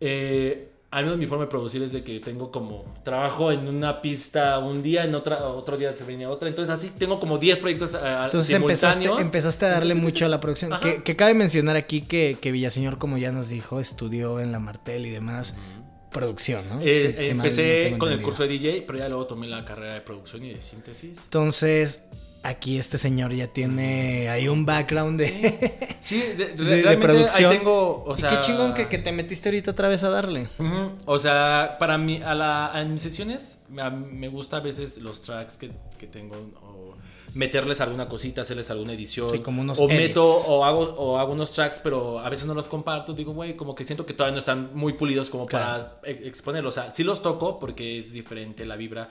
Eh, 0.00 0.73
al 0.94 1.06
menos 1.06 1.18
mi 1.18 1.26
forma 1.26 1.44
de 1.44 1.50
producir 1.50 1.82
es 1.82 1.90
de 1.90 2.04
que 2.04 2.20
tengo 2.20 2.52
como 2.52 2.84
trabajo 3.02 3.50
en 3.50 3.66
una 3.66 4.00
pista 4.00 4.60
un 4.60 4.80
día, 4.80 5.04
en 5.04 5.12
otra, 5.16 5.44
otro 5.48 5.76
día 5.76 5.92
se 5.92 6.04
viene 6.04 6.24
otra. 6.24 6.48
Entonces 6.48 6.72
así 6.72 6.92
tengo 6.96 7.18
como 7.18 7.36
10 7.36 7.58
proyectos 7.58 7.94
uh, 7.94 8.24
Entonces 8.26 8.54
Empezaste, 8.54 9.04
empezaste 9.04 9.66
a 9.66 9.70
darle 9.70 9.96
mucho 9.96 10.24
a 10.24 10.28
la 10.28 10.38
producción. 10.38 10.70
Que, 10.80 11.16
cabe 11.16 11.34
mencionar 11.34 11.74
aquí 11.74 12.02
que, 12.02 12.38
que, 12.40 12.52
Villaseñor, 12.52 12.98
como 12.98 13.18
ya 13.18 13.32
nos 13.32 13.48
dijo, 13.48 13.80
estudió 13.80 14.38
en 14.38 14.52
la 14.52 14.60
Martel 14.60 15.06
y 15.06 15.10
demás. 15.10 15.56
Producción, 16.12 16.68
¿no? 16.68 16.80
Eh, 16.80 17.28
empecé 17.28 17.96
con 17.98 18.12
el 18.12 18.22
curso 18.22 18.44
de 18.44 18.50
DJ, 18.50 18.84
pero 18.86 19.00
ya 19.00 19.08
luego 19.08 19.26
tomé 19.26 19.48
la 19.48 19.64
carrera 19.64 19.94
de 19.94 20.00
producción 20.00 20.44
y 20.44 20.54
de 20.54 20.60
síntesis. 20.60 21.24
Entonces, 21.24 22.04
aquí 22.44 22.78
este 22.78 22.98
señor 22.98 23.32
ya 23.32 23.48
tiene 23.48 24.28
ahí 24.28 24.48
un 24.48 24.64
background 24.66 25.18
de, 25.18 25.88
sí, 26.00 26.20
de, 26.36 26.98
producción. 27.00 27.50
Ahí 27.50 27.58
tengo, 27.58 28.04
o 28.04 28.16
sea, 28.16 28.30
qué 28.30 28.40
chingón 28.42 28.74
que, 28.74 28.84
te 28.86 29.10
metiste 29.10 29.48
ahorita 29.48 29.72
otra 29.72 29.88
vez 29.88 30.04
a 30.04 30.10
darle. 30.10 30.48
O 31.06 31.18
sea, 31.18 31.76
para 31.80 31.98
mí, 31.98 32.20
a, 32.22 32.34
la, 32.34 32.68
a 32.68 32.84
mis 32.84 33.02
sesiones, 33.02 33.64
me 33.68 34.28
gusta 34.28 34.58
a 34.58 34.60
veces 34.60 34.98
los 34.98 35.22
tracks 35.22 35.56
que, 35.56 35.72
que 35.98 36.06
tengo, 36.06 36.36
o 36.62 36.94
meterles 37.34 37.80
alguna 37.80 38.08
cosita, 38.08 38.42
hacerles 38.42 38.70
alguna 38.70 38.92
edición. 38.92 39.42
como 39.42 39.60
unos 39.60 39.78
o 39.80 39.88
meto, 39.88 40.24
o 40.24 40.64
hago, 40.64 40.94
o 40.96 41.18
hago 41.18 41.32
unos 41.32 41.52
tracks, 41.52 41.80
pero 41.82 42.20
a 42.20 42.28
veces 42.28 42.46
no 42.46 42.54
los 42.54 42.68
comparto. 42.68 43.12
Digo, 43.12 43.32
güey, 43.32 43.56
como 43.56 43.74
que 43.74 43.84
siento 43.84 44.06
que 44.06 44.14
todavía 44.14 44.32
no 44.32 44.38
están 44.38 44.70
muy 44.74 44.92
pulidos 44.92 45.30
como 45.30 45.46
para 45.46 45.98
exponerlos. 46.04 46.76
O 46.76 46.80
sea, 46.80 46.94
sí 46.94 47.02
los 47.02 47.22
toco 47.22 47.58
porque 47.58 47.98
es 47.98 48.12
diferente 48.12 48.64
la 48.64 48.76
vibra 48.76 49.08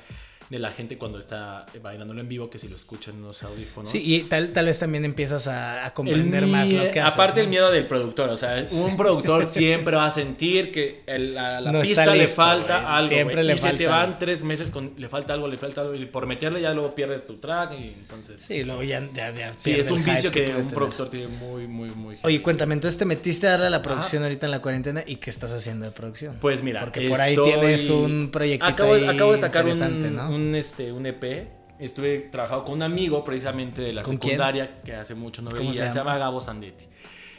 de 0.54 0.60
la 0.60 0.70
gente 0.70 1.00
cuando 1.00 1.18
está 1.18 1.66
bailándolo 1.82 2.22
en 2.22 2.30
vivo 2.30 2.48
que 2.48 2.60
si 2.60 2.68
lo 2.68 2.76
escuchan 2.76 3.16
en 3.16 3.24
los 3.24 3.42
audífonos. 3.42 3.90
Sí, 3.90 4.00
y 4.04 4.22
tal, 4.22 4.52
tal 4.52 4.68
vez 4.68 4.78
también 4.78 5.04
empiezas 5.04 5.48
a, 5.48 5.92
comprender 5.96 6.46
más 6.46 6.70
lo 6.70 6.92
que 6.92 7.02
haces. 7.02 7.14
Aparte 7.16 7.42
el 7.42 7.48
miedo 7.48 7.72
del 7.72 7.88
productor, 7.88 8.30
o 8.30 8.38
sea, 8.38 8.68
un 8.70 8.96
productor 8.96 9.48
siempre 9.48 9.96
va 9.96 10.06
a 10.06 10.12
sentir 10.12 10.72
que 10.72 11.02
la, 11.08 11.82
pista 11.82 12.16
le 12.16 12.28
falta 12.28 12.96
algo. 12.96 13.10
Siempre 13.10 13.44
le 13.44 13.56
y 13.56 13.58
se 13.58 13.74
te 13.74 13.88
van 13.88 14.20
tres 14.20 14.44
meses 14.44 14.70
con 14.70 14.94
le 14.96 15.10
falta 15.10 15.34
algo, 15.34 15.48
le 15.48 15.58
falta 15.58 15.82
algo, 15.82 15.96
y 15.96 16.06
por 16.06 16.28
meterle 16.28 16.62
ya 16.62 16.72
luego 16.72 16.94
pierdes 16.94 17.26
tu 17.26 17.38
track 17.38 17.72
y 17.72 17.88
entonces... 17.88 18.40
Sí, 18.40 18.64
luego 18.64 18.84
ya... 18.84 19.02
ya, 19.12 19.54
sí, 19.58 19.72
es 19.72 19.90
un 19.90 20.04
vicio 20.04 20.32
que, 20.32 20.54
un 20.56 20.70
productor 20.70 21.10
tiene 21.10 21.30
muy, 21.30 21.66
muy, 21.66 21.90
muy... 21.90 22.18
Oye, 22.22 22.44
cuéntame, 22.44 22.76
entonces 22.76 23.00
te 23.00 23.06
metiste 23.06 23.48
a 23.48 23.52
darle 23.52 23.66
a 23.66 23.70
la 23.72 23.82
producción 23.82 24.22
ahorita 24.22 24.46
en 24.46 24.52
la 24.52 24.62
cuarentena 24.62 25.04
y 25.04 25.16
¿qué 25.16 25.32
estás 25.32 25.52
haciendo 25.52 25.88
de 25.88 25.92
producción? 25.92 26.38
Pues 26.40 26.62
mira, 26.62 26.82
Porque 26.82 27.10
por 27.10 27.20
ahí 27.20 27.36
tienes 27.36 27.90
un 27.90 28.30
proyecto 28.32 28.68
acabo, 28.68 28.94
acabo 28.94 29.32
de 29.32 29.38
sacar 29.40 29.66
un, 29.66 30.16
¿no? 30.16 30.30
un, 30.30 30.43
este, 30.56 30.92
un 30.92 31.06
EP. 31.06 31.48
Estuve 31.80 32.20
trabajando 32.32 32.66
con 32.66 32.76
un 32.76 32.84
amigo 32.84 33.24
precisamente 33.24 33.82
de 33.82 33.94
la 33.94 34.04
secundaria 34.04 34.82
que 34.82 34.94
hace 34.94 35.16
mucho 35.16 35.42
no 35.42 35.52
veía. 35.52 35.92
Se, 35.92 35.98
llama? 35.98 36.18
Gabo 36.18 36.40
Sandetti. 36.40 36.86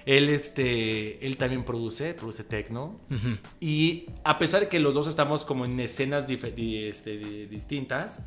Él, 0.07 0.29
este, 0.29 1.25
él 1.27 1.37
también 1.37 1.65
produce, 1.65 2.15
produce 2.15 2.45
techno. 2.45 3.01
Y 3.61 4.07
a 4.23 4.39
pesar 4.39 4.61
de 4.61 4.69
que 4.69 4.79
los 4.81 4.95
dos 4.95 5.07
estamos 5.07 5.45
como 5.45 5.65
en 5.65 5.81
escenas 5.81 6.29
este, 6.29 7.47
distintas, 7.47 8.27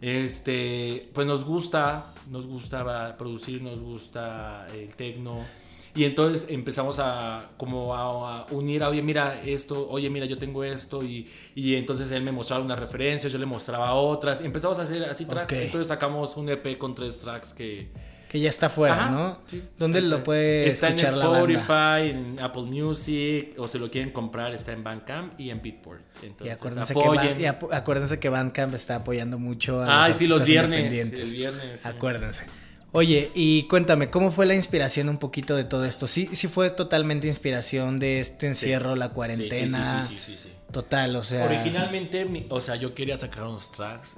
este, 0.00 1.10
pues 1.12 1.26
nos 1.26 1.44
gusta, 1.44 2.14
nos 2.28 2.46
gusta 2.46 3.16
producir, 3.16 3.62
nos 3.62 3.80
gusta 3.80 4.66
el 4.74 4.94
techno. 4.94 5.44
Y 5.94 6.04
entonces 6.04 6.50
empezamos 6.50 6.98
a 7.00 7.50
como 7.56 7.94
a, 7.94 8.46
unir, 8.50 8.82
a, 8.82 8.88
oye, 8.88 9.02
mira 9.02 9.40
esto, 9.42 9.88
oye, 9.90 10.10
mira, 10.10 10.26
yo 10.26 10.38
tengo 10.38 10.64
esto. 10.64 11.02
Y, 11.02 11.28
y, 11.54 11.74
entonces 11.74 12.10
él 12.10 12.22
me 12.22 12.32
mostraba 12.32 12.62
unas 12.62 12.78
referencias, 12.78 13.32
yo 13.32 13.38
le 13.38 13.46
mostraba 13.46 13.94
otras. 13.94 14.40
Empezamos 14.42 14.78
a 14.78 14.82
hacer 14.82 15.04
así 15.04 15.24
tracks. 15.24 15.54
Entonces 15.54 15.88
sacamos 15.88 16.36
un 16.36 16.48
EP 16.50 16.78
con 16.78 16.94
tres 16.94 17.18
tracks 17.18 17.52
que... 17.52 17.90
Que 18.28 18.38
ya 18.40 18.50
está 18.50 18.68
fuera, 18.68 19.08
¿no? 19.08 19.38
Sí. 19.46 19.62
¿Dónde 19.78 20.02
lo 20.02 20.22
puede 20.22 20.68
está 20.68 20.88
escuchar 20.88 21.14
en 21.14 21.20
Spotify, 21.20 22.10
en 22.10 22.36
Apple 22.38 22.64
Music, 22.64 23.54
o 23.56 23.66
si 23.66 23.78
lo 23.78 23.90
quieren 23.90 24.12
comprar, 24.12 24.52
está 24.52 24.72
en 24.72 24.84
Bandcamp 24.84 25.40
y 25.40 25.48
en 25.48 25.62
Beatport. 25.62 26.02
Entonces, 26.22 26.46
y 26.46 26.50
acuérdense, 26.50 26.92
que, 26.92 27.42
y 27.42 27.46
acuérdense 27.46 28.20
que 28.20 28.28
Bandcamp 28.28 28.74
está 28.74 28.96
apoyando 28.96 29.38
mucho 29.38 29.80
a 29.80 30.04
Ah, 30.04 30.12
sí, 30.12 30.26
los 30.26 30.44
viernes. 30.44 30.92
El 30.92 31.30
viernes. 31.32 31.86
Acuérdense. 31.86 32.44
Oye, 32.92 33.30
y 33.34 33.64
cuéntame, 33.64 34.10
¿cómo 34.10 34.30
fue 34.30 34.46
la 34.46 34.54
inspiración 34.54 35.08
un 35.08 35.18
poquito 35.18 35.54
de 35.54 35.64
todo 35.64 35.84
esto? 35.84 36.06
Sí, 36.06 36.30
sí 36.32 36.48
fue 36.48 36.70
totalmente 36.70 37.26
inspiración 37.26 37.98
de 37.98 38.20
este 38.20 38.46
encierro, 38.46 38.96
la 38.96 39.10
cuarentena. 39.10 40.02
Sí, 40.02 40.16
sí, 40.16 40.22
sí, 40.22 40.38
sí, 40.38 40.52
Total, 40.72 41.14
o 41.16 41.22
sea. 41.22 41.44
Originalmente, 41.44 42.46
o 42.48 42.60
sea, 42.60 42.76
yo 42.76 42.94
quería 42.94 43.18
sacar 43.18 43.44
unos 43.44 43.70
tracks. 43.72 44.16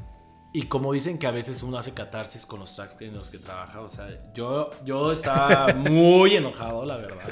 Y 0.53 0.63
como 0.63 0.93
dicen 0.93 1.19
que 1.19 1.27
a 1.27 1.31
veces 1.31 1.63
uno 1.63 1.79
hace 1.79 1.95
catarsis 1.95 2.47
con 2.47 2.61
los 2.61 2.75
tracks 2.75 3.01
en 3.01 3.15
los 3.15 3.31
que 3.31 3.39
trabaja, 3.39 3.81
o 3.81 3.89
sea, 3.89 4.09
yo, 4.35 4.71
yo 4.85 5.13
estaba 5.13 5.75
muy 5.75 6.37
enojado, 6.37 6.85
la 6.85 6.97
verdad. 6.97 7.29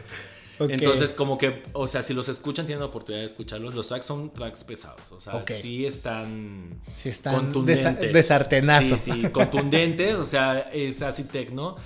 Entonces, 0.61 1.13
como 1.13 1.39
que, 1.39 1.63
o 1.73 1.87
sea, 1.87 2.03
si 2.03 2.15
los 2.15 2.29
escuchan, 2.29 2.67
tienen 2.67 2.81
la 2.81 2.87
oportunidad 2.87 3.23
de 3.23 3.27
escucharlos. 3.27 3.75
Los 3.75 3.89
tracks 3.89 4.07
son 4.07 4.33
tracks 4.33 4.65
pesados. 4.65 5.01
O 5.11 5.21
sea, 5.21 5.45
sí 5.47 5.87
están. 5.87 6.81
Sí 6.95 7.09
están 7.09 7.35
contundentes. 7.35 8.13
desartenazos. 8.13 9.01
Sí, 9.01 9.13
sí, 9.13 9.23
contundentes. 9.33 10.15
o 10.17 10.25
sea, 10.25 10.61
es 10.73 11.03
así 11.03 11.25
tecno. 11.25 11.77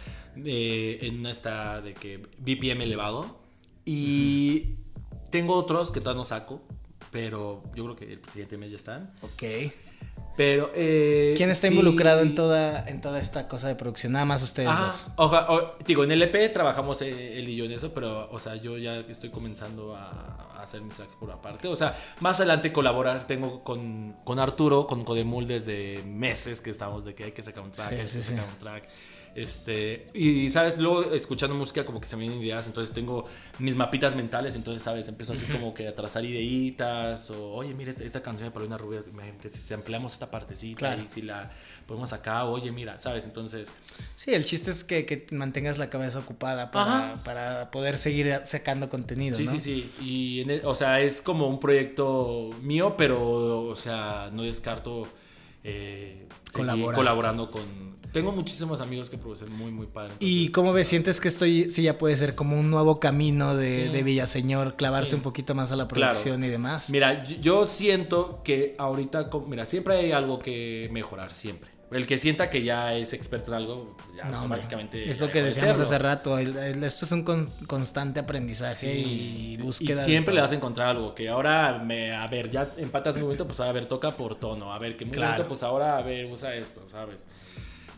Eh, 0.45 0.99
en 1.03 1.21
una 1.21 1.31
está 1.31 1.81
de 1.81 1.95
que 1.95 2.19
BPM 2.39 2.83
elevado. 2.83 3.41
Y 3.85 4.77
tengo 5.31 5.55
otros 5.55 5.93
que 5.93 6.01
todavía 6.01 6.19
no 6.19 6.25
saco. 6.25 6.63
Pero 7.11 7.63
yo 7.75 7.85
creo 7.85 7.97
que 7.97 8.13
el 8.15 8.21
siguiente 8.31 8.57
mes 8.57 8.71
ya 8.71 8.77
están. 8.77 9.13
Ok. 9.21 9.43
Pero. 10.37 10.71
Eh, 10.75 11.35
¿Quién 11.37 11.51
está 11.51 11.69
involucrado 11.69 12.21
en 12.21 12.35
toda, 12.35 12.89
en 12.89 13.01
toda 13.01 13.19
esta 13.19 13.49
cosa 13.49 13.69
de 13.69 13.75
producción? 13.75 14.13
Nada 14.13 14.25
más 14.25 14.43
ustedes 14.43 14.79
dos. 14.79 15.09
Oja, 15.17 15.47
digo, 15.87 16.05
en 16.05 16.13
el 16.13 16.23
EP 16.23 16.53
trabajamos 16.53 17.03
eh, 17.03 17.39
él 17.39 17.49
y 17.49 17.57
yo 17.57 17.65
en 17.65 17.73
eso, 17.73 17.93
pero, 17.93 18.31
o 18.31 18.39
sea, 18.39 18.57
yo 18.57 18.79
ya 18.79 18.97
estoy 18.97 19.31
comenzando 19.31 19.95
a, 19.95 20.49
hacer 20.63 20.81
mis 20.81 20.97
tracks 20.97 21.17
por 21.17 21.31
aparte. 21.31 21.69
O 21.69 21.77
sea, 21.77 21.97
más 22.21 22.39
adelante 22.39 22.73
colaborar 22.73 23.27
tengo 23.27 23.65
con, 23.65 24.15
con 24.25 24.39
Arturo, 24.39 24.87
con 24.87 25.05
Codemul 25.05 25.47
desde 25.47 26.03
meses 26.05 26.61
que 26.61 26.71
estamos 26.71 27.05
de 27.05 27.15
que 27.15 27.25
hay 27.25 27.33
que 27.33 27.43
sacar 27.43 27.65
un 27.65 27.73
track, 27.73 27.93
hay 27.93 27.99
que 27.99 28.09
sacar 28.09 28.47
un 28.49 28.59
track. 28.59 28.89
Este, 29.35 30.09
y 30.13 30.51
sabes, 30.51 30.79
luego 30.79 31.15
escuchando 31.15 31.57
música 31.57 31.87
como 31.87 32.01
que 32.01 32.07
se 32.07 32.17
me 32.17 32.23
vienen 32.23 32.43
ideas, 32.43 32.67
entonces 32.67 32.95
tengo 32.95 33.25
mis 33.59 33.75
mapitas 33.75 34.15
mentales, 34.15 34.57
entonces 34.57 34.83
sabes, 34.83 35.09
empiezo 35.09 35.33
así 35.33 35.47
como 35.47 35.73
que 35.73 35.89
a 35.89 35.95
trazar 35.95 36.25
ideitas 36.25 37.31
o 37.31 37.53
oye, 37.53 37.73
mira 37.73 37.91
esta, 37.91 38.21
canción 38.23 38.49
de 38.49 38.53
Paulina 38.53 38.77
Rubio, 38.77 39.01
si 39.03 39.75
empleamos 39.75 40.13
esta 40.13 40.31
partecita 40.31 40.97
y 40.97 41.07
si 41.07 41.23
la 41.23 41.51
ponemos 41.87 42.13
acá, 42.13 42.45
oye, 42.45 42.71
mira, 42.73 42.99
sabes, 42.99 43.25
entonces... 43.25 43.73
Sí, 44.17 44.35
el 44.35 44.45
chiste 44.45 44.71
es 44.71 44.85
que, 44.85 45.07
que 45.07 45.27
mantengas 45.33 45.79
la 45.79 45.89
cabeza 45.89 46.19
ocupada 46.19 46.71
para, 46.71 47.23
para, 47.25 47.71
poder 47.71 47.97
seguir 47.97 48.43
sacando 48.45 48.91
contenido. 48.91 49.35
Sí, 49.35 49.47
sí, 49.47 49.61
sí, 49.61 49.93
y 50.01 50.51
e, 50.51 50.61
o 50.65 50.75
sea, 50.75 51.01
es 51.01 51.23
como 51.23 51.49
un 51.49 51.59
proyecto 51.59 52.51
mío, 52.61 52.97
pero, 52.99 53.63
o 53.63 53.77
sea, 53.77 54.31
no 54.33 54.43
descarto... 54.43 55.09
Eh, 55.65 56.27
colaborando 56.53 57.51
con 57.51 57.92
tengo 58.13 58.31
muchísimos 58.33 58.81
amigos 58.81 59.09
que 59.09 59.19
producen 59.19 59.53
muy, 59.53 59.71
muy 59.71 59.87
padre. 59.87 60.15
¿Y 60.21 60.51
cómo 60.51 60.73
ves? 60.73 60.89
¿Sientes 60.89 61.21
que 61.21 61.29
esto 61.29 61.45
sí 61.45 61.83
ya 61.83 61.99
puede 61.99 62.17
ser 62.17 62.35
como 62.35 62.59
un 62.59 62.71
nuevo 62.71 63.01
camino 63.01 63.57
de, 63.57 63.89
de 63.89 64.03
Villaseñor, 64.03 64.77
clavarse 64.77 65.15
un 65.15 65.23
poquito 65.23 65.55
más 65.55 65.73
a 65.73 65.77
la 65.77 65.89
producción 65.89 66.45
y 66.45 66.49
demás? 66.49 66.91
Mira, 66.91 67.25
yo 67.25 67.65
siento 67.65 68.43
que 68.45 68.75
ahorita, 68.79 69.31
mira, 69.49 69.67
siempre 69.67 69.97
hay 69.97 70.13
algo 70.13 70.39
que 70.39 70.89
mejorar, 70.93 71.33
siempre. 71.33 71.73
El 71.91 72.07
que 72.07 72.19
sienta 72.19 72.49
que 72.49 72.63
ya 72.63 72.95
es 72.95 73.13
experto 73.13 73.51
en 73.51 73.59
algo, 73.59 73.95
pues 74.03 74.17
ya 74.17 74.25
no, 74.25 74.55
Es 74.95 75.21
lo 75.21 75.31
que 75.31 75.43
decíamos 75.43 75.81
hace 75.81 75.99
rato. 75.99 76.39
esto 76.39 77.05
es 77.05 77.13
un 77.13 77.23
constante 77.67 78.21
aprendizaje 78.21 78.97
y 78.97 79.59
búsqueda. 79.59 80.01
Y 80.01 80.05
siempre 80.07 80.33
le 80.33 80.41
vas 80.41 80.53
a 80.53 80.55
encontrar 80.55 80.89
algo. 80.89 81.15
Que 81.15 81.29
ahora, 81.29 81.83
me, 81.85 82.15
a 82.15 82.27
ver, 82.29 82.51
ya 82.51 82.73
empatas 82.79 83.17
un 83.17 83.23
momento, 83.23 83.47
pues 83.47 83.61
a 83.61 83.71
ver, 83.73 83.87
toca 83.87 84.11
por 84.11 84.37
tono. 84.37 84.73
A 84.73 84.79
ver, 84.79 84.97
que 84.97 85.05
momento, 85.05 85.45
pues 85.47 85.63
ahora, 85.63 85.99
a 85.99 86.03
ver, 86.03 86.27
usa 86.33 86.55
esto, 86.55 86.83
¿sabes? 86.87 87.29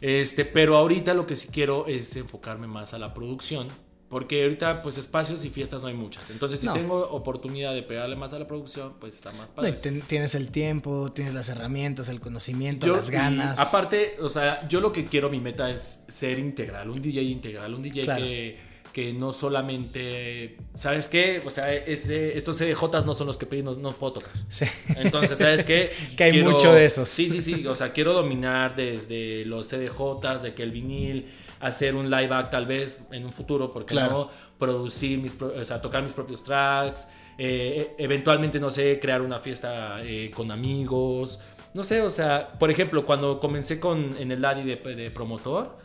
Este, 0.06 0.44
pero 0.44 0.76
ahorita 0.76 1.14
lo 1.14 1.26
que 1.26 1.34
sí 1.34 1.48
quiero 1.50 1.86
es 1.86 2.14
enfocarme 2.16 2.66
más 2.66 2.92
a 2.92 2.98
la 2.98 3.14
producción. 3.14 3.68
Porque 4.10 4.42
ahorita, 4.42 4.82
pues, 4.82 4.98
espacios 4.98 5.42
y 5.46 5.48
fiestas 5.48 5.80
no 5.80 5.88
hay 5.88 5.94
muchas. 5.94 6.28
Entonces, 6.28 6.60
si 6.60 6.68
tengo 6.68 7.08
oportunidad 7.08 7.72
de 7.72 7.82
pegarle 7.82 8.14
más 8.14 8.34
a 8.34 8.38
la 8.38 8.46
producción, 8.46 8.92
pues 9.00 9.14
está 9.14 9.32
más 9.32 9.50
padre. 9.50 9.72
tienes 9.72 10.34
el 10.34 10.50
tiempo, 10.50 11.10
tienes 11.10 11.32
las 11.32 11.48
herramientas, 11.48 12.10
el 12.10 12.20
conocimiento, 12.20 12.86
las 12.86 13.08
ganas. 13.08 13.58
aparte, 13.58 14.16
o 14.20 14.28
sea, 14.28 14.68
yo 14.68 14.82
lo 14.82 14.92
que 14.92 15.06
quiero, 15.06 15.30
mi 15.30 15.40
meta 15.40 15.70
es 15.70 16.04
ser 16.06 16.38
integral, 16.38 16.90
un 16.90 17.00
DJ 17.00 17.22
integral, 17.22 17.74
un 17.74 17.82
DJ 17.82 18.04
que 18.04 18.58
que 18.94 19.12
no 19.12 19.32
solamente, 19.32 20.56
¿sabes 20.74 21.08
qué? 21.08 21.42
O 21.44 21.50
sea, 21.50 21.74
este, 21.74 22.38
estos 22.38 22.56
CDJs 22.58 23.04
no 23.04 23.12
son 23.12 23.26
los 23.26 23.36
que 23.36 23.44
pedí, 23.44 23.60
no, 23.60 23.74
puedo 23.90 24.12
tocar. 24.12 24.30
Sí. 24.48 24.66
Entonces, 24.96 25.36
¿sabes 25.36 25.64
qué? 25.64 25.90
que 26.16 26.22
hay 26.22 26.42
mucho 26.44 26.72
de 26.72 26.84
eso. 26.84 27.04
Sí, 27.04 27.28
sí, 27.28 27.42
sí. 27.42 27.66
O 27.66 27.74
sea, 27.74 27.92
quiero 27.92 28.12
dominar 28.12 28.76
desde 28.76 29.44
los 29.46 29.68
CDJs, 29.68 30.42
de 30.42 30.54
que 30.54 30.62
el 30.62 30.70
vinil, 30.70 31.26
hacer 31.58 31.96
un 31.96 32.08
live 32.08 32.32
act 32.32 32.52
tal 32.52 32.66
vez 32.66 33.00
en 33.10 33.24
un 33.24 33.32
futuro, 33.32 33.72
porque 33.72 33.96
no 33.96 34.30
producir 34.60 35.18
mis, 35.18 35.42
o 35.42 35.64
sea, 35.64 35.82
tocar 35.82 36.00
mis 36.00 36.12
propios 36.12 36.44
tracks, 36.44 37.08
eh, 37.36 37.96
eventualmente, 37.98 38.60
no 38.60 38.70
sé, 38.70 39.00
crear 39.00 39.22
una 39.22 39.40
fiesta 39.40 40.04
eh, 40.04 40.30
con 40.32 40.52
amigos. 40.52 41.40
No 41.74 41.82
sé, 41.82 42.00
o 42.00 42.12
sea, 42.12 42.52
por 42.60 42.70
ejemplo, 42.70 43.04
cuando 43.04 43.40
comencé 43.40 43.80
con 43.80 44.16
en 44.20 44.30
el 44.30 44.40
Daddy 44.40 44.62
de, 44.62 44.76
de 44.94 45.10
promotor, 45.10 45.78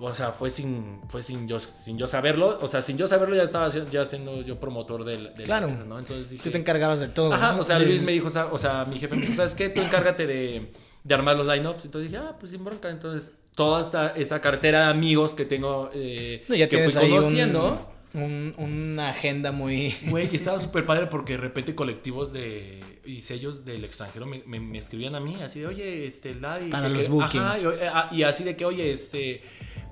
o 0.00 0.14
sea, 0.14 0.30
fue 0.30 0.50
sin, 0.50 1.00
fue 1.08 1.22
sin 1.22 1.48
yo, 1.48 1.58
sin 1.58 1.98
yo 1.98 2.06
saberlo. 2.06 2.58
O 2.60 2.68
sea, 2.68 2.82
sin 2.82 2.96
yo 2.96 3.06
saberlo 3.06 3.34
ya 3.34 3.42
estaba 3.42 3.68
ya 3.68 4.06
siendo 4.06 4.42
yo 4.42 4.60
promotor 4.60 5.04
del, 5.04 5.34
del 5.34 5.44
claro. 5.44 5.68
¿no? 5.68 5.98
Entonces 5.98 6.40
Tú 6.40 6.50
te 6.50 6.58
encargabas 6.58 7.00
de 7.00 7.08
todo. 7.08 7.32
Ajá, 7.32 7.56
o 7.58 7.64
sea, 7.64 7.78
Luis 7.78 8.02
me 8.02 8.12
dijo, 8.12 8.28
o 8.28 8.58
sea, 8.58 8.84
mi 8.84 8.98
jefe 8.98 9.16
me 9.16 9.22
dijo, 9.22 9.34
¿sabes 9.34 9.54
qué? 9.54 9.68
Tú 9.68 9.80
encárgate 9.80 10.26
de, 10.26 10.70
de 11.02 11.14
armar 11.14 11.36
los 11.36 11.46
lineups. 11.46 11.86
Entonces 11.86 12.10
dije, 12.10 12.22
ah, 12.22 12.36
pues 12.38 12.52
sin 12.52 12.64
bronca. 12.64 12.90
Entonces, 12.90 13.32
toda 13.54 13.82
esta, 13.82 14.10
esta 14.10 14.40
cartera 14.40 14.84
de 14.84 14.90
amigos 14.90 15.34
que 15.34 15.44
tengo, 15.44 15.90
eh, 15.92 16.44
ya 16.48 16.68
que 16.68 16.88
fui 16.88 17.08
conociendo. 17.08 17.94
Un, 18.14 18.54
una 18.56 19.10
agenda 19.10 19.52
muy... 19.52 19.94
Güey, 20.06 20.30
y 20.32 20.36
estaba 20.36 20.58
súper 20.60 20.86
padre 20.86 21.08
porque 21.08 21.34
de 21.34 21.40
repente 21.40 21.74
colectivos 21.74 22.32
de 22.32 22.80
y 23.08 23.20
sellos 23.22 23.64
del 23.64 23.84
extranjero 23.84 24.26
me, 24.26 24.42
me, 24.44 24.78
escribían 24.78 25.14
a 25.14 25.20
mí, 25.20 25.36
así 25.42 25.60
de, 25.60 25.66
oye, 25.66 26.06
este, 26.06 26.34
la... 26.34 26.58
Para 26.70 26.88
los 26.88 27.08
bookings. 27.08 27.36
Ajá, 27.36 27.58
y, 27.58 27.64
ah, 27.86 28.08
y, 28.12 28.22
así 28.22 28.44
de 28.44 28.56
que, 28.56 28.64
oye, 28.64 28.92
este 28.92 29.42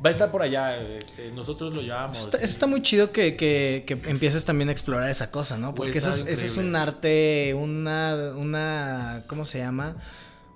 Va 0.05 0.11
a 0.11 0.12
estar 0.12 0.31
por 0.31 0.42
allá, 0.42 0.76
este, 0.76 1.31
nosotros 1.33 1.74
lo 1.74 1.81
llamamos. 1.81 2.18
Está, 2.18 2.38
está 2.38 2.66
muy 2.66 2.83
chido 2.83 3.12
que, 3.12 3.35
que, 3.35 3.85
que, 3.87 3.94
empieces 4.11 4.44
también 4.44 4.68
a 4.68 4.72
explorar 4.72 5.09
esa 5.09 5.31
cosa, 5.31 5.57
¿no? 5.57 5.74
Porque 5.74 5.98
eso 5.98 6.11
es, 6.11 6.26
eso 6.26 6.44
es, 6.44 6.57
un 6.59 6.76
arte, 6.76 7.55
una, 7.55 8.35
una, 8.37 9.24
¿cómo 9.26 9.46
se 9.46 9.59
llama? 9.59 9.96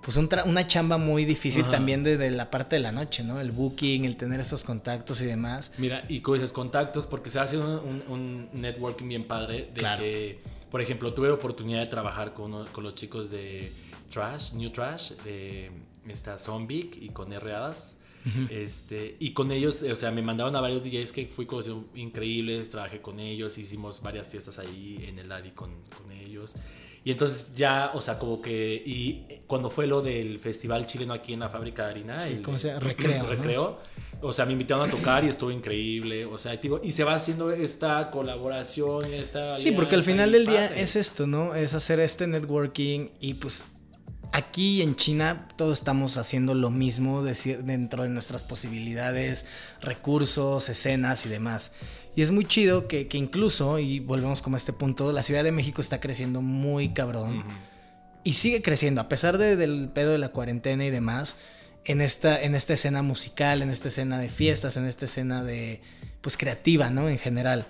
Pues 0.01 0.17
una 0.17 0.67
chamba 0.67 0.97
muy 0.97 1.25
difícil 1.25 1.67
también 1.67 2.03
de, 2.03 2.31
la 2.31 2.49
parte 2.49 2.75
de 2.75 2.81
la 2.81 2.91
noche, 2.91 3.23
¿no? 3.23 3.39
El 3.39 3.51
booking, 3.51 4.05
el 4.05 4.17
tener 4.17 4.39
estos 4.39 4.63
contactos 4.63 5.21
y 5.21 5.25
demás. 5.25 5.73
Mira, 5.77 6.03
y 6.09 6.21
con 6.21 6.37
esos 6.37 6.51
contactos, 6.51 7.05
porque 7.05 7.29
se 7.29 7.39
hace 7.39 7.57
un, 7.57 8.03
un, 8.07 8.49
networking 8.53 9.07
bien 9.07 9.27
padre 9.27 9.69
de 9.73 9.81
que, 9.97 10.39
por 10.71 10.81
ejemplo, 10.81 11.13
tuve 11.13 11.29
oportunidad 11.29 11.81
de 11.81 11.87
trabajar 11.87 12.33
con, 12.33 12.65
con 12.67 12.83
los 12.83 12.95
chicos 12.95 13.29
de 13.29 13.71
Trash, 14.11 14.53
New 14.53 14.71
Trash, 14.71 15.11
de 15.23 15.71
esta 16.07 16.37
Zombie 16.39 16.89
y 16.99 17.09
con 17.09 17.31
R. 17.31 17.53
Este, 18.49 19.15
y 19.19 19.31
con 19.31 19.51
ellos, 19.51 19.81
o 19.83 19.95
sea, 19.95 20.11
me 20.11 20.21
mandaron 20.21 20.55
a 20.55 20.61
varios 20.61 20.83
DJs 20.83 21.11
que 21.11 21.27
fui 21.27 21.45
conocido 21.45 21.85
increíbles, 21.95 22.69
trabajé 22.69 23.01
con 23.01 23.19
ellos, 23.19 23.57
hicimos 23.57 24.01
varias 24.01 24.29
fiestas 24.29 24.59
ahí 24.59 25.03
en 25.07 25.17
el 25.19 25.27
Daddy 25.27 25.51
con, 25.51 25.71
con, 25.97 26.11
ellos. 26.11 26.55
Y 27.03 27.11
entonces 27.11 27.55
ya, 27.55 27.91
o 27.95 28.01
sea, 28.01 28.19
como 28.19 28.41
que, 28.41 28.81
y 28.85 29.25
cuando 29.47 29.71
fue 29.71 29.87
lo 29.87 30.01
del 30.01 30.39
festival 30.39 30.85
chileno 30.85 31.13
aquí 31.13 31.33
en 31.33 31.39
la 31.39 31.49
fábrica 31.49 31.85
de 31.85 31.91
harina, 31.91 32.27
el, 32.27 32.43
¿cómo 32.43 32.59
se 32.59 32.79
Recreo. 32.79 33.25
Recreo. 33.25 33.79
O 34.21 34.33
sea, 34.33 34.45
me 34.45 34.51
invitaron 34.51 34.87
a 34.87 34.91
tocar 34.91 35.23
y 35.23 35.29
estuvo 35.29 35.49
increíble. 35.49 36.25
O 36.25 36.37
sea, 36.37 36.55
digo, 36.57 36.79
y 36.83 36.91
se 36.91 37.03
va 37.03 37.15
haciendo 37.15 37.51
esta 37.51 38.11
colaboración, 38.11 39.11
esta... 39.15 39.57
Sí, 39.57 39.71
porque 39.71 39.95
al 39.95 40.03
final 40.03 40.31
del 40.31 40.45
día 40.45 40.67
es 40.67 40.95
esto, 40.95 41.25
¿no? 41.25 41.55
Es 41.55 41.73
hacer 41.73 41.99
este 41.99 42.27
networking 42.27 43.09
y 43.19 43.33
pues 43.33 43.65
aquí 44.31 44.81
en 44.81 44.95
China 44.95 45.47
todos 45.55 45.79
estamos 45.79 46.17
haciendo 46.17 46.53
lo 46.53 46.69
mismo 46.69 47.23
dentro 47.23 48.03
de 48.03 48.09
nuestras 48.09 48.43
posibilidades, 48.43 49.45
recursos, 49.81 50.69
escenas 50.69 51.25
y 51.25 51.29
demás. 51.29 51.73
Y 52.15 52.21
es 52.21 52.31
muy 52.31 52.45
chido 52.45 52.87
que, 52.87 53.07
incluso, 53.13 53.79
y 53.79 53.99
volvemos 53.99 54.41
como 54.41 54.55
a 54.55 54.59
este 54.59 54.73
punto, 54.73 55.11
la 55.13 55.23
Ciudad 55.23 55.43
de 55.43 55.51
México 55.51 55.81
está 55.81 55.99
creciendo 56.01 56.41
muy 56.41 56.89
cabrón. 56.89 57.43
Y 58.23 58.33
sigue 58.33 58.61
creciendo, 58.61 59.01
a 59.01 59.09
pesar 59.09 59.37
del 59.37 59.89
pedo 59.93 60.11
de 60.11 60.17
la 60.17 60.29
cuarentena 60.29 60.85
y 60.85 60.89
demás, 60.89 61.39
en 61.85 62.01
esta, 62.01 62.41
en 62.41 62.53
esta 62.53 62.73
escena 62.73 63.01
musical, 63.01 63.61
en 63.61 63.69
esta 63.69 63.87
escena 63.87 64.19
de 64.19 64.29
fiestas, 64.29 64.77
en 64.77 64.85
esta 64.85 65.05
escena 65.05 65.43
de, 65.43 65.81
pues, 66.21 66.37
creativa, 66.37 66.89
¿no? 66.89 67.07
En 67.09 67.17
general. 67.17 67.65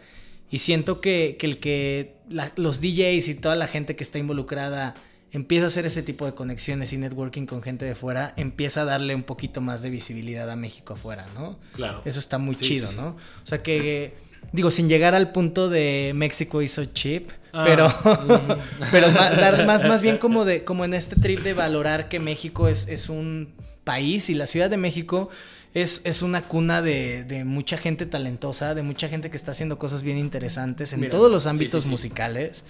Y 0.50 0.58
siento 0.58 1.02
que, 1.02 1.38
el 1.40 1.60
que 1.60 2.16
los 2.56 2.82
DJs 2.82 3.28
y 3.30 3.36
toda 3.36 3.56
la 3.56 3.68
gente 3.68 3.96
que 3.96 4.04
está 4.04 4.18
involucrada 4.18 4.96
empieza 5.32 5.66
a 5.66 5.68
hacer 5.68 5.86
ese 5.86 6.04
tipo 6.04 6.26
de 6.26 6.34
conexiones 6.34 6.92
y 6.94 6.98
networking 6.98 7.46
con 7.46 7.62
gente 7.62 7.86
de 7.86 7.96
fuera, 7.96 8.34
empieza 8.36 8.82
a 8.82 8.86
darle 8.86 9.16
un 9.16 9.24
poquito 9.24 9.62
más 9.62 9.82
de 9.82 9.90
visibilidad 9.90 10.50
a 10.50 10.56
México 10.56 10.94
afuera, 10.94 11.26
¿no? 11.36 11.58
Claro. 11.74 12.02
Eso 12.06 12.20
está 12.20 12.38
muy 12.38 12.56
chido, 12.56 12.92
¿no? 12.94 13.10
O 13.44 13.46
sea 13.46 13.64
que, 13.64 14.14
digo, 14.52 14.72
sin 14.72 14.90
llegar 14.90 15.16
al 15.16 15.32
punto 15.32 15.70
de 15.70 16.12
México 16.16 16.62
hizo 16.62 16.84
chip, 16.86 17.32
ah, 17.54 17.64
pero, 17.66 17.94
pero 18.92 19.12
más, 19.12 19.86
más, 19.86 20.02
bien 20.02 20.18
como, 20.18 20.44
de, 20.44 20.66
como 20.66 20.84
en 20.84 20.94
este 20.94 21.16
trip 21.16 21.40
de 21.40 21.54
valorar 21.54 22.10
que 22.10 22.20
México 22.20 22.68
es, 22.68 22.90
es 22.90 23.08
un 23.08 23.54
país 23.86 24.30
y 24.30 24.34
la 24.34 24.46
Ciudad 24.46 24.70
de 24.70 24.78
México 24.78 25.30
es, 25.74 26.02
es 26.04 26.22
una 26.22 26.42
cuna 26.42 26.82
de, 26.82 27.24
de, 27.24 27.46
mucha 27.46 27.78
gente 27.78 28.06
talentosa, 28.06 28.76
de 28.76 28.84
mucha 28.84 29.08
gente 29.08 29.30
que 29.30 29.38
está 29.38 29.52
haciendo 29.52 29.80
cosas 29.80 30.04
bien 30.04 30.18
interesantes 30.18 30.92
en 30.92 31.10
todos 31.10 31.32
los 31.32 31.48
ámbitos 31.48 31.86
musicales. 31.86 32.66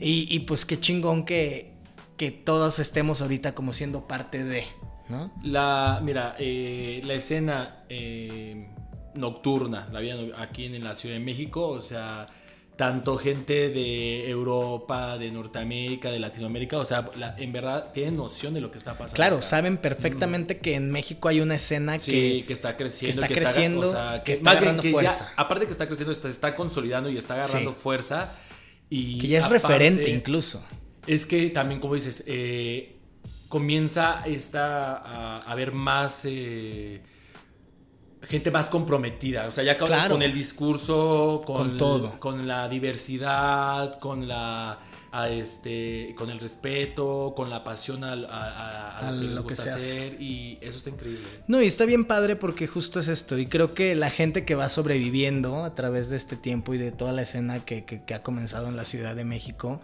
Y, 0.00 0.26
y, 0.34 0.40
pues 0.40 0.64
qué 0.64 0.80
chingón 0.80 1.24
que, 1.24 1.71
que 2.22 2.30
todos 2.30 2.78
estemos 2.78 3.20
ahorita 3.20 3.52
como 3.52 3.72
siendo 3.72 4.06
parte 4.06 4.44
de, 4.44 4.64
¿no? 5.08 5.32
La, 5.42 5.98
mira, 6.04 6.36
eh, 6.38 7.02
la 7.04 7.14
escena 7.14 7.82
eh, 7.88 8.68
nocturna, 9.16 9.88
la 9.90 9.98
vida 9.98 10.14
aquí 10.38 10.66
en 10.66 10.84
la 10.84 10.94
Ciudad 10.94 11.16
de 11.16 11.20
México, 11.20 11.66
o 11.66 11.80
sea, 11.80 12.28
tanto 12.76 13.18
gente 13.18 13.70
de 13.70 14.30
Europa, 14.30 15.18
de 15.18 15.32
Norteamérica, 15.32 16.12
de 16.12 16.20
Latinoamérica, 16.20 16.78
o 16.78 16.84
sea, 16.84 17.10
en 17.38 17.52
verdad 17.52 17.90
tienen 17.92 18.18
noción 18.18 18.54
de 18.54 18.60
lo 18.60 18.70
que 18.70 18.78
está 18.78 18.92
pasando. 18.92 19.16
Claro, 19.16 19.42
saben 19.42 19.76
perfectamente 19.76 20.58
que 20.58 20.76
en 20.76 20.92
México 20.92 21.26
hay 21.26 21.40
una 21.40 21.56
escena 21.56 21.98
que, 21.98 22.44
que 22.46 22.52
está 22.52 22.76
creciendo, 22.76 23.20
que 23.20 23.26
está 23.26 23.34
creciendo, 23.34 24.22
que, 24.24 24.32
está 24.32 24.52
agarrando 24.52 24.84
fuerza. 24.84 25.32
aparte 25.36 25.66
que 25.66 25.72
está 25.72 25.88
creciendo, 25.88 26.12
está, 26.12 26.28
está 26.28 26.54
consolidando 26.54 27.10
y 27.10 27.18
está 27.18 27.34
agarrando 27.34 27.72
fuerza. 27.72 28.34
Y 28.88 29.18
que 29.18 29.26
ya 29.26 29.38
es 29.38 29.48
referente 29.48 30.08
incluso 30.08 30.62
es 31.06 31.26
que 31.26 31.50
también, 31.50 31.80
como 31.80 31.94
dices, 31.94 32.24
eh, 32.26 32.96
comienza 33.48 34.22
esta, 34.24 34.96
a, 34.96 35.38
haber 35.38 35.72
más 35.72 36.22
eh, 36.24 37.02
gente 38.22 38.50
más 38.50 38.68
comprometida. 38.68 39.46
O 39.46 39.50
sea, 39.50 39.64
ya 39.64 39.76
con 39.76 40.22
el 40.22 40.32
discurso, 40.32 41.40
con, 41.44 41.76
todo. 41.76 42.18
Con 42.20 42.46
la 42.46 42.68
diversidad, 42.68 43.98
con 43.98 44.28
la. 44.28 44.78
este, 45.28 46.14
con 46.16 46.30
el 46.30 46.38
respeto, 46.38 47.34
con 47.36 47.50
la 47.50 47.64
pasión 47.64 48.04
a, 48.04 49.10
lo 49.12 49.44
que, 49.44 49.56
se 49.56 49.70
hacer 49.70 50.22
y 50.22 50.58
eso 50.60 50.78
está 50.78 50.90
increíble. 50.90 51.26
No, 51.48 51.60
y 51.60 51.66
está 51.66 51.84
bien 51.84 52.04
padre 52.04 52.36
porque 52.36 52.66
justo 52.66 53.00
es 53.00 53.08
esto 53.08 53.36
y 53.38 53.46
creo 53.46 53.74
que 53.74 53.94
la 53.94 54.10
gente 54.10 54.44
que 54.44 54.54
va 54.54 54.68
sobreviviendo 54.68 55.64
a 55.64 55.74
través 55.74 56.08
de 56.08 56.16
este 56.16 56.36
tiempo 56.36 56.72
y 56.74 56.78
de 56.78 56.92
toda 56.92 57.12
la 57.12 57.22
escena 57.22 57.64
que, 57.64 57.84
que 57.84 58.14
ha 58.14 58.22
comenzado 58.22 58.68
en 58.68 58.76
la 58.76 58.84
Ciudad 58.84 59.14
de 59.16 59.24
México, 59.24 59.80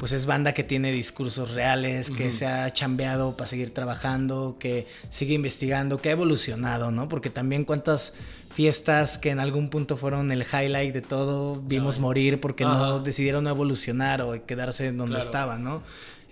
pues 0.00 0.12
es 0.12 0.24
banda 0.24 0.54
que 0.54 0.64
tiene 0.64 0.92
discursos 0.92 1.50
reales, 1.50 2.10
que 2.10 2.32
se 2.32 2.46
ha 2.46 2.72
chambeado 2.72 3.36
para 3.36 3.46
seguir 3.46 3.74
trabajando, 3.74 4.56
que 4.58 4.86
sigue 5.10 5.34
investigando, 5.34 5.98
que 5.98 6.08
ha 6.08 6.12
evolucionado, 6.12 6.90
¿no? 6.90 7.06
Porque 7.06 7.28
también 7.28 7.66
cuántas 7.66 8.14
fiestas 8.48 9.18
que 9.18 9.28
en 9.28 9.40
algún 9.40 9.68
punto 9.68 9.98
fueron 9.98 10.32
el 10.32 10.46
highlight 10.50 10.94
de 10.94 11.02
todo, 11.02 11.60
vimos 11.60 11.98
morir 11.98 12.40
porque 12.40 12.64
no 12.64 13.00
decidieron 13.00 13.44
no 13.44 13.50
evolucionar 13.50 14.22
o 14.22 14.46
quedarse 14.46 14.90
donde 14.90 15.18
estaban, 15.18 15.62
¿no? 15.62 15.82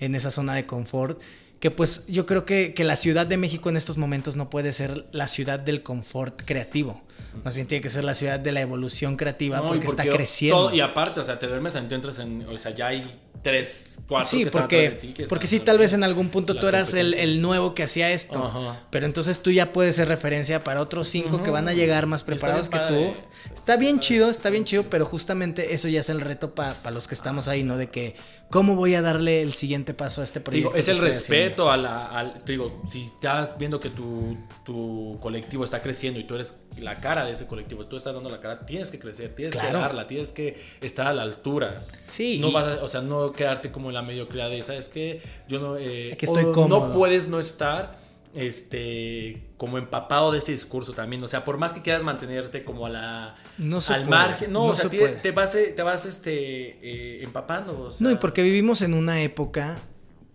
En 0.00 0.14
esa 0.14 0.30
zona 0.30 0.54
de 0.54 0.64
confort. 0.64 1.20
Que 1.60 1.70
pues 1.70 2.06
yo 2.06 2.24
creo 2.24 2.46
que, 2.46 2.72
que 2.72 2.84
la 2.84 2.96
Ciudad 2.96 3.26
de 3.26 3.36
México 3.36 3.68
en 3.68 3.76
estos 3.76 3.98
momentos 3.98 4.34
no 4.34 4.48
puede 4.48 4.72
ser 4.72 5.08
la 5.12 5.28
ciudad 5.28 5.58
del 5.58 5.82
confort 5.82 6.40
creativo. 6.46 7.02
Más 7.44 7.54
bien 7.54 7.66
tiene 7.66 7.82
que 7.82 7.90
ser 7.90 8.04
la 8.04 8.14
ciudad 8.14 8.40
de 8.40 8.50
la 8.50 8.62
evolución 8.62 9.16
creativa 9.16 9.66
porque, 9.66 9.86
está 9.86 10.04
creciendo. 10.04 10.72
y 10.72 10.80
aparte, 10.80 11.20
o 11.20 11.24
sea, 11.24 11.38
te 11.38 11.46
duermes, 11.46 11.74
entras 11.74 12.18
en, 12.18 12.46
o 12.48 12.56
sea, 12.56 12.74
ya 12.74 12.86
hay 12.86 13.04
tres, 13.42 14.00
cuatro 14.08 14.28
sí, 14.28 14.46
porque, 14.50 15.26
porque 15.28 15.46
sí, 15.46 15.60
tal 15.60 15.78
vez 15.78 15.92
en 15.92 16.04
algún 16.04 16.28
punto 16.28 16.54
tú 16.54 16.66
eras 16.66 16.94
el, 16.94 17.40
nuevo 17.40 17.74
que 17.74 17.82
hacía 17.82 18.10
esto, 18.10 18.76
pero 18.90 19.06
entonces 19.06 19.42
tú 19.42 19.50
ya 19.50 19.72
puedes 19.72 19.96
ser 19.96 20.08
referencia 20.08 20.64
para 20.64 20.80
otros 20.80 21.08
cinco 21.08 21.42
que 21.42 21.50
van 21.50 21.68
a 21.68 21.72
llegar 21.72 22.06
más 22.06 22.22
preparados 22.22 22.68
que 22.68 22.78
tú. 22.88 23.12
Está 23.54 23.76
bien 23.76 24.00
chido, 24.00 24.28
está 24.28 24.50
bien 24.50 24.64
chido, 24.64 24.84
pero 24.84 25.04
justamente 25.04 25.74
eso 25.74 25.88
ya 25.88 26.00
es 26.00 26.08
el 26.08 26.20
reto 26.20 26.54
para 26.54 26.90
los 26.90 27.06
que 27.06 27.14
estamos 27.14 27.48
ahí, 27.48 27.62
¿no? 27.62 27.76
De 27.76 27.88
que, 27.88 28.16
¿cómo 28.50 28.76
voy 28.76 28.94
a 28.94 29.02
darle 29.02 29.42
el 29.42 29.52
siguiente 29.52 29.94
paso 29.94 30.20
a 30.22 30.24
este 30.24 30.40
proyecto? 30.40 30.74
es 30.74 30.88
el 30.88 30.98
respeto 30.98 31.70
a 31.70 31.76
la, 31.76 32.34
te 32.44 32.52
digo, 32.52 32.82
si 32.88 33.02
estás 33.02 33.56
viendo 33.58 33.78
que 33.78 33.90
tu, 33.90 34.36
tu 34.64 35.18
colectivo 35.20 35.64
está 35.64 35.82
creciendo 35.82 36.18
y 36.18 36.24
tú 36.24 36.34
eres 36.34 36.54
la 36.76 37.00
cara 37.00 37.24
de 37.24 37.32
ese 37.32 37.46
colectivo, 37.46 37.86
tú 37.86 37.96
estás 37.96 38.14
dando 38.14 38.30
la 38.30 38.40
cara, 38.40 38.64
tienes 38.64 38.90
que 38.90 38.98
crecer, 38.98 39.34
tienes 39.34 39.56
que 39.56 39.72
darla, 39.72 40.06
tienes 40.06 40.32
que 40.32 40.56
estar 40.80 41.06
a 41.06 41.12
la 41.12 41.22
altura. 41.22 41.84
Sí. 42.06 42.38
No 42.38 42.52
vas 42.52 42.78
o 42.82 42.88
sea, 42.88 43.00
no 43.00 43.27
quedarte 43.32 43.72
como 43.72 43.88
en 43.88 43.94
la 43.94 44.02
mediocridad 44.02 44.50
de, 44.50 44.62
¿sabes 44.62 44.88
que 44.88 45.20
Yo 45.48 45.60
no... 45.60 45.76
Eh, 45.76 46.16
estoy 46.20 46.44
No 46.44 46.92
puedes 46.92 47.28
no 47.28 47.40
estar 47.40 47.98
este 48.34 49.42
como 49.56 49.78
empapado 49.78 50.30
de 50.30 50.38
ese 50.38 50.52
discurso 50.52 50.92
también, 50.92 51.22
o 51.24 51.28
sea, 51.28 51.44
por 51.44 51.58
más 51.58 51.72
que 51.72 51.82
quieras 51.82 52.04
mantenerte 52.04 52.62
como 52.62 52.86
a 52.86 52.90
la 52.90 53.34
no 53.56 53.80
al 53.88 54.06
margen, 54.06 54.52
no, 54.52 54.66
o 54.66 54.74
sea, 54.74 54.88
te, 54.88 55.32
vas 55.32 55.56
te 55.74 55.82
vas 55.82 56.06
este 56.06 56.78
eh, 56.82 57.24
empapando, 57.24 57.90
No, 58.00 58.10
y 58.10 58.16
porque 58.16 58.42
vivimos 58.42 58.82
en 58.82 58.94
una 58.94 59.22
época 59.22 59.78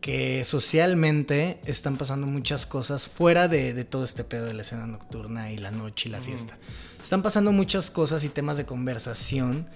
que 0.02 0.44
socialmente 0.44 1.62
están 1.64 1.96
pasando 1.96 2.28
muchas 2.28 2.66
cosas 2.66 3.08
fuera 3.08 3.48
de, 3.48 3.86
todo 3.86 4.04
este 4.04 4.26
pedo 4.26 4.46
de 4.46 4.54
la 4.54 4.64
escena 4.64 4.86
nocturna 4.86 5.50
y 5.54 5.58
la 5.58 5.72
noche 5.72 6.10
y 6.10 6.12
la 6.12 6.20
fiesta. 6.20 6.58
Están 7.02 7.22
pasando 7.22 7.54
muchas 7.54 7.90
cosas 7.90 8.26
y 8.26 8.30
temas 8.30 8.58
de 8.58 8.66
conversación 8.66 9.70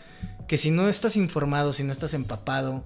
que 0.50 0.58
si 0.58 0.70
no 0.70 0.90
estás 0.90 1.16
informado, 1.16 1.72
si 1.72 1.86
no 1.86 1.94
estás 1.94 2.14
empapado, 2.14 2.84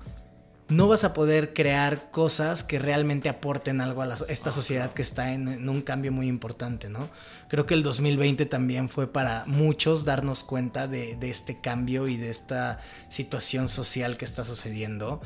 no 0.72 0.88
vas 0.88 1.04
a 1.04 1.14
poder 1.14 1.54
crear 1.54 2.12
cosas 2.12 2.64
que 2.64 2.80
realmente 2.80 3.28
aporten 3.28 3.82
algo 3.82 4.04
a 4.04 4.16
esta 4.30 4.54
sociedad 4.54 4.94
que 4.94 5.02
está 5.02 5.34
en, 5.34 5.68
un 5.68 5.82
cambio 5.82 6.14
muy 6.14 6.28
importante, 6.28 6.88
¿no? 6.88 7.10
Creo 7.50 7.66
que 7.66 7.74
el 7.74 7.84
2020 7.84 8.46
también 8.46 8.88
fue 8.88 9.12
para 9.12 9.44
muchos 9.48 10.06
darnos 10.06 10.46
cuenta 10.46 10.88
de, 10.88 11.18
este 11.22 11.60
cambio 11.60 12.08
y 12.08 12.16
de 12.16 12.30
esta 12.30 12.80
situación 13.10 13.68
social 13.68 14.16
que 14.16 14.24
está 14.24 14.46
sucediendo 14.46 15.22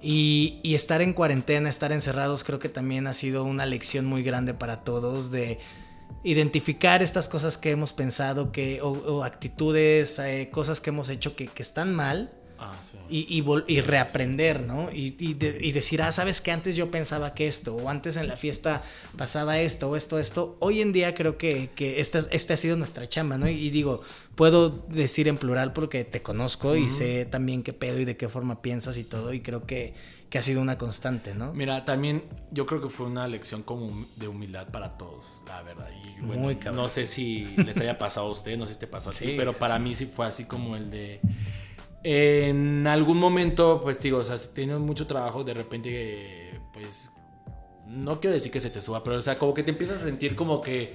y, 0.00 0.62
estar 0.64 1.02
en 1.02 1.12
cuarentena, 1.12 1.68
estar 1.68 1.92
encerrados, 1.92 2.42
creo 2.42 2.58
que 2.58 2.70
también 2.70 3.06
ha 3.06 3.12
sido 3.12 3.44
una 3.44 3.66
lección 3.66 4.06
muy 4.06 4.22
grande 4.22 4.54
para 4.54 4.82
todos 4.82 5.30
de 5.30 5.58
identificar 6.24 7.02
estas 7.02 7.28
cosas 7.28 7.58
que 7.58 7.70
hemos 7.70 7.92
pensado 7.92 8.50
que, 8.50 8.80
o, 8.80 9.24
actitudes, 9.24 10.18
eh, 10.20 10.48
cosas 10.50 10.80
que 10.80 10.88
hemos 10.88 11.10
hecho 11.10 11.36
que 11.36 11.50
están 11.58 11.94
mal 11.94 12.32
Ah, 12.58 12.72
y, 13.08 13.44
y, 13.68 13.80
reaprender, 13.80 14.62
¿no? 14.62 14.90
Y, 14.90 15.14
y, 15.18 15.72
decir, 15.72 16.02
ah, 16.02 16.10
sabes 16.10 16.40
que 16.40 16.50
antes 16.50 16.74
yo 16.74 16.90
pensaba 16.90 17.34
que 17.34 17.46
esto, 17.46 17.76
o 17.76 17.88
antes 17.88 18.16
en 18.16 18.28
la 18.28 18.36
fiesta 18.36 18.82
pasaba 19.16 19.58
esto, 19.58 19.90
o 19.90 19.96
esto, 19.96 20.18
esto. 20.18 20.56
Hoy 20.60 20.80
en 20.80 20.92
día 20.92 21.14
creo 21.14 21.36
que, 21.36 21.70
que 21.74 22.00
esta, 22.00 22.20
este 22.30 22.54
ha 22.54 22.56
sido 22.56 22.76
nuestra 22.76 23.08
chamba, 23.08 23.38
¿no? 23.38 23.48
Y, 23.48 23.70
digo, 23.70 24.00
puedo 24.34 24.70
decir 24.70 25.28
en 25.28 25.36
plural 25.36 25.72
porque 25.72 26.04
te 26.04 26.22
conozco 26.22 26.76
y 26.76 26.88
sé 26.88 27.26
también 27.26 27.62
qué 27.62 27.72
pedo 27.72 28.00
y 28.00 28.04
de 28.04 28.16
qué 28.16 28.28
forma 28.28 28.62
piensas 28.62 28.96
y 28.96 29.04
todo, 29.04 29.32
y 29.32 29.40
creo 29.40 29.66
que, 29.66 29.94
que 30.30 30.38
ha 30.38 30.42
sido 30.42 30.60
una 30.60 30.76
constante, 30.78 31.34
¿no? 31.34 31.52
Mira, 31.52 31.84
también 31.84 32.24
yo 32.50 32.66
creo 32.66 32.80
que 32.80 32.88
fue 32.88 33.06
una 33.06 33.28
lección 33.28 33.62
como 33.62 34.06
de 34.16 34.28
humildad 34.28 34.68
para 34.68 34.96
todos, 34.96 35.42
la 35.46 35.62
verdad. 35.62 35.88
Y 36.04 36.22
Muy 36.22 36.58
No 36.72 36.88
sé 36.88 37.06
si 37.06 37.44
les 37.56 37.76
haya 37.78 37.98
pasado 37.98 38.28
a 38.28 38.30
usted, 38.30 38.56
no 38.56 38.66
sé 38.66 38.74
si 38.74 38.80
te 38.80 38.86
pasó 38.86 39.10
así, 39.10 39.34
pero 39.36 39.52
para 39.52 39.78
mí 39.78 39.94
sí 39.94 40.06
fue 40.06 40.26
así 40.26 40.44
como 40.44 40.76
el 40.76 40.90
de 40.90 41.20
en 42.08 42.86
algún 42.86 43.18
momento, 43.18 43.80
pues 43.82 44.00
digo, 44.00 44.18
o 44.18 44.24
sea, 44.24 44.38
si 44.38 44.54
tienes 44.54 44.78
mucho 44.78 45.08
trabajo, 45.08 45.42
de 45.42 45.54
repente, 45.54 46.60
pues, 46.72 47.10
no 47.88 48.20
quiero 48.20 48.34
decir 48.34 48.52
que 48.52 48.60
se 48.60 48.70
te 48.70 48.80
suba, 48.80 49.02
pero, 49.02 49.16
o 49.18 49.22
sea, 49.22 49.36
como 49.36 49.52
que 49.54 49.64
te 49.64 49.70
empiezas 49.72 50.02
a 50.02 50.04
sentir 50.04 50.36
como 50.36 50.60
que 50.60 50.92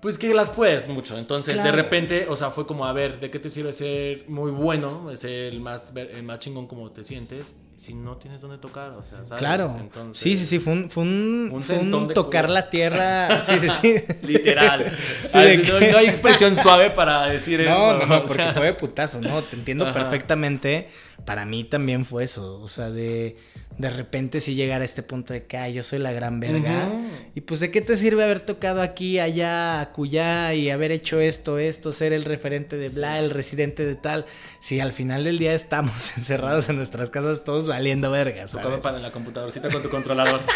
Pues 0.00 0.16
que 0.16 0.32
las 0.32 0.48
puedes 0.50 0.88
mucho. 0.88 1.18
Entonces, 1.18 1.52
Claro. 1.54 1.70
de 1.76 1.82
repente, 1.82 2.26
o 2.30 2.34
sea, 2.34 2.50
fue 2.50 2.66
como, 2.66 2.86
a 2.86 2.92
ver, 2.94 3.20
¿de 3.20 3.30
qué 3.30 3.38
te 3.38 3.50
sirve 3.50 3.74
ser 3.74 4.24
muy 4.30 4.50
bueno? 4.50 5.14
Ser 5.14 5.52
el 5.52 5.60
más, 5.60 5.94
el 5.94 6.22
más 6.22 6.38
chingón 6.38 6.66
como 6.66 6.90
te 6.90 7.04
sientes 7.04 7.56
si 7.80 7.94
no 7.94 8.16
tienes 8.18 8.42
dónde 8.42 8.58
tocar? 8.58 8.90
O 8.90 9.02
sea, 9.02 9.24
¿sabes? 9.24 9.38
Claro. 9.40 9.74
Entonces, 9.80 10.22
sí, 10.22 10.36
sí, 10.36 10.44
sí, 10.44 10.58
fue 10.58 10.74
un, 10.74 10.90
fue 10.90 11.02
un, 11.02 11.48
Un 11.52 11.62
fue 11.62 11.78
un 11.78 12.08
tocar 12.08 12.44
culo. 12.44 12.54
la 12.54 12.68
tierra. 12.70 13.40
Sí, 13.42 13.54
sí, 13.58 13.68
sí. 13.80 13.94
Literal. 14.22 14.92
Sí, 15.26 15.28
Ay, 15.32 15.56
de 15.56 15.72
no, 15.72 15.78
que- 15.78 15.90
no 15.92 15.98
hay 15.98 16.06
expresión 16.06 16.54
suave 16.56 16.90
para 16.90 17.26
decir 17.26 17.60
No, 17.60 17.96
eso. 17.98 18.06
no, 18.06 18.16
o 18.18 18.20
porque 18.22 18.34
sea, 18.34 18.52
fue 18.52 18.66
de 18.66 18.74
putazo, 18.74 19.20
¿no? 19.20 19.42
Te 19.42 19.56
entiendo 19.56 19.84
Ajá. 19.86 19.94
perfectamente. 19.94 20.88
Para 21.24 21.44
mí 21.44 21.64
también 21.64 22.04
fue 22.04 22.24
eso. 22.24 22.60
O 22.60 22.68
sea, 22.68 22.90
de, 22.90 23.36
de 23.76 23.90
repente 23.90 24.40
sí 24.40 24.54
llegar 24.54 24.80
a 24.80 24.84
este 24.84 25.02
punto 25.02 25.34
de 25.34 25.44
que 25.46 25.58
"Ay, 25.58 25.74
yo 25.74 25.82
soy 25.82 25.98
la 25.98 26.12
gran 26.12 26.40
verga. 26.40 26.88
Y 27.34 27.42
pues, 27.42 27.60
¿de 27.60 27.70
qué 27.70 27.82
te 27.82 27.94
sirve 27.96 28.24
haber 28.24 28.40
tocado 28.40 28.80
aquí, 28.80 29.18
allá, 29.18 29.80
acullá 29.82 30.54
y 30.54 30.70
haber 30.70 30.92
hecho 30.92 31.20
esto, 31.20 31.58
esto, 31.58 31.92
ser 31.92 32.14
el 32.14 32.24
referente 32.24 32.76
de 32.78 32.88
bla, 32.88 33.18
el 33.18 33.28
residente 33.30 33.84
de 33.84 33.96
tal? 33.96 34.24
Si 34.60 34.80
al 34.80 34.92
final 34.92 35.24
del 35.24 35.38
día 35.38 35.52
estamos 35.52 36.12
encerrados 36.16 36.68
en 36.70 36.76
nuestras 36.76 37.10
casas 37.10 37.44
todos 37.44 37.66
valiendo 37.70 38.10
verga, 38.10 38.46
¿sabes? 38.48 38.52
Tocaba 38.64 38.80
para 38.80 38.96
en 38.98 39.02
la 39.02 39.10
computadorcita 39.12 39.70
con 39.70 39.82
tu 39.82 39.88
controlador. 39.88 40.40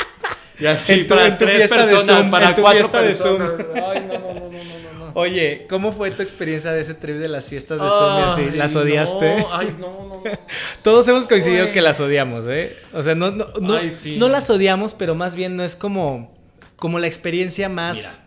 Y 0.57 0.67
así 0.67 1.03
tu- 1.03 1.17
para 1.17 1.37
tres 1.37 1.69
personas, 1.69 2.07
Zoom, 2.07 2.31
para 2.31 2.55
cuatro 2.55 2.89
personas. 2.89 3.59
Ay, 3.75 4.07
no, 4.07 4.19
no, 4.21 4.35
no, 4.35 4.51
no, 4.51 5.07
no. 5.07 5.13
Oye, 5.15 5.67
¿cómo 5.69 5.93
fue 5.93 6.13
tu 6.13 6.23
experiencia 6.23 6.71
de 6.71 6.81
ese 6.81 6.95
trip 6.95 7.17
de 7.17 7.27
las 7.27 7.49
fiestas 7.49 7.81
de 7.81 7.89
Zoom 7.89 8.23
así? 8.25 8.51
¿Las 8.57 8.77
odiaste? 8.77 9.39
no, 9.41 9.49
ay, 9.53 9.75
no, 9.81 9.87
no. 9.89 10.23
Todos 10.83 11.09
hemos 11.09 11.27
coincidido 11.27 11.73
que 11.73 11.81
las 11.81 12.01
odiamos, 12.01 12.47
¿eh? 12.49 12.77
O 12.93 13.03
sea, 13.03 13.17
no, 13.17 13.33
no, 13.33 13.49
no, 13.61 13.79
no 14.17 14.29
las 14.29 14.49
odiamos, 14.49 14.95
pero 14.95 15.17
más 15.17 15.35
bien 15.35 15.57
no 15.57 15.65
es 15.65 15.75
como, 15.75 16.33
como 16.77 17.01
la 17.01 17.09
experiencia 17.09 17.69
más, 17.69 18.23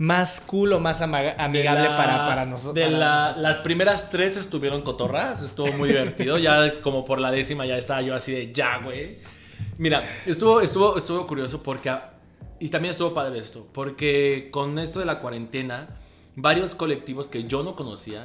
más 0.00 0.40
cool 0.40 0.72
o 0.72 0.80
más 0.80 1.02
amigable 1.02 1.60
la- 1.90 1.94
para, 1.94 2.24
para 2.24 2.46
nosotros. 2.46 2.74
De 2.74 2.80
para 2.86 2.98
la- 2.98 3.20
nosotros. 3.20 3.42
las 3.42 3.58
primeras 3.58 4.10
tres 4.10 4.38
estuvieron 4.38 4.80
cotorras, 4.80 5.42
estuvo 5.42 5.70
muy 5.74 5.90
divertido. 5.90 6.38
ya 6.38 6.80
como 6.80 7.04
por 7.04 7.20
la 7.20 7.30
décima 7.30 7.66
ya 7.66 7.76
estaba 7.76 8.00
yo 8.00 8.14
así 8.14 8.32
de 8.32 8.50
ya, 8.50 8.78
güey. 8.78 9.18
Mira, 9.76 10.02
estuvo, 10.24 10.62
estuvo, 10.62 10.96
estuvo 10.96 11.26
curioso 11.26 11.62
porque. 11.62 11.94
Y 12.60 12.68
también 12.70 12.92
estuvo 12.92 13.12
padre 13.12 13.38
esto. 13.38 13.66
Porque 13.74 14.48
con 14.50 14.78
esto 14.78 15.00
de 15.00 15.04
la 15.06 15.20
cuarentena, 15.20 15.88
varios 16.34 16.74
colectivos 16.74 17.28
que 17.28 17.44
yo 17.44 17.62
no 17.62 17.76
conocía, 17.76 18.24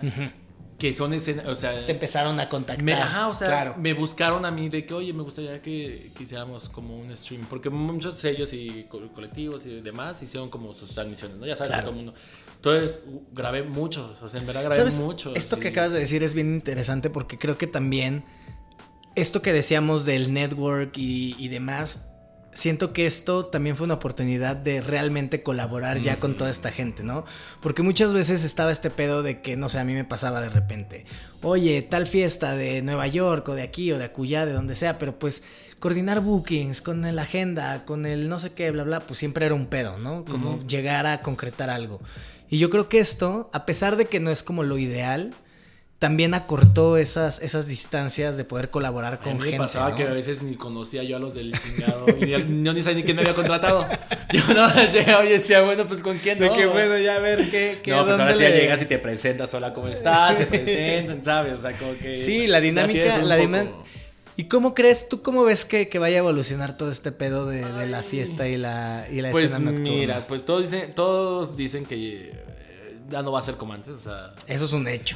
que 0.77 0.93
son 0.93 1.13
escena, 1.13 1.43
o 1.47 1.55
sea. 1.55 1.85
Te 1.85 1.93
empezaron 1.93 2.39
a 2.39 2.49
contactar. 2.49 2.83
Me, 2.83 2.93
ajá, 2.93 3.27
o 3.29 3.33
sea, 3.33 3.47
claro. 3.47 3.75
me 3.77 3.93
buscaron 3.93 4.45
a 4.45 4.51
mí 4.51 4.67
de 4.69 4.85
que, 4.85 4.93
oye, 4.93 5.13
me 5.13 5.23
gustaría 5.23 5.61
que, 5.61 6.11
que 6.15 6.23
hiciéramos 6.23 6.67
como 6.69 6.97
un 6.99 7.15
stream. 7.15 7.45
Porque 7.49 7.69
muchos 7.69 8.15
sellos 8.15 8.51
y 8.53 8.85
co- 8.89 9.07
colectivos 9.13 9.65
y 9.65 9.79
demás 9.81 10.21
hicieron 10.21 10.49
como 10.49 10.73
sus 10.73 10.93
transmisiones, 10.93 11.37
¿no? 11.37 11.45
Ya 11.45 11.55
sabes, 11.55 11.69
que 11.69 11.73
Claro. 11.75 11.89
todo 11.89 11.99
el 11.99 12.05
mundo. 12.05 12.19
Entonces, 12.57 13.05
grabé 13.31 13.63
muchos, 13.63 14.21
o 14.21 14.27
sea, 14.27 14.39
en 14.41 14.47
verdad 14.47 14.63
grabé 14.63 14.77
¿Sabes? 14.77 14.99
muchos. 14.99 15.35
Esto 15.37 15.59
que 15.59 15.67
acabas 15.69 15.93
de 15.93 15.99
decir 15.99 16.23
es 16.23 16.33
bien 16.33 16.53
interesante 16.53 17.09
porque 17.09 17.37
creo 17.37 17.57
que 17.57 17.67
también 17.67 18.25
esto 19.15 19.41
que 19.41 19.53
decíamos 19.53 20.03
del 20.03 20.33
network 20.33 20.97
y, 20.97 21.35
y 21.39 21.47
demás, 21.47 22.11
siento 22.55 22.93
que 22.93 23.05
esto 23.05 23.45
también 23.45 23.75
fue 23.75 23.85
una 23.85 23.95
oportunidad 23.95 24.55
de 24.55 24.81
realmente 24.81 25.43
colaborar 25.43 26.01
ya 26.01 26.19
con 26.19 26.35
toda 26.35 26.49
esta 26.49 26.71
gente, 26.71 27.03
¿no? 27.03 27.25
Porque 27.61 27.83
muchas 27.83 28.13
veces 28.13 28.43
estaba 28.43 28.71
este 28.71 28.89
pedo 28.89 29.21
de 29.21 29.41
que, 29.41 29.57
no 29.57 29.69
sé, 29.69 29.77
a 29.79 29.83
mí 29.83 29.93
me 29.93 30.05
pasaba 30.05 30.41
de 30.41 30.49
repente, 30.49 31.05
oye, 31.41 31.81
tal 31.83 32.07
fiesta 32.07 32.55
de 32.55 32.81
Nueva 32.81 33.07
York 33.07 33.47
o 33.49 33.55
de 33.55 33.61
aquí 33.61 33.91
o 33.91 33.99
de 33.99 34.05
acullá, 34.05 34.45
de 34.45 34.53
donde 34.53 34.73
sea, 34.73 34.97
pero 34.97 35.19
pues 35.19 35.43
coordinar 35.79 36.21
bookings 36.21 36.81
con 36.81 37.01
la 37.15 37.21
agenda, 37.21 37.85
con 37.85 38.05
el 38.05 38.29
no 38.29 38.39
sé 38.39 38.53
qué, 38.53 38.71
bla, 38.71 38.83
bla, 38.83 39.01
pues 39.01 39.19
siempre 39.19 39.45
era 39.45 39.53
un 39.53 39.67
pedo, 39.67 39.99
¿no? 39.99 40.23
Como 40.25 40.55
Ujú. 40.55 40.67
llegar 40.67 41.05
a 41.05 41.21
concretar 41.21 41.69
algo. 41.69 42.01
Y 42.49 42.57
yo 42.57 42.69
creo 42.69 42.87
que 42.87 42.99
esto, 42.99 43.49
a 43.53 43.65
pesar 43.65 43.97
de 43.97 44.05
que 44.05 44.19
no 44.19 44.31
es 44.31 44.43
como 44.43 44.63
lo 44.63 44.77
ideal, 44.77 45.33
también 45.99 46.33
acortó 46.33 46.97
esas, 46.97 47.41
esas 47.41 47.67
distancias 47.67 48.35
de 48.37 48.43
poder 48.43 48.69
colaborar 48.69 49.13
A 49.13 49.19
con 49.19 49.33
mí 49.33 49.39
me 49.39 49.45
gente. 49.45 49.57
pasaba 49.59 49.89
¿no? 49.91 49.95
que 49.95 50.03
a 50.03 50.11
veces 50.11 50.41
ni 50.41 50.55
conocía 50.55 51.03
yo 51.03 51.15
a 51.15 51.19
los 51.19 51.33
del 51.33 51.57
chingado. 51.59 52.05
y 52.19 52.27
yo 52.29 52.39
ni 52.39 52.81
sabía 52.81 52.97
ni 52.97 53.03
quién 53.03 53.15
me 53.15 53.21
había 53.21 53.33
contratado. 53.33 53.87
Yo 54.31 54.45
no 54.53 54.67
llegaba 54.91 55.25
y 55.25 55.29
decía, 55.29 55.61
bueno, 55.61 55.87
pues 55.87 56.03
con 56.03 56.17
quién. 56.17 56.37
De 56.39 56.47
no? 56.49 56.55
que 56.55 56.65
bueno, 56.65 56.97
ya 56.97 57.15
a 57.15 57.19
ver 57.19 57.49
qué. 57.49 57.79
qué 57.81 57.91
No, 57.91 58.05
pues 58.05 58.19
ahora 58.19 58.33
sí 58.33 58.41
ya 58.43 58.49
le- 58.49 58.57
llegas 58.59 58.81
y 58.81 58.85
te 58.85 58.99
presentas, 58.99 59.53
hola, 59.53 59.73
¿cómo 59.73 59.87
estás? 59.87 60.37
Se 60.37 60.45
presentan, 60.45 61.23
¿sabes? 61.23 61.53
O 61.53 61.57
sea, 61.61 61.71
como 61.73 61.97
que. 61.97 62.17
Sí, 62.17 62.45
la 62.47 62.59
dinámica. 62.59 63.17
La 63.19 63.37
¿Y 64.37 64.43
cómo 64.45 64.73
crees, 64.73 65.07
tú 65.07 65.21
cómo 65.21 65.45
ves 65.45 65.63
que, 65.63 65.87
que 65.87 65.97
vaya 65.97 66.17
a 66.17 66.19
evolucionar 66.19 66.75
todo 66.75 66.91
este 66.91 67.13
pedo 67.13 67.45
de, 67.45 67.63
de 67.63 67.87
la 67.87 68.03
fiesta 68.03 68.49
y 68.49 68.57
la, 68.57 69.07
y 69.09 69.21
la 69.21 69.31
Pues 69.31 69.45
escena 69.45 69.71
nocturna? 69.71 69.91
mira, 69.97 70.27
pues 70.27 70.43
todos 70.43 70.69
dicen, 70.69 70.93
todos 70.93 71.55
dicen 71.55 71.85
que 71.85 72.33
ya 73.09 73.21
no 73.21 73.31
va 73.31 73.39
a 73.39 73.41
ser 73.41 73.55
como 73.55 73.71
antes, 73.71 73.93
o 73.95 73.99
sea, 73.99 74.33
Eso 74.45 74.65
es 74.65 74.73
un 74.73 74.89
hecho. 74.89 75.15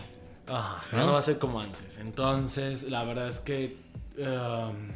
Ah, 0.49 0.81
ya 0.91 0.97
¿No? 0.99 1.05
no 1.07 1.13
va 1.13 1.19
a 1.19 1.23
ser 1.23 1.37
como 1.39 1.59
antes. 1.59 1.97
Entonces, 1.99 2.89
la 2.89 3.03
verdad 3.05 3.27
es 3.27 3.39
que 3.39 3.77
um, 4.17 4.91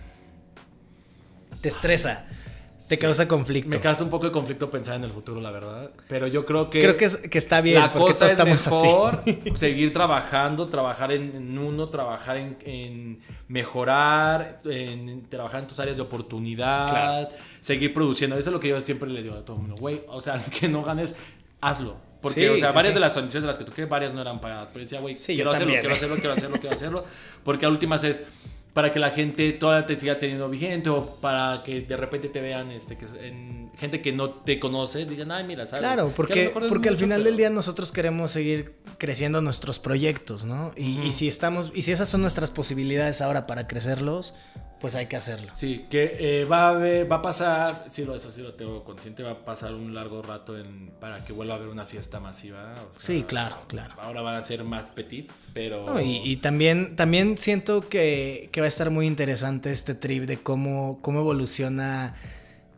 Te 1.62 1.70
estresa. 1.70 2.26
Te 2.90 2.98
Sí. 2.98 3.02
causa 3.02 3.30
conflicto. 3.30 3.70
me 3.70 3.80
causa 3.80 4.04
un 4.04 4.10
poco 4.10 4.26
de 4.26 4.34
conflicto 4.34 4.70
pensar 4.70 4.98
en 4.98 5.06
el 5.06 5.10
futuro, 5.10 5.40
la 5.40 5.52
verdad. 5.52 5.92
Pero 6.10 6.28
yo 6.28 6.44
creo 6.46 6.70
que 6.70 6.82
Creo 6.82 6.98
que, 6.98 7.06
es- 7.06 7.16
que 7.16 7.38
está 7.38 7.62
bien. 7.62 7.80
la 7.80 7.94
porque 7.94 8.08
cosa 8.12 8.26
es 8.26 8.34
estamos 8.34 8.68
mejor 8.68 9.22
así. 9.26 9.42
seguir 9.56 9.94
trabajando, 9.94 10.68
trabajar 10.68 11.14
en, 11.14 11.34
en 11.34 11.58
uno, 11.58 11.88
trabajar 11.88 12.36
en, 12.36 12.58
en 12.66 13.22
mejorar, 13.48 14.60
en 14.66 15.24
trabajar 15.30 15.62
en 15.62 15.68
tus 15.68 15.80
áreas 15.80 15.96
de 15.96 16.04
oportunidad, 16.04 16.90
Claro. 16.90 17.30
seguir 17.62 17.94
produciendo. 17.94 18.38
Eso 18.38 18.50
es 18.50 18.54
lo 18.54 18.60
que 18.60 18.68
yo 18.68 18.82
siempre 18.82 19.10
le 19.10 19.24
digo 19.24 19.36
a 19.36 19.46
todo 19.46 19.56
el 19.56 19.62
mundo, 19.62 19.78
güey, 19.80 20.02
o 20.10 20.20
sea, 20.20 20.38
que 20.60 20.68
no 20.68 20.84
ganes, 20.84 21.18
hazlo. 21.62 21.96
Porque, 22.24 22.40
Sí, 22.40 22.48
o 22.48 22.56
sea, 22.56 22.70
sí, 22.70 22.76
varias 22.76 22.94
sí. 22.94 22.96
de 22.96 23.00
las 23.02 23.12
transmisiones 23.12 23.44
de 23.44 23.48
las 23.48 23.58
que 23.58 23.66
toqué, 23.66 23.84
varias 23.84 24.14
no 24.14 24.22
eran 24.22 24.40
pagadas. 24.40 24.70
Pero 24.72 24.80
decía, 24.80 25.02
güey, 25.02 25.16
yo 25.18 25.26
quiero 25.26 25.52
hacerlo, 25.52 25.74
quiero 25.74 25.90
eh. 25.90 25.92
hacerlo, 25.92 26.16
quiero 26.16 26.32
hacerlo, 26.32 26.58
quiero 26.58 26.76
hacerlo. 26.76 27.06
Porque 27.44 27.66
a 27.66 27.70
últimas 27.70 28.06
es 28.06 28.24
para 28.74 28.92
que 28.92 29.00
la 29.00 29.12
gente 29.12 29.52
todavía 29.54 29.86
te 29.86 29.96
siga 29.96 30.18
teniendo 30.18 30.50
vigente 30.50 30.90
o 30.90 31.16
para 31.18 31.62
que 31.64 31.82
de 31.82 31.96
repente 31.96 32.30
te 32.30 32.42
vean 32.42 32.72
este, 32.72 32.98
que, 32.98 33.06
en, 33.22 33.72
gente 33.78 34.02
que 34.02 34.12
no 34.12 34.32
te 34.32 34.60
conoce, 34.60 35.06
digan, 35.06 35.32
ay, 35.32 35.44
mira, 35.44 35.68
¿sabes? 35.68 35.82
Claro, 35.82 36.12
porque, 36.16 36.52
porque 36.70 36.90
al 36.90 36.98
final 36.98 37.24
del 37.24 37.38
día 37.38 37.50
nosotros 37.50 37.92
queremos 37.92 38.32
seguir 38.32 38.76
creciendo 38.98 39.42
nuestros 39.42 39.80
proyectos, 39.80 40.44
¿no? 40.44 40.72
Y, 40.76 41.00
y 41.02 41.12
si 41.12 41.28
estamos, 41.28 41.72
y 41.76 41.84
si 41.84 41.92
esas 41.92 42.10
son 42.10 42.22
nuestras 42.22 42.50
posibilidades 42.50 43.22
ahora 43.22 43.46
para 43.46 43.68
crecerlos, 43.68 44.34
pues 44.84 44.96
hay 44.96 45.06
que 45.06 45.16
hacerlo. 45.16 45.50
Sí, 45.54 45.86
que 45.90 46.18
eh, 46.20 46.44
va 46.44 46.66
a 46.66 46.70
haber, 46.72 47.10
va 47.10 47.16
a 47.16 47.22
pasar, 47.22 47.86
sí, 47.88 48.04
lo, 48.04 48.16
eso 48.16 48.30
sí 48.30 48.42
lo 48.42 48.56
tengo 48.56 48.84
consciente, 48.84 49.24
va 49.24 49.32
a 49.32 49.46
pasar 49.46 49.74
un 49.74 49.96
largo 49.96 50.22
rato 50.22 50.60
en, 50.60 50.92
para 51.00 51.24
que 51.24 51.32
vuelva 51.32 51.54
a 51.54 51.56
haber 51.56 51.70
una 51.70 51.86
fiesta 51.86 52.20
masiva. 52.20 52.74
o 52.74 53.00
sea, 53.00 53.16
Sí, 53.16 53.24
claro, 53.24 53.56
claro. 53.68 53.94
Ahora 54.02 54.20
van 54.20 54.36
a 54.36 54.42
ser 54.42 54.66
más 54.66 54.92
petits, 54.92 55.34
pero... 55.54 55.86
No, 55.86 56.02
y, 56.02 56.18
y 56.18 56.36
también, 56.36 56.98
también 56.98 57.38
siento 57.38 57.80
que, 57.88 58.50
que 58.52 58.60
va 58.64 58.68
a 58.68 58.70
estar 58.70 58.90
muy 58.90 59.06
interesante 59.06 59.72
este 59.72 59.94
trip 59.94 60.24
de 60.24 60.38
cómo, 60.38 61.00
cómo 61.02 61.20
evoluciona 61.20 62.16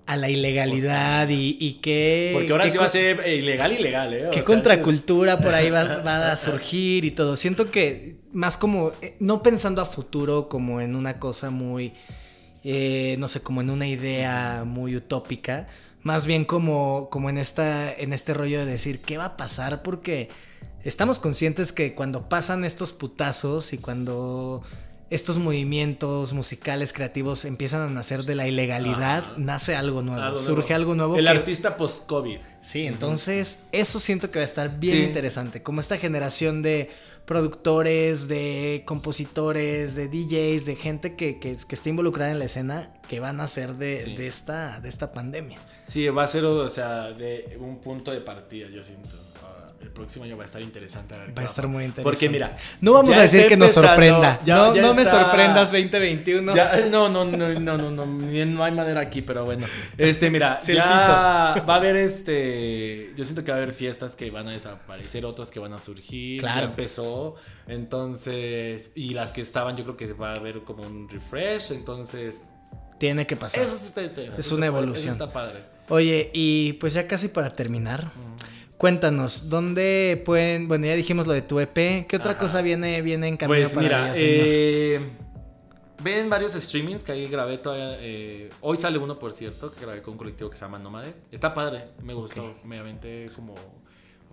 a 0.07 0.17
la 0.17 0.29
ilegalidad 0.29 1.29
y, 1.29 1.57
y 1.59 1.73
qué. 1.75 2.31
Porque 2.33 2.51
ahora 2.51 2.65
qué 2.65 2.71
sí 2.71 2.77
va 2.77 2.85
a 2.85 2.89
ser 2.89 3.27
ilegal, 3.27 3.71
ilegal, 3.71 4.13
¿eh? 4.13 4.27
O 4.27 4.31
¿Qué 4.31 4.39
sea, 4.39 4.45
contracultura 4.45 5.39
por 5.41 5.53
ahí 5.53 5.69
va, 5.69 5.83
va 6.01 6.31
a 6.31 6.37
surgir 6.37 7.05
y 7.05 7.11
todo? 7.11 7.35
Siento 7.35 7.71
que 7.71 8.17
más 8.33 8.57
como, 8.57 8.91
eh, 9.01 9.15
no 9.19 9.41
pensando 9.43 9.81
a 9.81 9.85
futuro 9.85 10.49
como 10.49 10.81
en 10.81 10.95
una 10.95 11.19
cosa 11.19 11.49
muy, 11.51 11.93
eh, 12.63 13.15
no 13.19 13.27
sé, 13.27 13.41
como 13.41 13.61
en 13.61 13.69
una 13.69 13.87
idea 13.87 14.63
muy 14.65 14.95
utópica, 14.95 15.67
más 16.01 16.27
bien 16.27 16.45
como, 16.45 17.09
como 17.09 17.29
en, 17.29 17.37
esta, 17.37 17.91
en 17.93 18.11
este 18.11 18.33
rollo 18.33 18.59
de 18.59 18.65
decir, 18.65 19.01
¿qué 19.01 19.17
va 19.17 19.25
a 19.25 19.37
pasar? 19.37 19.81
Porque 19.83 20.29
estamos 20.83 21.19
conscientes 21.19 21.71
que 21.71 21.95
cuando 21.95 22.29
pasan 22.29 22.65
estos 22.65 22.91
putazos 22.91 23.73
y 23.73 23.77
cuando 23.77 24.63
estos 25.15 25.37
movimientos 25.37 26.33
musicales 26.33 26.93
creativos 26.93 27.45
empiezan 27.45 27.81
a 27.81 27.89
nacer 27.91 28.23
de 28.23 28.35
la 28.35 28.47
ilegalidad, 28.47 29.23
Ajá. 29.23 29.33
nace 29.37 29.75
algo 29.75 30.01
nuevo, 30.01 30.21
algo 30.21 30.37
surge 30.37 30.73
algo 30.73 30.93
nuevo. 30.95 31.15
El 31.17 31.25
que- 31.25 31.29
artista 31.31 31.77
post-COVID. 31.77 32.37
Sí, 32.61 32.85
entonces 32.85 33.59
eso 33.71 33.99
siento 33.99 34.29
que 34.29 34.39
va 34.39 34.43
a 34.43 34.45
estar 34.45 34.79
bien 34.79 34.95
Sí. 34.97 35.03
interesante. 35.03 35.61
Como 35.63 35.79
esta 35.79 35.97
generación 35.97 36.61
de 36.61 36.89
productores, 37.25 38.27
de 38.27 38.83
compositores, 38.85 39.95
de 39.95 40.07
DJs, 40.07 40.65
de 40.65 40.75
gente 40.75 41.15
que, 41.15 41.39
que, 41.39 41.55
que 41.67 41.75
está 41.75 41.89
involucrada 41.89 42.31
en 42.31 42.39
la 42.39 42.45
escena, 42.45 42.91
que 43.07 43.19
van 43.19 43.39
a 43.39 43.47
ser 43.47 43.75
de, 43.75 43.93
Sí. 43.93 44.15
de 44.15 44.27
esta, 44.27 44.79
de 44.79 44.89
esta 44.89 45.11
pandemia. 45.11 45.57
Sí, 45.85 46.07
va 46.09 46.23
a 46.23 46.27
ser, 46.27 46.43
o 46.45 46.69
sea, 46.69 47.11
de 47.11 47.57
un 47.59 47.77
punto 47.77 48.11
de 48.11 48.21
partida, 48.21 48.67
yo 48.69 48.83
siento. 48.83 49.17
El 49.85 49.91
próximo 49.91 50.25
año 50.25 50.35
va 50.35 50.43
a 50.43 50.45
estar 50.47 50.61
interesante. 50.61 51.13
a 51.13 51.19
ver 51.19 51.27
qué 51.27 51.33
Va 51.35 51.41
a 51.43 51.45
estar 51.45 51.67
muy 51.67 51.83
interesante. 51.83 52.03
Porque 52.03 52.27
mira, 52.29 52.57
No 52.81 52.93
vamos 52.93 53.15
a 53.15 53.21
decir 53.21 53.45
que 53.47 53.55
nos 53.55 53.71
sorprenda. 53.71 54.39
ya- 54.43 54.55
no 54.55 54.75
ya 54.75 54.81
no 54.81 54.93
me 54.95 55.05
sorprendas 55.05 55.71
2021. 55.71 56.55
Ya, 56.55 56.75
no, 56.89 57.07
no, 57.07 57.23
no, 57.23 57.49
no, 57.59 57.77
no, 57.77 57.91
no, 57.91 58.05
no 58.05 58.63
hay 58.63 58.71
manera 58.71 58.99
aquí, 59.01 59.21
pero 59.21 59.45
bueno. 59.45 59.67
Este, 59.97 60.29
mira, 60.31 60.59
Sí, 60.61 60.71
el 60.71 60.77
ya 60.79 60.83
piso. 61.55 61.65
va 61.67 61.73
a 61.75 61.77
haber 61.77 61.95
este, 61.97 63.13
yo 63.15 63.23
siento 63.23 63.43
que 63.43 63.51
va 63.51 63.57
a 63.57 63.61
haber 63.61 63.73
fiestas 63.73 64.15
que 64.15 64.31
van 64.31 64.47
a 64.47 64.51
desaparecer, 64.53 65.23
otras 65.25 65.51
que 65.51 65.59
van 65.59 65.73
a 65.73 65.79
surgir. 65.79 66.39
Claro. 66.41 66.61
Ya 66.61 66.65
empezó, 66.65 67.35
entonces, 67.67 68.91
y 68.95 69.13
las 69.13 69.31
que 69.31 69.41
estaban, 69.41 69.75
yo 69.77 69.83
creo 69.83 69.97
que 69.97 70.11
va 70.13 70.31
a 70.31 70.35
haber 70.35 70.61
como 70.63 70.83
un 70.83 71.07
refresh, 71.09 71.71
entonces, 71.71 72.45
Tiene 72.97 73.25
que 73.27 73.35
pasar. 73.35 73.63
eso 73.63 73.77
sí 73.77 73.85
está, 73.87 74.01
está- 74.01 74.21
Es 74.21 74.39
eso 74.47 74.55
una 74.55 74.65
evolución. 74.67 75.09
Eso 75.09 75.23
está 75.23 75.31
padre. 75.31 75.63
Oye, 75.89 76.31
y 76.33 76.73
pues 76.73 76.93
ya 76.95 77.07
casi 77.07 77.27
para 77.27 77.51
terminar, 77.51 78.11
Cuéntanos, 78.77 79.49
¿dónde 79.49 80.21
pueden, 80.25 80.67
bueno, 80.67 80.85
ya 80.85 80.95
dijimos 80.95 81.27
lo 81.27 81.33
de 81.33 81.41
tu 81.41 81.59
EP, 81.59 82.05
¿qué 82.07 82.15
otra 82.17 82.31
Ajá. 82.31 82.39
cosa 82.39 82.61
viene, 82.61 83.01
viene 83.01 83.27
en 83.29 83.37
camino 83.37 83.61
Pues 83.61 83.73
para 83.73 83.81
mira, 83.81 84.01
Villaseñor? 84.03 84.45
eh, 84.47 85.09
ven 86.03 86.29
varios 86.29 86.53
streamings 86.53 87.01
que 87.03 87.13
ahí 87.13 87.27
grabé 87.27 87.57
todavía. 87.57 87.95
eh, 87.99 88.49
hoy 88.61 88.75
sale 88.77 88.97
uno, 88.97 89.17
por 89.17 89.31
cierto, 89.31 89.71
que 89.71 89.79
grabé 89.79 90.01
con 90.01 90.13
un 90.13 90.17
colectivo 90.17 90.49
que 90.49 90.57
se 90.57 90.65
llama 90.65 90.77
Nomade. 90.77 91.13
Está 91.31 91.53
padre, 91.53 91.85
me 92.03 92.13
gustó. 92.13 92.53
Me 92.65 92.77
aventé 92.79 93.29
como 93.33 93.55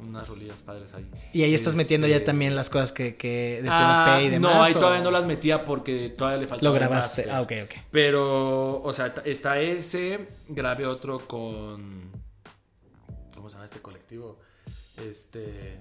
unas 0.04 0.26
rolillas 0.26 0.60
padres 0.62 0.92
ahí. 0.94 1.08
Y 1.32 1.44
ahí 1.44 1.54
estás 1.54 1.76
metiendo 1.76 2.08
ya 2.08 2.16
Este, 2.16 2.26
también 2.26 2.56
las 2.56 2.68
cosas 2.68 2.90
que, 2.90 3.14
que 3.14 3.60
de 3.62 3.68
tu 3.68 3.70
ah, 3.70 4.16
EP 4.18 4.26
y 4.26 4.30
demás. 4.30 4.54
No, 4.54 4.62
ahí 4.64 4.72
¿o 4.74 4.78
todavía 4.78 5.02
no 5.04 5.12
las 5.12 5.24
metía 5.24 5.64
porque 5.64 6.08
todavía 6.08 6.40
le 6.40 6.48
faltaba. 6.48 6.68
Lo 6.68 6.74
grabaste. 6.74 7.30
Ah, 7.30 7.40
ok, 7.42 7.52
ok. 7.62 7.74
Pero, 7.92 8.82
o 8.82 8.92
sea, 8.92 9.14
está 9.24 9.60
ese. 9.60 10.26
Grabé 10.48 10.86
otro 10.86 11.20
con. 11.20 12.10
¿Cómo 13.42 13.50
se 13.50 13.54
llama 13.56 13.64
este 13.64 13.80
colectivo? 13.80 14.38
Este. 14.96 15.76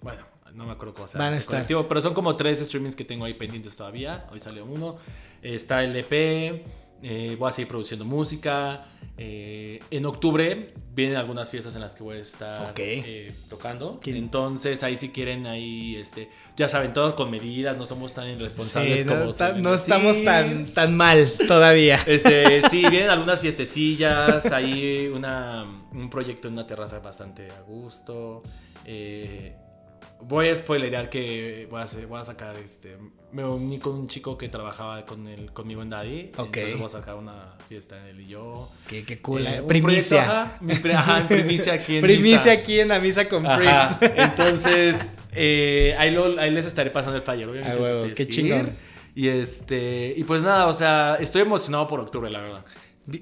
Bueno, 0.00 0.22
no 0.54 0.64
me 0.64 0.72
acuerdo 0.72 0.94
cómo 0.94 1.06
se 1.06 1.18
llama 1.18 1.26
Van 1.26 1.34
a 1.34 1.36
este 1.36 1.48
estar. 1.48 1.56
colectivo. 1.58 1.86
Pero 1.86 2.00
son 2.00 2.14
como 2.14 2.34
tres 2.34 2.60
streamings 2.60 2.96
que 2.96 3.04
tengo 3.04 3.26
ahí 3.26 3.34
pendientes 3.34 3.76
todavía. 3.76 4.26
Hoy 4.32 4.40
salió 4.40 4.64
uno. 4.64 4.96
Está 5.42 5.84
el 5.84 5.94
EP. 5.94 6.64
Eh, 7.02 7.36
voy 7.38 7.48
a 7.48 7.52
seguir 7.52 7.68
produciendo 7.68 8.04
música. 8.04 8.86
eh, 9.20 9.80
en 9.90 10.06
octubre 10.06 10.72
vienen 10.94 11.16
algunas 11.16 11.50
fiestas 11.50 11.74
en 11.74 11.80
las 11.80 11.94
que 11.94 12.02
voy 12.04 12.16
a 12.16 12.20
estar 12.20 12.72
eh, 13.04 13.32
tocando. 13.48 13.98
¿Quién? 14.02 14.16
Entonces, 14.16 14.82
ahí 14.82 14.96
si 14.96 15.10
quieren, 15.10 15.46
ahí, 15.46 15.96
este, 15.96 16.28
ya 16.56 16.66
saben, 16.68 16.92
todos 16.92 17.14
con 17.14 17.30
medidas, 17.30 17.76
no 17.76 17.84
somos 17.86 18.14
tan 18.14 18.28
irresponsables 18.28 19.02
Sí, 19.02 19.06
como 19.08 19.24
no, 19.26 19.32
ta- 19.32 19.52
no 19.52 19.74
estamos 19.74 20.24
tan, 20.24 20.66
tan 20.74 20.96
mal 20.96 21.28
todavía. 21.46 22.02
Este, 22.06 22.62
sí, 22.68 22.80
vienen 22.88 23.10
algunas 23.10 23.40
fiestecillas, 23.40 24.46
hay 24.52 25.06
una, 25.08 25.64
un 25.92 26.10
proyecto 26.10 26.48
en 26.48 26.54
una 26.54 26.66
terraza 26.66 26.98
bastante 27.00 27.48
a 27.50 27.60
gusto. 27.62 28.42
eh, 28.84 29.54
voy 30.20 30.48
a 30.48 30.56
spoilerear 30.56 31.08
que 31.10 31.66
voy 31.70 31.80
a, 31.80 31.84
hacer- 31.84 32.06
voy 32.06 32.20
a 32.20 32.24
sacar, 32.24 32.56
este, 32.56 32.96
me 33.32 33.44
uní 33.44 33.78
con 33.78 33.94
un 33.94 34.08
chico 34.08 34.36
que 34.38 34.48
trabajaba 34.48 35.04
con 35.06 35.26
el, 35.28 35.52
conmigo 35.52 35.82
en 35.82 35.90
Daddy. 35.90 36.30
Ok. 36.36 36.56
Entonces 36.56 36.76
voy 36.76 36.86
a 36.86 36.88
sacar 36.88 37.14
una 37.16 37.54
fiesta 37.68 37.98
en 37.98 38.06
él 38.06 38.20
y 38.22 38.28
yo. 38.28 38.68
Qué, 38.88 39.04
qué 39.04 39.18
cool. 39.20 39.46
Eh, 39.46 39.58
eh. 39.58 39.62
Primicia. 39.62 40.56
proyecto, 40.58 40.88
ajá, 40.96 41.28
primicia 41.28 41.72
aquí 41.74 41.96
en 41.96 42.02
Primicia 42.02 42.38
Misa. 42.38 42.52
aquí 42.52 42.80
en 42.80 42.88
la 42.88 42.98
misa 42.98 43.28
con 43.28 43.46
Ajá, 43.46 43.98
Priest. 43.98 44.14
Entonces, 44.18 45.10
eh, 45.32 45.94
ahí, 45.98 46.10
lo- 46.10 46.38
ahí 46.40 46.50
les 46.50 46.66
estaré 46.66 46.90
pasando 46.90 47.16
el 47.16 47.22
flyer. 47.22 47.48
Obviamente, 47.48 47.76
Ah, 47.78 47.82
huevo, 47.82 48.06
qué 48.16 48.26
chingón. 48.28 48.76
Y 49.14 49.28
este, 49.28 50.14
y 50.16 50.24
pues 50.24 50.42
nada, 50.42 50.66
o 50.68 50.74
sea, 50.74 51.16
estoy 51.20 51.42
emocionado 51.42 51.88
por 51.88 52.00
octubre, 52.00 52.30
la 52.30 52.40
verdad. 52.40 52.64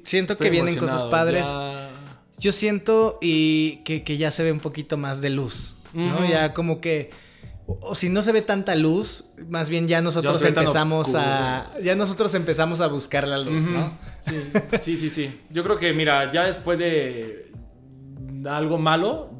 Siento 0.04 0.32
Estoy 0.34 0.46
que 0.46 0.50
vienen 0.50 0.76
cosas 0.76 1.04
padres. 1.06 1.46
ya- 1.48 1.90
Yo 2.38 2.52
siento 2.52 3.18
y 3.22 3.76
que, 3.84 4.02
que 4.04 4.16
ya 4.18 4.30
se 4.30 4.42
ve 4.42 4.52
un 4.52 4.60
poquito 4.60 4.96
más 4.98 5.20
de 5.22 5.30
luz, 5.30 5.78
¿no? 5.96 6.24
Ya 6.28 6.54
como 6.54 6.80
que, 6.80 7.10
o, 7.66 7.94
si 7.94 8.08
no 8.08 8.22
se 8.22 8.32
ve 8.32 8.42
tanta 8.42 8.74
luz, 8.74 9.30
más 9.48 9.68
bien 9.68 9.88
ya 9.88 10.00
nosotros 10.00 10.42
empezamos 10.42 11.14
a, 11.14 11.72
ya 11.82 11.96
nosotros 11.96 12.34
empezamos 12.34 12.80
a 12.80 12.86
buscar 12.86 13.26
la 13.26 13.38
luz. 13.38 13.62
¿no? 13.62 13.98
Sí, 14.20 14.36
sí, 14.80 14.96
sí, 14.96 15.10
sí. 15.10 15.40
Yo 15.50 15.64
creo 15.64 15.78
que, 15.78 15.92
mira, 15.92 16.30
ya 16.30 16.44
después 16.44 16.78
de 16.78 17.50
algo 18.48 18.78
malo, 18.78 19.35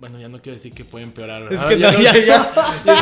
bueno, 0.00 0.18
ya 0.20 0.28
no 0.28 0.40
quiero 0.40 0.54
decir 0.54 0.72
que 0.72 0.84
puede 0.84 1.04
empeorar. 1.04 1.52
Es 1.52 1.60
que 1.64 1.78
ya 1.78 1.90
no, 1.92 1.98
no 1.98 2.04
ya- 2.04 2.12
sé, 2.12 2.26
ya- 2.26 2.52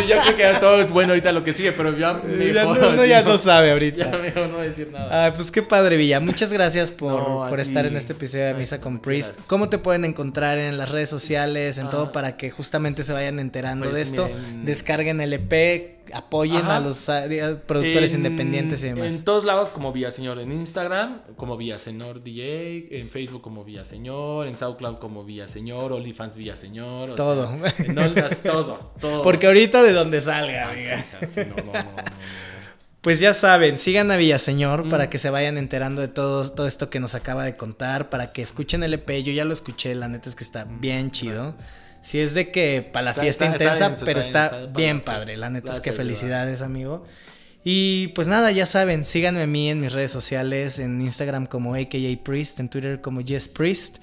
yo, 0.06 0.16
creo 0.22 0.36
que 0.36 0.42
ya 0.42 0.60
todo 0.60 0.80
es 0.80 0.90
bueno 0.90 1.10
ahorita 1.12 1.30
lo 1.32 1.44
que 1.44 1.52
sigue, 1.52 1.72
pero 1.72 1.96
ya 1.96 2.14
me 2.14 2.52
ya 2.52 2.64
jodo, 2.64 2.80
no, 2.80 2.88
uno 2.94 3.02
sí, 3.02 3.08
ya 3.08 3.22
no. 3.22 3.28
no 3.32 3.38
sabe 3.38 3.66
Ya 3.68 3.72
ahorita. 3.74 4.08
mejor 4.18 4.48
no 4.48 4.58
decir 4.60 4.88
nada. 4.92 5.26
Ah, 5.26 5.32
pues 5.34 5.50
qué 5.50 5.62
padre, 5.62 5.96
Villa. 5.96 6.20
Muchas 6.20 6.52
gracias 6.52 6.90
por, 6.90 7.12
No, 7.28 7.46
por 7.48 7.60
estar 7.60 7.84
en 7.86 7.96
este 7.96 8.12
episodio 8.14 8.46
de 8.46 8.54
Misa 8.54 8.80
con 8.80 8.98
Priest. 9.00 9.40
¿Cómo 9.46 9.68
te 9.68 9.78
pueden 9.78 10.04
encontrar 10.04 10.58
en 10.58 10.78
las 10.78 10.90
redes 10.90 11.08
sociales, 11.10 11.78
en 11.78 11.86
Ah. 11.86 11.90
todo, 11.90 12.12
para 12.12 12.36
que 12.36 12.50
justamente 12.50 13.04
se 13.04 13.12
vayan 13.12 13.38
enterando 13.40 13.84
Pues 13.84 13.94
de 13.96 14.02
esto? 14.02 14.28
miren. 14.28 14.64
Descarguen 14.64 15.20
el 15.20 15.32
EP, 15.34 15.95
apoyen 16.12 16.56
Ajá. 16.58 16.76
a 16.76 16.80
los 16.80 17.08
ah, 17.08 17.24
productores 17.66 18.12
En- 18.14 18.18
independientes 18.24 18.82
y 18.82 18.88
demás. 18.88 19.14
En 19.14 19.24
todos 19.24 19.44
lados 19.44 19.70
como 19.70 19.92
Villaseñor, 19.92 20.38
en 20.38 20.52
Instagram 20.52 21.20
como 21.36 21.56
Villaseñor 21.56 22.22
DJ, 22.22 22.98
en 23.00 23.08
Facebook 23.10 23.42
como 23.42 23.64
Villaseñor, 23.64 24.46
en 24.46 24.56
SoundCloud 24.56 24.96
como 24.98 25.24
Villaseñor, 25.24 25.92
OnlyFans 25.92 26.36
Villaseñor. 26.36 27.14
Todo. 27.14 27.56
sea, 27.60 27.74
en 27.78 28.42
todo, 28.42 28.92
todo. 29.00 29.22
Porque 29.22 29.46
ahorita 29.46 29.82
de 29.82 29.92
donde 29.92 30.20
salga, 30.20 30.70
Ay, 30.70 30.80
sí, 30.80 30.88
amiga. 30.92 31.06
hija, 31.06 31.26
sí, 31.26 31.40
no, 31.48 31.56
no, 31.56 31.64
no, 31.64 31.72
no, 31.72 31.82
no. 31.82 32.02
Pues 33.00 33.20
ya 33.20 33.34
saben, 33.34 33.78
sigan 33.78 34.10
a 34.10 34.16
Villaseñor 34.16 34.84
Mm. 34.86 34.90
para 34.90 35.08
que 35.08 35.18
se 35.20 35.30
vayan 35.30 35.58
enterando 35.58 36.00
de 36.02 36.08
todo, 36.08 36.50
todo 36.50 36.66
esto 36.66 36.90
que 36.90 36.98
nos 36.98 37.14
acaba 37.14 37.44
de 37.44 37.56
contar, 37.56 38.10
para 38.10 38.32
que 38.32 38.42
escuchen 38.42 38.82
el 38.82 38.94
EP. 38.94 39.22
Yo 39.22 39.32
ya 39.32 39.44
lo 39.44 39.52
escuché, 39.52 39.94
la 39.94 40.08
neta 40.08 40.28
es 40.28 40.34
que 40.34 40.42
está 40.42 40.64
bien 40.64 41.12
chido. 41.12 41.54
Si 42.06 42.20
es 42.20 42.34
de 42.34 42.52
que 42.52 42.88
para 42.92 43.06
la 43.06 43.10
Está- 43.10 43.22
fiesta 43.22 43.44
está- 43.46 43.72
está 43.72 43.84
intensa, 43.86 44.04
pero 44.04 44.20
está 44.20 44.66
bien, 44.66 45.00
padre. 45.00 45.36
La 45.36 45.50
neta 45.50 45.72
es 45.72 45.80
que 45.80 45.90
verdad. 45.90 46.04
felicidades, 46.04 46.62
amigo. 46.62 47.04
Y 47.64 48.08
pues 48.14 48.28
nada, 48.28 48.52
ya 48.52 48.64
saben, 48.64 49.04
síganme 49.04 49.42
a 49.42 49.46
mí 49.48 49.68
en 49.68 49.80
mis 49.80 49.92
redes 49.92 50.12
sociales, 50.12 50.78
en 50.78 51.00
Instagram 51.00 51.46
como 51.46 51.74
AKA 51.74 52.16
Priest, 52.22 52.60
en 52.60 52.68
Twitter 52.68 53.00
como 53.00 53.22
Yes 53.22 53.48
Priest. 53.48 53.96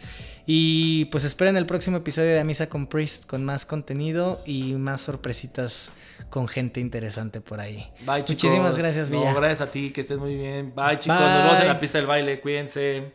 Y 0.46 1.06
pues 1.06 1.24
esperen 1.24 1.56
el 1.56 1.66
próximo 1.66 1.96
episodio 1.96 2.32
de 2.32 2.42
A 2.42 2.44
Misa 2.44 2.68
con 2.68 2.88
Priest 2.88 3.26
con 3.26 3.46
más 3.46 3.66
contenido 3.66 4.42
y 4.46 4.74
más 4.74 5.00
sorpresitas 5.00 5.94
con 6.30 6.50
gente 6.50 6.82
interesante 6.82 7.40
por 7.40 7.62
ahí. 7.62 7.90
Bye, 8.02 8.26
chicos. 8.26 8.44
Muchísimas 8.44 8.76
gracias, 8.76 9.10
Villa. 9.10 9.32
No, 9.32 9.40
gracias 9.40 9.62
a 9.62 9.72
ti, 9.72 9.92
que 9.92 10.02
estés 10.02 10.20
muy 10.20 10.36
bien. 10.36 10.74
Bye, 10.76 11.00
chicos. 11.00 11.18
Bye. 11.18 11.30
Nos 11.30 11.44
vemos 11.46 11.60
en 11.62 11.68
la 11.70 11.80
pista 11.80 12.00
del 12.00 12.08
baile. 12.08 12.42
Cuídense. 12.42 13.14